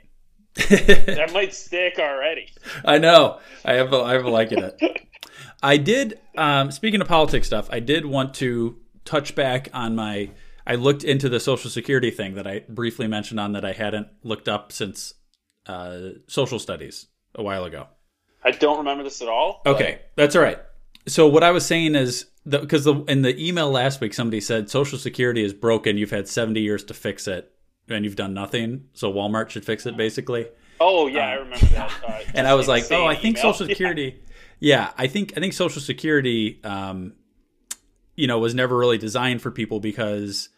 that 1.07 1.33
might 1.33 1.55
stick 1.55 1.99
already. 1.99 2.49
I 2.85 2.99
know. 2.99 3.39
I 3.65 3.75
have. 3.75 3.93
A, 3.93 3.97
I 4.03 4.13
have 4.15 4.25
a 4.25 4.31
liking 4.31 4.59
it. 4.59 4.81
I 5.63 5.77
did. 5.77 6.19
Um, 6.37 6.71
speaking 6.71 7.01
of 7.01 7.09
politics 7.09 7.47
stuff, 7.47 7.69
I 7.71 7.81
did 7.81 8.05
want 8.07 8.35
to 8.35 8.77
touch 9.05 9.35
back 9.35 9.69
on 9.73 9.95
my. 9.95 10.31
I 10.69 10.75
looked 10.77 11.03
into 11.03 11.29
the 11.29 11.41
Social 11.41 11.71
Security 11.71 12.11
thing 12.11 12.35
that 12.35 12.47
I 12.47 12.61
briefly 12.69 13.09
mentioned 13.09 13.41
on 13.41 13.53
that 13.53 13.65
I 13.65 13.73
hadn't 13.73 14.09
looked 14.23 14.49
up 14.49 14.71
since 14.71 15.15
uh, 15.67 16.11
social 16.29 16.59
studies 16.59 17.07
a 17.35 17.43
while 17.43 17.65
ago. 17.65 17.87
I 18.45 18.51
don't 18.53 18.79
remember 18.79 19.03
this 19.03 19.21
at 19.23 19.29
all. 19.29 19.63
but- 19.65 19.75
Okay, 19.77 20.01
that's 20.15 20.37
all 20.37 20.43
right. 20.43 20.59
So 21.07 21.27
what 21.27 21.43
I 21.43 21.51
was 21.53 21.65
saying 21.65 21.95
is 21.95 22.27
because 22.47 22.85
the, 22.85 22.95
in 23.05 23.23
the 23.23 23.35
email 23.43 23.71
last 23.71 24.01
week 24.01 24.13
somebody 24.15 24.41
said 24.43 24.69
Social 24.71 24.99
Security 24.99 25.43
is 25.43 25.55
broken. 25.55 25.97
You've 25.97 26.11
had 26.11 26.29
seventy 26.29 26.61
years 26.61 26.85
to 26.85 26.95
fix 26.95 27.27
it, 27.27 27.51
and 27.89 28.05
you've 28.05 28.17
done 28.17 28.35
nothing. 28.35 28.85
So 28.93 29.11
Walmart 29.13 29.49
should 29.51 29.65
fix 29.65 29.87
it, 29.87 29.97
basically. 29.97 30.47
Oh 30.81 31.07
yeah, 31.07 31.29
I 31.29 31.33
remember 31.35 31.67
that. 31.67 31.91
Uh, 32.07 32.13
Um, 32.13 32.23
and 32.35 32.47
I 32.47 32.55
was 32.55 32.69
like, 32.69 32.85
oh, 32.93 33.07
I 33.07 33.15
think 33.15 33.39
email. 33.39 33.53
Social 33.55 33.67
Security. 33.73 34.23
Yeah. 34.61 34.91
I 34.99 35.07
think 35.07 35.33
I 35.37 35.41
think 35.41 35.55
Social 35.55 35.81
Security, 35.81 36.61
um, 36.63 37.15
you 38.15 38.27
know, 38.27 38.39
was 38.39 38.55
never 38.55 38.77
really 38.77 38.99
designed 38.99 39.41
for 39.43 39.51
people 39.51 39.81
because 39.81 40.51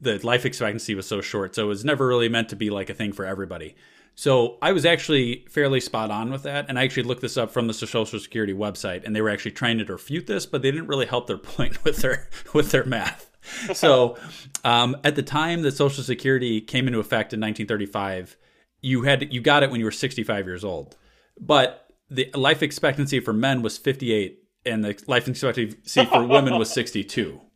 the 0.00 0.24
life 0.24 0.46
expectancy 0.46 0.94
was 0.94 1.06
so 1.06 1.20
short. 1.20 1.54
So 1.54 1.64
it 1.64 1.68
was 1.68 1.84
never 1.84 2.06
really 2.06 2.28
meant 2.28 2.48
to 2.50 2.56
be 2.56 2.70
like 2.70 2.90
a 2.90 2.94
thing 2.94 3.12
for 3.12 3.24
everybody. 3.24 3.74
So 4.14 4.58
I 4.60 4.72
was 4.72 4.84
actually 4.84 5.46
fairly 5.48 5.78
spot 5.78 6.10
on 6.10 6.32
with 6.32 6.42
that, 6.42 6.66
and 6.68 6.76
I 6.76 6.82
actually 6.82 7.04
looked 7.04 7.20
this 7.20 7.36
up 7.36 7.52
from 7.52 7.68
the 7.68 7.72
Social 7.72 8.04
Security 8.04 8.52
website, 8.52 9.04
and 9.04 9.14
they 9.14 9.20
were 9.20 9.30
actually 9.30 9.52
trying 9.52 9.78
to 9.78 9.84
refute 9.84 10.26
this, 10.26 10.44
but 10.44 10.60
they 10.60 10.72
didn't 10.72 10.88
really 10.88 11.06
help 11.06 11.28
their 11.28 11.38
point 11.38 11.84
with 11.84 11.98
their 11.98 12.28
with 12.52 12.70
their 12.70 12.84
math. 12.84 13.26
So 13.72 14.18
um, 14.62 14.96
at 15.04 15.14
the 15.14 15.22
time 15.22 15.62
that 15.62 15.72
Social 15.72 16.02
Security 16.02 16.60
came 16.60 16.86
into 16.86 16.98
effect 16.98 17.32
in 17.32 17.40
1935, 17.40 18.36
you 18.82 19.02
had 19.02 19.32
you 19.32 19.40
got 19.40 19.62
it 19.62 19.70
when 19.70 19.78
you 19.78 19.86
were 19.86 19.92
65 19.92 20.46
years 20.46 20.64
old, 20.64 20.96
but 21.40 21.86
the 22.10 22.28
life 22.34 22.62
expectancy 22.62 23.20
for 23.20 23.32
men 23.32 23.62
was 23.62 23.78
58, 23.78 24.42
and 24.66 24.84
the 24.84 25.02
life 25.06 25.28
expectancy 25.28 26.04
for 26.04 26.24
women 26.24 26.58
was 26.58 26.70
62. 26.70 27.40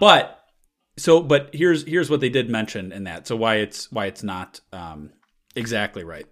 But 0.00 0.41
so, 0.96 1.22
but 1.22 1.50
here's 1.52 1.84
here's 1.84 2.10
what 2.10 2.20
they 2.20 2.28
did 2.28 2.50
mention 2.50 2.92
in 2.92 3.04
that. 3.04 3.26
So 3.26 3.36
why 3.36 3.56
it's 3.56 3.90
why 3.90 4.06
it's 4.06 4.22
not 4.22 4.60
um, 4.72 5.10
exactly 5.56 6.04
right 6.04 6.26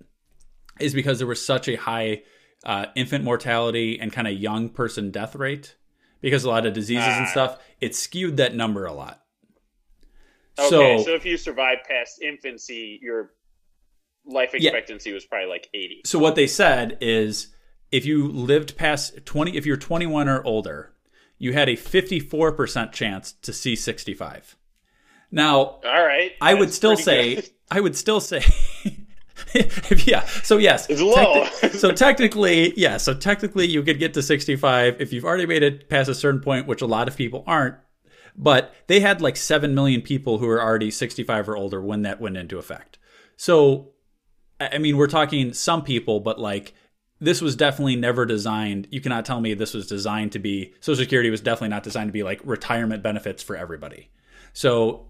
is 0.78 0.94
because 0.94 1.18
there 1.18 1.26
was 1.26 1.44
such 1.44 1.68
a 1.68 1.76
high 1.76 2.22
uh, 2.64 2.86
infant 2.94 3.24
mortality 3.24 3.98
and 4.00 4.12
kind 4.12 4.26
of 4.28 4.34
young 4.34 4.68
person 4.68 5.10
death 5.10 5.34
rate 5.34 5.76
because 6.20 6.44
a 6.44 6.48
lot 6.48 6.66
of 6.66 6.72
diseases 6.74 7.06
and 7.06 7.26
Ah. 7.26 7.30
stuff. 7.30 7.58
It 7.80 7.94
skewed 7.94 8.36
that 8.38 8.54
number 8.54 8.84
a 8.86 8.92
lot. 8.92 9.22
Okay, 10.58 10.68
so, 10.68 11.04
so 11.04 11.14
if 11.14 11.24
you 11.24 11.36
survive 11.38 11.78
past 11.88 12.20
infancy, 12.20 12.98
your 13.00 13.32
life 14.26 14.50
Yeah. 14.52 14.70
expectancy 14.70 15.12
was 15.12 15.24
probably 15.24 15.48
like 15.48 15.68
eighty. 15.72 16.02
So 16.04 16.18
what 16.18 16.34
they 16.34 16.46
said 16.46 16.98
is 17.00 17.48
if 17.90 18.04
you 18.04 18.28
lived 18.28 18.76
past 18.76 19.24
20 19.24 19.56
if 19.56 19.64
you're 19.66 19.76
21 19.78 20.28
or 20.28 20.44
older, 20.44 20.92
you 21.40 21.52
had 21.52 21.68
a 21.68 21.72
54% 21.76 22.92
chance 22.92 23.32
to 23.32 23.52
see 23.52 23.74
65. 23.74 24.56
Now, 25.32 25.56
All 25.56 25.80
right, 25.84 26.32
I 26.40 26.54
would 26.54 26.72
still 26.72 26.96
say 26.96 27.36
good. 27.36 27.50
I 27.72 27.80
would 27.80 27.96
still 27.96 28.20
say 28.20 28.42
yeah. 30.04 30.24
So 30.42 30.58
yes, 30.58 30.86
It's 30.90 31.00
low. 31.00 31.44
so 31.70 31.92
technically, 32.06 32.78
yeah. 32.78 32.96
So 32.98 33.14
technically, 33.14 33.66
you 33.66 33.82
could 33.82 33.98
get 33.98 34.14
to 34.14 34.22
65 34.22 35.00
if 35.00 35.12
you've 35.12 35.24
already 35.24 35.46
made 35.46 35.62
it 35.62 35.88
past 35.88 36.08
a 36.08 36.14
certain 36.14 36.40
point, 36.40 36.66
which 36.66 36.82
a 36.82 36.86
lot 36.86 37.08
of 37.08 37.16
people 37.16 37.42
aren't. 37.46 37.76
But 38.36 38.74
they 38.86 39.00
had 39.00 39.20
like 39.20 39.36
seven 39.36 39.74
million 39.74 40.02
people 40.02 40.38
who 40.38 40.46
were 40.46 40.62
already 40.62 40.90
65 40.90 41.48
or 41.48 41.56
older 41.56 41.80
when 41.80 42.02
that 42.02 42.20
went 42.20 42.36
into 42.36 42.58
effect. 42.58 42.98
So, 43.36 43.92
I 44.60 44.78
mean, 44.78 44.96
we're 44.96 45.06
talking 45.08 45.52
some 45.52 45.82
people, 45.82 46.20
but 46.20 46.38
like 46.38 46.74
this 47.20 47.40
was 47.40 47.54
definitely 47.54 47.96
never 47.96 48.24
designed. 48.24 48.88
You 48.90 49.00
cannot 49.00 49.24
tell 49.24 49.40
me 49.40 49.54
this 49.54 49.74
was 49.74 49.86
designed 49.86 50.32
to 50.32 50.38
be 50.38 50.74
Social 50.80 51.02
Security 51.02 51.30
was 51.30 51.40
definitely 51.40 51.68
not 51.68 51.82
designed 51.82 52.08
to 52.08 52.12
be 52.12 52.22
like 52.22 52.40
retirement 52.44 53.02
benefits 53.02 53.42
for 53.42 53.56
everybody. 53.56 54.10
So, 54.52 55.08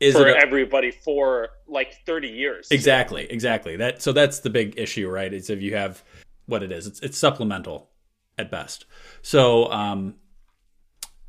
is 0.00 0.14
for 0.14 0.26
it 0.26 0.36
a- 0.36 0.40
everybody 0.40 0.90
for 0.90 1.48
like 1.68 1.94
30 2.06 2.28
years. 2.28 2.68
Exactly, 2.70 3.26
exactly. 3.30 3.76
That 3.76 4.00
so 4.00 4.12
that's 4.12 4.40
the 4.40 4.50
big 4.50 4.78
issue, 4.78 5.08
right? 5.08 5.32
Is 5.32 5.50
if 5.50 5.60
you 5.60 5.76
have 5.76 6.02
what 6.46 6.62
it 6.62 6.72
is, 6.72 6.86
it's 6.86 7.00
it's 7.00 7.18
supplemental 7.18 7.90
at 8.38 8.50
best. 8.50 8.86
So 9.22 9.70
um, 9.70 10.14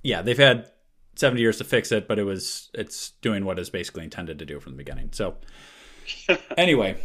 yeah, 0.02 0.22
they've 0.22 0.38
had 0.38 0.72
seventy 1.16 1.42
years 1.42 1.58
to 1.58 1.66
fix 1.66 1.92
it, 1.92 2.08
but 2.08 2.18
it 2.18 2.24
was 2.24 2.70
it's 2.74 3.12
doing 3.22 3.44
what 3.44 3.60
it's 3.60 3.70
basically 3.70 4.06
intended 4.06 4.40
to 4.40 4.46
do 4.46 4.60
from 4.62 4.72
the 4.72 4.78
beginning. 4.78 5.10
So 5.12 5.36
anyway, 6.58 6.98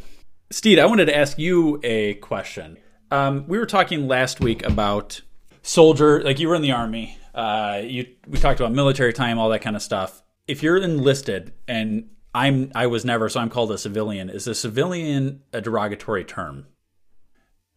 Steed, 0.50 0.78
I 0.78 0.86
wanted 0.86 1.06
to 1.06 1.16
ask 1.16 1.38
you 1.38 1.80
a 1.82 2.14
question. 2.14 2.78
Um, 3.10 3.46
we 3.46 3.58
were 3.58 3.66
talking 3.66 4.08
last 4.08 4.40
week 4.40 4.64
about 4.64 5.20
soldier, 5.62 6.22
like 6.22 6.38
you 6.38 6.48
were 6.48 6.54
in 6.54 6.62
the 6.62 6.72
army. 6.72 7.18
Uh, 7.34 7.82
you 7.84 8.06
we 8.26 8.38
talked 8.38 8.60
about 8.60 8.72
military 8.72 9.12
time, 9.12 9.38
all 9.38 9.48
that 9.50 9.62
kind 9.62 9.76
of 9.76 9.82
stuff. 9.82 10.22
If 10.48 10.62
you're 10.62 10.78
enlisted 10.78 11.52
and 11.68 12.08
I'm 12.34 12.72
I 12.74 12.86
was 12.86 13.04
never, 13.04 13.28
so 13.28 13.40
I'm 13.40 13.50
called 13.50 13.70
a 13.72 13.78
civilian. 13.78 14.28
Is 14.28 14.46
a 14.46 14.54
civilian 14.54 15.42
a 15.52 15.60
derogatory 15.60 16.24
term? 16.24 16.66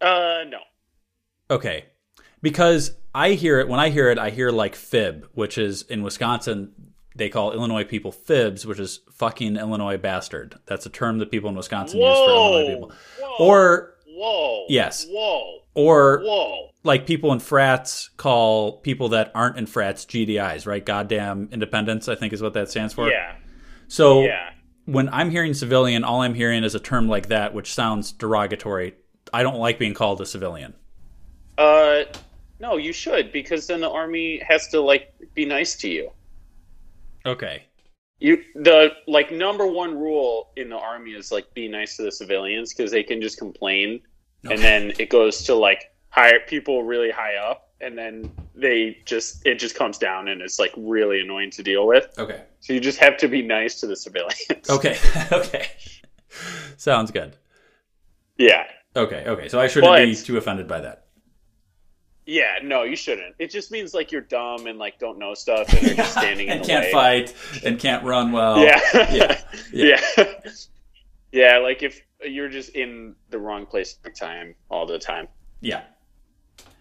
Uh, 0.02 0.44
no. 0.48 0.60
Okay. 1.52 1.86
Because 2.42 2.92
I 3.14 3.32
hear 3.32 3.60
it 3.60 3.68
when 3.68 3.80
I 3.80 3.90
hear 3.90 4.10
it, 4.10 4.18
I 4.18 4.30
hear 4.30 4.50
like 4.50 4.76
fib, 4.76 5.28
which 5.34 5.58
is 5.58 5.84
in 5.84 6.04
Wisconsin 6.04 6.74
they 7.16 7.30
call 7.30 7.52
Illinois 7.52 7.84
people 7.84 8.12
fibs, 8.12 8.66
which 8.66 8.80
is 8.80 9.02
fucking 9.12 9.58
Illinois 9.58 9.98
bastard. 9.98 10.58
That's 10.66 10.86
a 10.86 10.90
term 10.90 11.20
that 11.20 11.30
people 11.30 11.50
in 11.50 11.56
Wisconsin 11.56 12.00
use 12.00 12.18
for 12.18 12.30
Illinois 12.30 12.74
people. 12.74 12.92
Or 13.38 13.96
Whoa. 14.20 14.66
Yes. 14.68 15.06
Whoa. 15.10 15.60
or 15.76 16.22
Whoa. 16.24 16.70
like 16.84 17.06
people 17.08 17.32
in 17.32 17.40
frats 17.40 18.10
call 18.18 18.78
people 18.82 19.10
that 19.10 19.32
aren't 19.34 19.58
in 19.58 19.66
frats 19.66 20.04
GDIs, 20.06 20.66
right? 20.68 20.86
Goddamn 20.86 21.48
independence, 21.54 22.10
I 22.10 22.16
think 22.16 22.34
is 22.34 22.42
what 22.42 22.54
that 22.54 22.70
stands 22.70 22.94
for. 22.94 23.10
Yeah. 23.10 23.36
So 23.88 24.24
Yeah. 24.24 24.50
when 24.86 25.08
I'm 25.10 25.30
hearing 25.30 25.54
civilian, 25.54 26.04
all 26.04 26.22
I'm 26.22 26.34
hearing 26.34 26.64
is 26.66 26.76
a 26.76 26.80
term 26.80 27.08
like 27.08 27.28
that, 27.30 27.54
which 27.54 27.74
sounds 27.74 28.12
derogatory. 28.12 28.96
I 29.34 29.42
don't 29.44 29.58
like 29.60 29.80
being 29.80 29.94
called 29.94 30.20
a 30.22 30.26
civilian. 30.26 30.74
Uh, 31.58 32.04
no, 32.60 32.76
you 32.78 32.92
should 32.92 33.32
because 33.32 33.68
then 33.68 33.80
the 33.80 33.90
army 33.90 34.42
has 34.46 34.68
to 34.70 34.82
like 34.82 35.14
be 35.34 35.46
nice 35.46 35.76
to 35.78 35.90
you. 35.90 36.12
Okay. 37.26 37.64
You 38.20 38.44
the 38.56 38.92
like 39.08 39.32
number 39.32 39.66
one 39.66 39.98
rule 39.98 40.50
in 40.58 40.68
the 40.70 40.78
army 40.78 41.12
is 41.12 41.32
like 41.32 41.54
be 41.54 41.70
nice 41.70 41.96
to 41.98 42.04
the 42.04 42.12
civilians 42.12 42.74
because 42.74 42.92
they 42.92 43.04
can 43.04 43.22
just 43.22 43.38
complain, 43.38 44.02
and 44.44 44.60
then 44.60 44.94
it 45.00 45.10
goes 45.10 45.44
to 45.44 45.56
like 45.56 45.92
higher 46.10 46.40
people 46.48 46.84
really 46.84 47.12
high 47.12 47.36
up, 47.36 47.70
and 47.82 47.98
then 47.98 48.32
they 48.56 48.98
just 49.06 49.46
it 49.46 49.56
just 49.56 49.76
comes 49.76 49.98
down 49.98 50.28
and 50.28 50.42
it's 50.42 50.60
like 50.60 50.74
really 50.78 51.22
annoying 51.22 51.52
to 51.52 51.64
deal 51.64 51.88
with. 51.88 52.14
Okay. 52.18 52.44
So 52.60 52.74
you 52.74 52.80
just 52.80 53.00
have 53.00 53.18
to 53.18 53.28
be 53.28 53.42
nice 53.42 53.80
to 53.82 53.88
the 53.88 53.96
civilians. 53.96 54.36
Okay. 54.70 54.98
okay. 55.32 55.68
Sounds 56.78 57.12
good. 57.12 57.36
Yeah. 58.38 58.66
Okay. 58.96 59.24
Okay. 59.26 59.50
So 59.50 59.60
I 59.60 59.68
shouldn't 59.68 59.96
be 59.96 60.16
too 60.16 60.38
offended 60.38 60.68
by 60.68 60.82
that. 60.82 61.06
Yeah, 62.26 62.60
no, 62.62 62.84
you 62.84 62.96
shouldn't. 62.96 63.36
It 63.40 63.50
just 63.50 63.72
means 63.72 63.96
like 63.96 64.12
you're 64.12 64.22
dumb 64.22 64.68
and 64.68 64.78
like 64.78 65.00
don't 65.00 65.18
know 65.18 65.34
stuff 65.34 65.74
and 65.74 65.82
you're 65.82 65.96
just 65.96 66.12
standing 66.12 66.48
in 66.50 66.60
and 66.60 66.66
can't 66.66 66.86
way. 66.86 66.92
fight 66.92 67.36
and 67.66 67.80
can't 67.80 68.04
run 68.04 68.32
well. 68.32 68.60
Yeah. 68.60 68.80
yeah. 68.94 69.42
yeah. 69.74 70.26
yeah, 71.32 71.58
like 71.58 71.82
if 71.82 72.04
you're 72.26 72.50
just 72.50 72.70
in 72.76 73.16
the 73.30 73.40
wrong 73.40 73.66
place 73.66 73.96
at 73.98 74.04
the 74.04 74.18
time 74.18 74.56
all 74.70 74.86
the 74.86 75.00
time. 75.00 75.28
Yeah. 75.62 75.84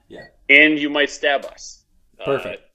Yeah. 0.08 0.26
And 0.48 0.78
you 0.78 0.90
might 0.90 1.10
stab 1.10 1.44
us. 1.44 1.84
Perfect. 2.24 2.62
Uh, 2.62 2.68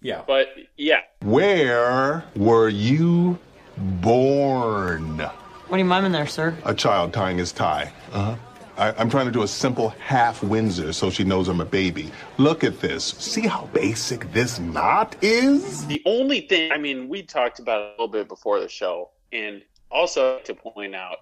yeah. 0.00 0.22
But 0.26 0.48
yeah. 0.76 1.00
Where 1.20 2.24
were 2.36 2.68
you 2.68 3.38
born? 3.76 5.18
What 5.18 5.76
are 5.76 5.78
you 5.78 5.84
miming 5.84 6.12
there, 6.12 6.26
sir? 6.26 6.56
A 6.64 6.74
child 6.74 7.12
tying 7.12 7.38
his 7.38 7.52
tie. 7.52 7.92
Uh 8.12 8.24
huh. 8.24 8.36
I'm 8.78 9.10
trying 9.10 9.26
to 9.26 9.32
do 9.32 9.42
a 9.42 9.48
simple 9.48 9.88
half 9.88 10.40
Windsor 10.40 10.92
so 10.92 11.10
she 11.10 11.24
knows 11.24 11.48
I'm 11.48 11.60
a 11.60 11.64
baby. 11.64 12.12
Look 12.36 12.62
at 12.62 12.78
this. 12.78 13.04
See 13.04 13.40
how 13.40 13.66
basic 13.72 14.32
this 14.32 14.60
knot 14.60 15.16
is? 15.20 15.84
The 15.86 16.00
only 16.06 16.42
thing, 16.42 16.70
I 16.70 16.78
mean, 16.78 17.08
we 17.08 17.24
talked 17.24 17.58
about 17.58 17.80
it 17.80 17.86
a 17.86 17.90
little 17.90 18.06
bit 18.06 18.28
before 18.28 18.60
the 18.60 18.68
show, 18.68 19.10
and 19.32 19.62
also 19.90 20.38
to 20.38 20.54
point 20.54 20.94
out, 20.94 21.18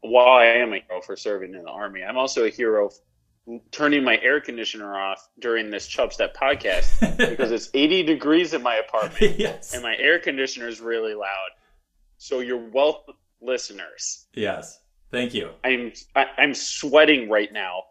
while 0.00 0.36
I 0.36 0.46
am 0.46 0.72
a 0.72 0.80
hero 0.80 1.00
for 1.00 1.16
serving 1.16 1.54
in 1.54 1.62
the 1.62 1.70
army, 1.70 2.02
I'm 2.02 2.16
also 2.16 2.44
a 2.44 2.50
hero 2.50 2.90
turning 3.70 4.04
my 4.04 4.18
air 4.18 4.40
conditioner 4.40 4.94
off 4.94 5.28
during 5.38 5.70
this 5.70 5.86
Chub 5.86 6.12
Step 6.12 6.36
podcast 6.36 7.16
because 7.16 7.50
it's 7.50 7.70
80 7.72 8.02
degrees 8.02 8.52
in 8.52 8.62
my 8.62 8.76
apartment, 8.76 9.36
yes. 9.38 9.74
and 9.74 9.82
my 9.82 9.96
air 9.96 10.18
conditioner 10.18 10.68
is 10.68 10.80
really 10.80 11.14
loud. 11.14 11.48
So 12.18 12.40
you're 12.40 12.58
welcome, 12.70 13.14
listeners. 13.40 14.26
Yes. 14.34 14.80
Thank 15.10 15.32
you. 15.32 15.50
I'm 15.64 15.92
I, 16.14 16.26
I'm 16.36 16.52
sweating 16.52 17.30
right 17.30 17.50
now, 17.50 17.84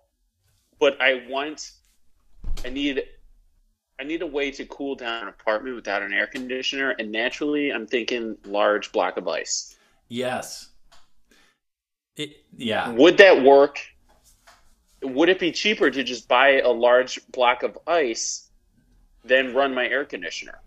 but 0.79 1.01
I 1.01 1.25
want 1.27 1.71
I 2.63 2.69
need 2.69 3.03
I 3.99 4.03
need 4.03 4.21
a 4.21 4.27
way 4.27 4.51
to 4.51 4.65
cool 4.65 4.95
down 4.95 5.23
an 5.23 5.29
apartment 5.29 5.75
without 5.75 6.03
an 6.03 6.13
air 6.13 6.27
conditioner, 6.27 6.91
and 6.99 7.11
naturally, 7.11 7.71
I'm 7.71 7.87
thinking 7.87 8.37
large 8.45 8.91
block 8.91 9.17
of 9.17 9.27
ice. 9.27 9.75
Yes. 10.07 10.69
It, 12.17 12.43
yeah. 12.57 12.89
Would 12.91 13.17
that 13.17 13.43
work? 13.43 13.79
Would 15.03 15.29
it 15.29 15.39
be 15.39 15.51
cheaper 15.51 15.91
to 15.91 16.03
just 16.03 16.27
buy 16.27 16.59
a 16.59 16.69
large 16.69 17.19
block 17.31 17.63
of 17.63 17.77
ice 17.85 18.49
than 19.23 19.53
run 19.53 19.73
my 19.73 19.87
air 19.87 20.03
conditioner? 20.03 20.59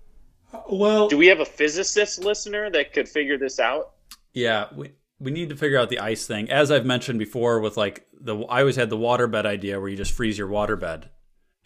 Well, 0.70 1.09
do 1.09 1.18
we 1.18 1.26
have 1.26 1.40
a 1.40 1.44
physicist 1.44 2.24
listener 2.24 2.70
that 2.70 2.92
could 2.92 3.09
figure 3.09 3.36
this 3.36 3.59
out? 3.59 3.92
Yeah, 4.32 4.66
we 4.74 4.92
we 5.18 5.30
need 5.30 5.48
to 5.51 5.57
figure 5.57 5.78
out 5.78 5.90
the 5.90 5.98
ice 5.98 6.26
thing. 6.26 6.51
As 6.51 6.70
I've 6.70 6.86
mentioned 6.86 7.18
before, 7.18 7.61
with 7.61 7.76
like 7.76 8.07
the 8.12 8.36
I 8.44 8.61
always 8.61 8.76
had 8.76 8.90
the 8.90 8.96
water 8.96 9.26
bed 9.26 9.46
idea 9.46 9.80
where 9.80 9.88
you 9.88 9.96
just 9.96 10.12
freeze 10.12 10.38
your 10.38 10.48
water 10.48 10.76
bed 10.76 11.11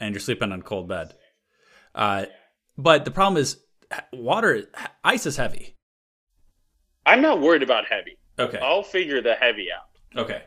and 0.01 0.15
you're 0.15 0.21
sleeping 0.21 0.53
on 0.53 0.61
a 0.61 0.63
cold 0.63 0.89
bed. 0.89 1.15
Uh, 1.95 2.27
but 2.77 3.05
the 3.05 3.11
problem 3.11 3.41
is 3.41 3.59
water 4.13 4.65
ice 5.03 5.27
is 5.27 5.37
heavy. 5.37 5.77
I'm 7.07 7.21
not 7.21 7.41
worried 7.41 7.63
about 7.63 7.85
heavy. 7.87 8.19
Okay. 8.39 8.59
I'll 8.59 8.83
figure 8.83 9.21
the 9.21 9.35
heavy 9.35 9.69
out. 9.73 9.89
Okay. 10.21 10.43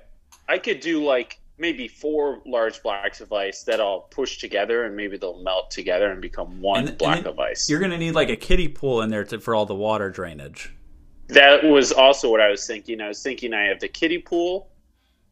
I 0.48 0.58
could 0.58 0.80
do 0.80 1.04
like 1.04 1.40
maybe 1.58 1.88
four 1.88 2.42
large 2.46 2.82
blocks 2.84 3.20
of 3.22 3.34
ice 3.34 3.64
that 3.64 3.80
I'll 3.82 4.02
push 4.02 4.38
together 4.38 4.84
and 4.86 4.96
maybe 4.96 5.18
they'll 5.18 5.42
melt 5.42 5.72
together 5.72 6.12
and 6.12 6.22
become 6.22 6.62
one 6.62 6.80
And- 6.82 6.90
and 6.90 6.98
block 6.98 7.16
then 7.18 7.28
of 7.28 7.40
ice. 7.40 7.70
You're 7.70 7.80
gonna 7.80 7.98
need 7.98 8.12
like 8.14 8.30
a 8.30 8.36
kiddie 8.36 8.68
pool 8.68 9.02
in 9.02 9.10
there 9.10 9.24
to, 9.26 9.40
for 9.40 9.56
all 9.56 9.66
the 9.66 9.76
water 9.76 10.10
drainage. 10.10 10.72
That 11.30 11.64
was 11.64 11.92
also 11.92 12.30
what 12.30 12.40
I 12.42 12.50
was 12.50 12.66
thinking. 12.66 13.02
I 13.02 13.08
was 13.10 13.22
thinking 13.22 13.54
I 13.54 13.64
have 13.66 13.80
the 13.82 13.90
kiddie 13.90 14.20
pool, 14.20 14.70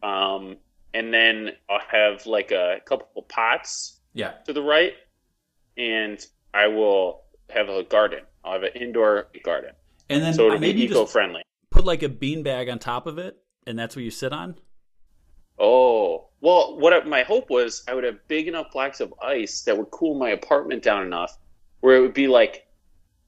um, 0.04 0.58
and 0.94 1.14
then 1.14 1.52
I'll 1.70 1.80
have 1.88 2.26
like 2.26 2.52
a 2.52 2.82
couple 2.86 3.08
of 3.16 3.28
pots 3.30 4.00
Yeah. 4.14 4.32
to 4.46 4.52
the 4.54 4.62
right, 4.62 4.94
and 5.78 6.26
I 6.54 6.68
will 6.68 7.22
have 7.50 7.70
a 7.70 7.84
garden. 7.84 8.22
I'll 8.44 8.54
have 8.54 8.64
an 8.64 8.72
indoor 8.76 9.28
garden. 9.44 9.72
And 10.10 10.22
then 10.22 10.34
so 10.34 10.48
it'll 10.48 10.60
maybe 10.60 10.80
be 10.80 10.86
eco-friendly. 10.94 11.44
Put 11.76 11.84
like 11.84 12.04
a 12.04 12.10
bean 12.10 12.42
bag 12.42 12.70
on 12.70 12.80
top 12.80 13.06
of 13.06 13.18
it, 13.18 13.38
and 13.68 13.78
that's 13.78 13.98
what 13.98 14.06
you 14.06 14.10
sit 14.10 14.32
on. 14.32 14.56
Oh, 15.60 16.30
well, 16.40 16.80
what 16.80 16.94
I, 16.94 17.04
my 17.04 17.24
hope 17.24 17.50
was 17.50 17.84
I 17.86 17.94
would 17.94 18.06
have 18.06 18.26
big 18.30 18.48
enough 18.48 18.72
blocks 18.72 19.02
of 19.02 19.14
ice 19.22 19.62
that 19.64 19.78
would 19.78 19.92
cool 19.92 20.16
my 20.16 20.30
apartment 20.30 20.84
down 20.84 21.06
enough 21.06 21.38
where 21.82 21.98
it 21.98 22.00
would 22.00 22.14
be 22.14 22.28
like 22.28 22.66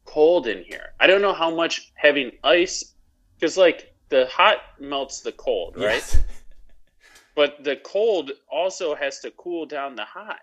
cold 0.06 0.48
in 0.48 0.64
here. 0.64 0.94
I 0.98 1.08
don't 1.08 1.22
know 1.22 1.34
how 1.34 1.54
much 1.54 1.92
having 1.96 2.32
ice, 2.42 2.94
because 3.36 3.58
like 3.58 3.94
the 4.08 4.28
hot 4.28 4.60
melts 4.80 5.20
the 5.20 5.34
cold, 5.34 5.76
right? 5.76 5.96
Yes. 5.96 6.18
But 7.36 7.64
the 7.64 7.76
cold 7.76 8.32
also 8.52 8.96
has 8.96 9.20
to 9.20 9.30
cool 9.30 9.68
down 9.68 9.96
the 9.96 10.06
hot. 10.06 10.40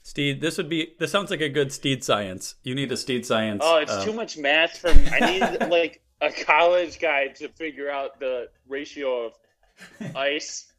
Steed, 0.00 0.40
this 0.40 0.56
would 0.56 0.70
be. 0.70 0.94
This 0.98 1.10
sounds 1.12 1.30
like 1.30 1.42
a 1.42 1.50
good 1.50 1.72
Steed 1.72 2.02
science. 2.02 2.54
You 2.62 2.74
need 2.74 2.90
a 2.90 2.96
Steed 2.96 3.26
science. 3.26 3.60
Oh, 3.62 3.76
it's 3.76 3.92
um, 3.92 4.02
too 4.02 4.14
much 4.14 4.38
math 4.38 4.78
for 4.78 4.94
me. 4.94 5.08
I 5.12 5.30
need 5.30 5.42
like 5.70 6.00
a 6.20 6.30
college 6.30 6.98
guy 6.98 7.28
to 7.28 7.48
figure 7.48 7.90
out 7.90 8.18
the 8.20 8.48
ratio 8.66 9.26
of 9.26 9.32
ice 10.16 10.72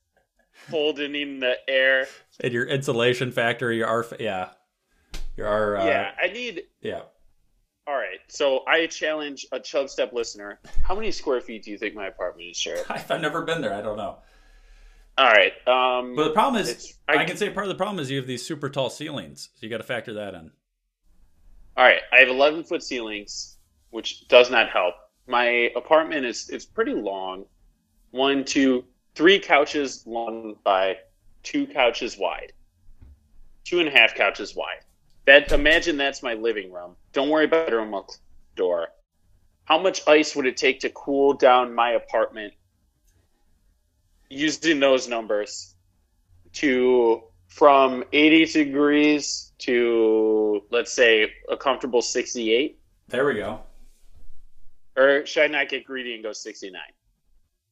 holding 0.69 1.15
in 1.15 1.39
the 1.39 1.55
air. 1.67 2.07
And 2.41 2.53
your 2.53 2.65
insulation 2.65 3.31
factor, 3.31 3.71
your 3.71 3.87
R, 3.87 4.05
yeah, 4.19 4.49
your 5.37 5.47
R. 5.47 5.77
Uh, 5.77 5.85
yeah, 5.85 6.11
I 6.21 6.27
need 6.27 6.63
yeah. 6.81 7.01
All 7.87 7.95
right, 7.95 8.19
so 8.27 8.63
I 8.67 8.85
challenge 8.85 9.47
a 9.51 9.59
Chub 9.59 9.89
Step 9.89 10.13
listener. 10.13 10.59
How 10.83 10.93
many 10.93 11.11
square 11.11 11.41
feet 11.41 11.63
do 11.63 11.71
you 11.71 11.77
think 11.77 11.95
my 11.95 12.05
apartment 12.05 12.51
is, 12.51 12.57
Sheriff? 12.57 12.85
I've 12.91 13.21
never 13.21 13.41
been 13.41 13.61
there. 13.61 13.73
I 13.73 13.81
don't 13.81 13.97
know. 13.97 14.17
All 15.17 15.27
right. 15.29 15.51
Um, 15.67 16.15
But 16.15 16.25
the 16.25 16.33
problem 16.33 16.61
is, 16.61 16.69
it's- 16.69 16.93
I, 17.07 17.25
can 17.25 17.35
say 17.35 17.49
part 17.49 17.65
of 17.65 17.69
the 17.69 17.75
problem 17.75 17.99
is 17.99 18.09
you 18.09 18.17
have 18.17 18.27
these 18.27 18.45
super 18.45 18.69
tall 18.69 18.89
ceilings, 18.89 19.49
so 19.55 19.65
you 19.65 19.69
got 19.69 19.77
to 19.79 19.83
factor 19.83 20.13
that 20.13 20.33
in. 20.33 20.51
All 21.75 21.83
right, 21.83 22.01
I 22.13 22.19
have 22.19 22.29
11 22.29 22.63
foot 22.65 22.83
ceilings, 22.83 23.57
which 23.89 24.27
does 24.27 24.49
not 24.51 24.69
help. 24.69 24.93
My 25.29 25.71
apartment 25.75 26.25
is 26.25 26.49
it's 26.49 26.65
pretty 26.65 26.95
long. 26.95 27.45
One, 28.09 28.43
two, 28.43 28.83
three 29.13 29.39
couches 29.39 30.03
long 30.07 30.55
by 30.63 30.97
two 31.43 31.67
couches 31.67 32.17
wide. 32.17 32.51
Two 33.63 33.79
and 33.79 33.87
a 33.87 33.91
half 33.91 34.15
couches 34.15 34.55
wide. 34.55 34.79
That 35.25 35.51
imagine 35.51 35.97
that's 35.97 36.23
my 36.23 36.33
living 36.33 36.71
room. 36.71 36.95
Don't 37.13 37.29
worry 37.29 37.45
about 37.45 37.69
the 37.69 37.75
room 37.75 37.93
I'll 37.93 38.01
close 38.01 38.17
the 38.55 38.57
door. 38.57 38.87
How 39.65 39.77
much 39.77 40.01
ice 40.07 40.35
would 40.35 40.47
it 40.47 40.57
take 40.57 40.79
to 40.79 40.89
cool 40.89 41.33
down 41.33 41.75
my 41.75 41.91
apartment 41.91 42.53
using 44.31 44.79
those 44.79 45.07
numbers 45.07 45.75
to 46.53 47.21
from 47.49 48.03
80 48.11 48.45
degrees 48.45 49.53
to 49.59 50.63
let's 50.71 50.91
say 50.91 51.31
a 51.51 51.55
comfortable 51.55 52.01
68 52.01 52.79
There 53.09 53.25
we 53.27 53.35
go. 53.35 53.61
Or 54.99 55.25
should 55.25 55.43
i 55.43 55.47
not 55.47 55.69
get 55.69 55.85
greedy 55.85 56.13
and 56.13 56.23
go 56.23 56.31
69 56.33 56.81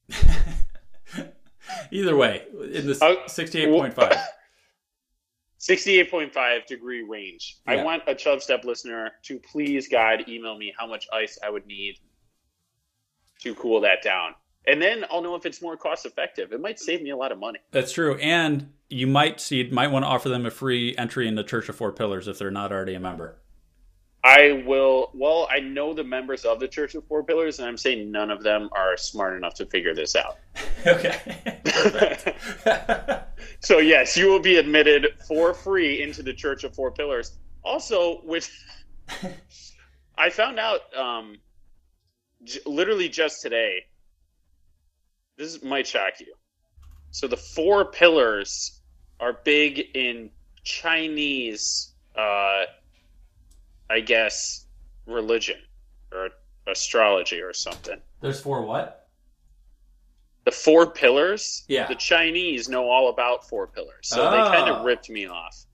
Either 1.92 2.16
way, 2.16 2.44
in 2.74 2.88
the 2.88 2.98
Oh, 3.02 3.18
68.5. 3.28 4.18
68.5 5.60 6.66
degree 6.68 7.04
range 7.04 7.58
i 7.68 7.84
want 7.84 8.04
a 8.08 8.14
chub 8.16 8.42
step 8.42 8.64
listener 8.64 9.12
to 9.24 9.40
please 9.40 9.88
god 9.88 10.24
email 10.30 10.56
me 10.58 10.72
how 10.78 10.86
much 10.88 11.08
ice 11.12 11.38
i 11.44 11.50
would 11.50 11.66
need 11.66 11.96
to 13.42 13.54
cool 13.56 13.82
that 13.82 14.02
down 14.04 14.36
and 14.68 14.80
then 14.82 15.04
i'll 15.10 15.22
know 15.22 15.34
if 15.36 15.46
it's 15.48 15.62
more 15.62 15.76
cost 15.76 16.06
effective 16.06 16.54
it 16.54 16.62
might 16.62 16.80
save 16.80 17.02
me 17.02 17.10
a 17.10 17.18
lot 17.18 17.32
of 17.32 17.40
money 17.40 17.58
That's 17.72 17.92
true. 17.92 18.16
And 18.20 18.72
you 18.90 19.08
might 19.08 19.42
see, 19.42 19.68
might 19.70 19.88
want 19.92 20.04
to 20.04 20.08
offer 20.08 20.30
them 20.30 20.46
a 20.46 20.52
free 20.52 20.96
entry 20.98 21.28
into 21.28 21.44
Church 21.44 21.68
of 21.68 21.76
Four 21.76 21.92
Pillars 21.92 22.28
if 22.30 22.38
they're 22.38 22.50
not 22.52 22.72
already 22.72 22.94
a 22.94 23.00
member. 23.02 23.38
I 24.28 24.62
will. 24.66 25.10
Well, 25.14 25.48
I 25.50 25.62
know 25.62 25.94
the 25.94 26.04
members 26.04 26.44
of 26.44 26.60
the 26.60 26.68
Church 26.68 26.96
of 26.96 27.08
Four 27.08 27.24
Pillars, 27.24 27.60
and 27.60 27.68
I'm 27.68 27.78
saying 27.78 28.12
none 28.12 28.30
of 28.30 28.44
them 28.44 28.68
are 28.74 28.98
smart 28.98 29.38
enough 29.38 29.54
to 29.56 29.66
figure 29.66 29.96
this 29.96 30.16
out. 30.16 30.38
Okay. 30.86 32.36
so 33.60 33.80
yes, 33.80 34.16
you 34.16 34.28
will 34.28 34.40
be 34.40 34.56
admitted 34.56 35.08
for 35.28 35.54
free 35.54 36.02
into 36.02 36.24
the 36.24 36.34
Church 36.34 36.64
of 36.64 36.74
Four 36.76 36.92
Pillars. 36.92 37.38
Also, 37.64 38.22
which 38.22 38.50
I 40.18 40.30
found 40.30 40.60
out 40.60 40.82
um, 40.96 41.38
j- 42.44 42.60
literally 42.66 43.10
just 43.10 43.42
today. 43.42 43.86
This 45.38 45.62
might 45.64 45.88
shock 45.88 46.20
you. 46.20 46.34
So 47.12 47.28
the 47.28 47.38
four 47.38 47.86
pillars 47.86 48.82
are 49.20 49.34
big 49.34 49.80
in 49.94 50.30
Chinese, 50.64 51.94
uh, 52.16 52.64
I 53.90 54.00
guess, 54.02 54.66
religion 55.06 55.58
or 56.12 56.30
astrology 56.68 57.40
or 57.42 57.54
something. 57.54 58.00
There's 58.22 58.40
four 58.40 58.62
what? 58.64 59.08
The 60.46 60.52
four 60.52 60.88
pillars. 60.92 61.64
Yeah. 61.68 61.88
The 61.88 61.96
Chinese 61.96 62.70
know 62.70 62.90
all 62.90 63.10
about 63.10 63.48
four 63.48 63.68
pillars, 63.68 64.04
so 64.04 64.32
they 64.32 64.38
kind 64.38 64.70
Oh. 64.70 64.76
of 64.78 64.86
ripped 64.86 65.10
me 65.10 65.28
off. 65.28 65.66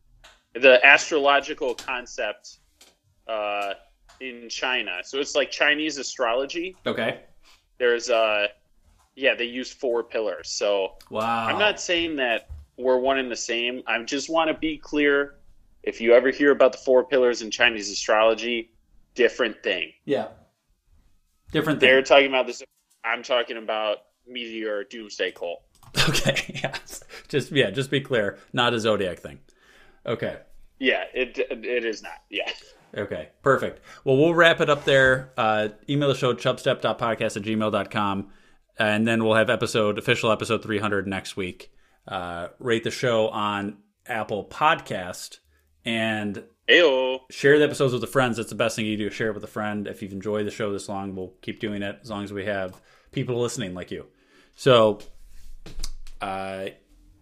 The 0.53 0.83
astrological 0.85 1.75
concept 1.75 2.59
uh, 3.27 3.73
in 4.19 4.49
China. 4.49 4.99
So 5.03 5.19
it's 5.19 5.35
like 5.35 5.49
Chinese 5.51 5.97
astrology. 5.97 6.75
Okay. 6.85 7.21
There's 7.79 8.09
uh, 8.09 8.47
yeah, 9.15 9.35
they 9.35 9.45
use 9.45 9.71
four 9.71 10.03
pillars. 10.03 10.49
So 10.49 10.93
Wow. 11.09 11.45
I'm 11.47 11.59
not 11.59 11.79
saying 11.79 12.15
that 12.17 12.49
we're 12.77 12.97
one 12.97 13.19
and 13.19 13.31
the 13.31 13.35
same. 13.35 13.83
I 13.87 14.01
just 14.03 14.29
want 14.29 14.49
to 14.49 14.55
be 14.55 14.77
clear. 14.77 15.35
If 15.83 15.99
you 16.01 16.13
ever 16.13 16.29
hear 16.31 16.51
about 16.51 16.71
the 16.71 16.77
four 16.77 17.05
pillars 17.05 17.41
in 17.41 17.51
Chinese 17.51 17.89
astrology, 17.89 18.71
different 19.15 19.61
thing. 19.63 19.91
Yeah. 20.05 20.27
Different 21.51 21.79
thing. 21.79 21.89
They're 21.89 22.01
talking 22.01 22.27
about 22.27 22.47
this. 22.47 22.63
I'm 23.03 23.21
talking 23.21 23.57
about 23.57 23.97
meteor 24.27 24.83
doomsday 24.83 25.31
cult. 25.31 25.61
Okay. 26.09 26.59
Yeah. 26.61 26.75
Just 27.27 27.51
yeah. 27.51 27.69
Just 27.69 27.91
be 27.91 28.01
clear. 28.01 28.39
Not 28.51 28.73
a 28.73 28.79
zodiac 28.79 29.19
thing. 29.19 29.39
Okay. 30.05 30.37
Yeah, 30.79 31.03
it 31.13 31.37
it 31.37 31.85
is 31.85 32.01
not. 32.01 32.23
Yeah. 32.29 32.51
Okay, 32.95 33.29
perfect. 33.41 33.79
Well, 34.03 34.17
we'll 34.17 34.33
wrap 34.33 34.61
it 34.61 34.69
up 34.69 34.85
there. 34.85 35.31
Uh, 35.37 35.69
email 35.89 36.09
the 36.09 36.15
show, 36.15 36.33
chubstep.podcast 36.33 37.37
at 37.37 37.43
gmail.com. 37.43 38.29
And 38.77 39.07
then 39.07 39.23
we'll 39.23 39.35
have 39.35 39.49
episode, 39.49 39.97
official 39.97 40.31
episode 40.31 40.61
300 40.61 41.07
next 41.07 41.35
week. 41.37 41.71
Uh, 42.07 42.49
rate 42.59 42.83
the 42.83 42.91
show 42.91 43.29
on 43.29 43.77
Apple 44.05 44.45
Podcast 44.45 45.39
and 45.85 46.43
Ayo. 46.69 47.19
share 47.29 47.57
the 47.59 47.65
episodes 47.65 47.93
with 47.93 48.01
the 48.01 48.07
friends. 48.07 48.37
That's 48.37 48.49
the 48.49 48.55
best 48.55 48.75
thing 48.75 48.85
you 48.85 48.97
do. 48.97 49.09
Share 49.09 49.29
it 49.29 49.33
with 49.33 49.43
a 49.43 49.47
friend. 49.47 49.87
If 49.87 50.01
you've 50.01 50.13
enjoyed 50.13 50.45
the 50.47 50.51
show 50.51 50.71
this 50.71 50.87
long, 50.87 51.15
we'll 51.15 51.33
keep 51.41 51.59
doing 51.59 51.81
it 51.83 51.99
as 52.01 52.09
long 52.09 52.23
as 52.23 52.31
we 52.31 52.45
have 52.45 52.79
people 53.11 53.39
listening 53.39 53.73
like 53.73 53.91
you. 53.91 54.05
So, 54.55 54.99
uh, 56.21 56.67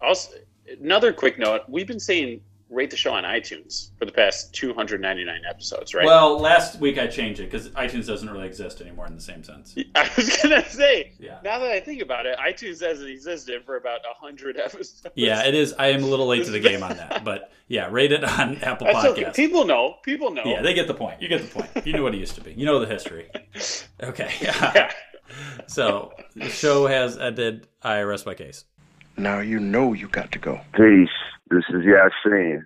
Also, 0.00 0.32
another 0.80 1.12
quick 1.12 1.38
note: 1.38 1.62
we've 1.68 1.86
been 1.86 2.00
saying 2.00 2.40
rate 2.72 2.90
the 2.90 2.96
show 2.96 3.12
on 3.12 3.24
iTunes 3.24 3.90
for 3.98 4.06
the 4.06 4.12
past 4.12 4.54
299 4.54 5.42
episodes, 5.48 5.94
right? 5.94 6.06
well, 6.06 6.38
last 6.38 6.80
week 6.80 6.98
I 6.98 7.06
changed 7.06 7.40
it 7.40 7.50
because 7.50 7.68
iTunes 7.70 8.06
doesn't 8.06 8.28
really 8.28 8.46
exist 8.46 8.80
anymore 8.80 9.06
in 9.06 9.14
the 9.14 9.20
same 9.20 9.44
sense. 9.44 9.74
I 9.94 10.10
was 10.16 10.36
gonna 10.42 10.68
say. 10.68 11.12
Yeah. 11.18 11.38
Now 11.44 11.58
that 11.58 11.70
I 11.70 11.80
think 11.80 12.02
about 12.02 12.26
it, 12.26 12.38
iTunes 12.38 12.80
hasn't 12.80 13.08
existed 13.08 13.62
for 13.64 13.76
about 13.76 14.00
hundred 14.20 14.56
episodes. 14.56 15.06
Yeah, 15.14 15.44
it 15.44 15.54
is. 15.54 15.74
I 15.78 15.88
am 15.88 16.02
a 16.02 16.06
little 16.06 16.26
late 16.26 16.44
to 16.44 16.50
the 16.50 16.60
game 16.60 16.82
on 16.82 16.96
that, 16.96 17.24
but 17.24 17.52
yeah, 17.68 17.88
rate 17.90 18.12
it 18.12 18.24
on 18.24 18.56
Apple 18.58 18.86
That's 18.86 19.04
okay. 19.06 19.30
People 19.34 19.64
know. 19.64 19.96
People 20.02 20.30
know. 20.30 20.42
Yeah, 20.44 20.62
they 20.62 20.74
get 20.74 20.86
the 20.86 20.94
point. 20.94 21.20
You 21.20 21.28
get 21.28 21.42
the 21.42 21.48
point. 21.48 21.86
You 21.86 21.92
know 21.92 22.02
what 22.02 22.14
it 22.14 22.18
used 22.18 22.34
to 22.36 22.40
be. 22.40 22.52
You 22.52 22.66
know 22.66 22.78
the 22.78 22.86
history. 22.86 23.30
Okay. 24.02 24.32
yeah. 24.40 24.90
so 25.68 26.12
the 26.34 26.48
show 26.48 26.88
has 26.88 27.16
ended. 27.16 27.68
I 27.80 28.00
rest 28.00 28.26
my 28.26 28.34
case. 28.34 28.64
Now 29.16 29.40
you 29.40 29.60
know 29.60 29.92
you 29.92 30.08
got 30.08 30.32
to 30.32 30.38
go. 30.38 30.60
Peace. 30.74 31.08
This 31.50 31.64
is 31.70 31.82
Yasin. 31.84 32.64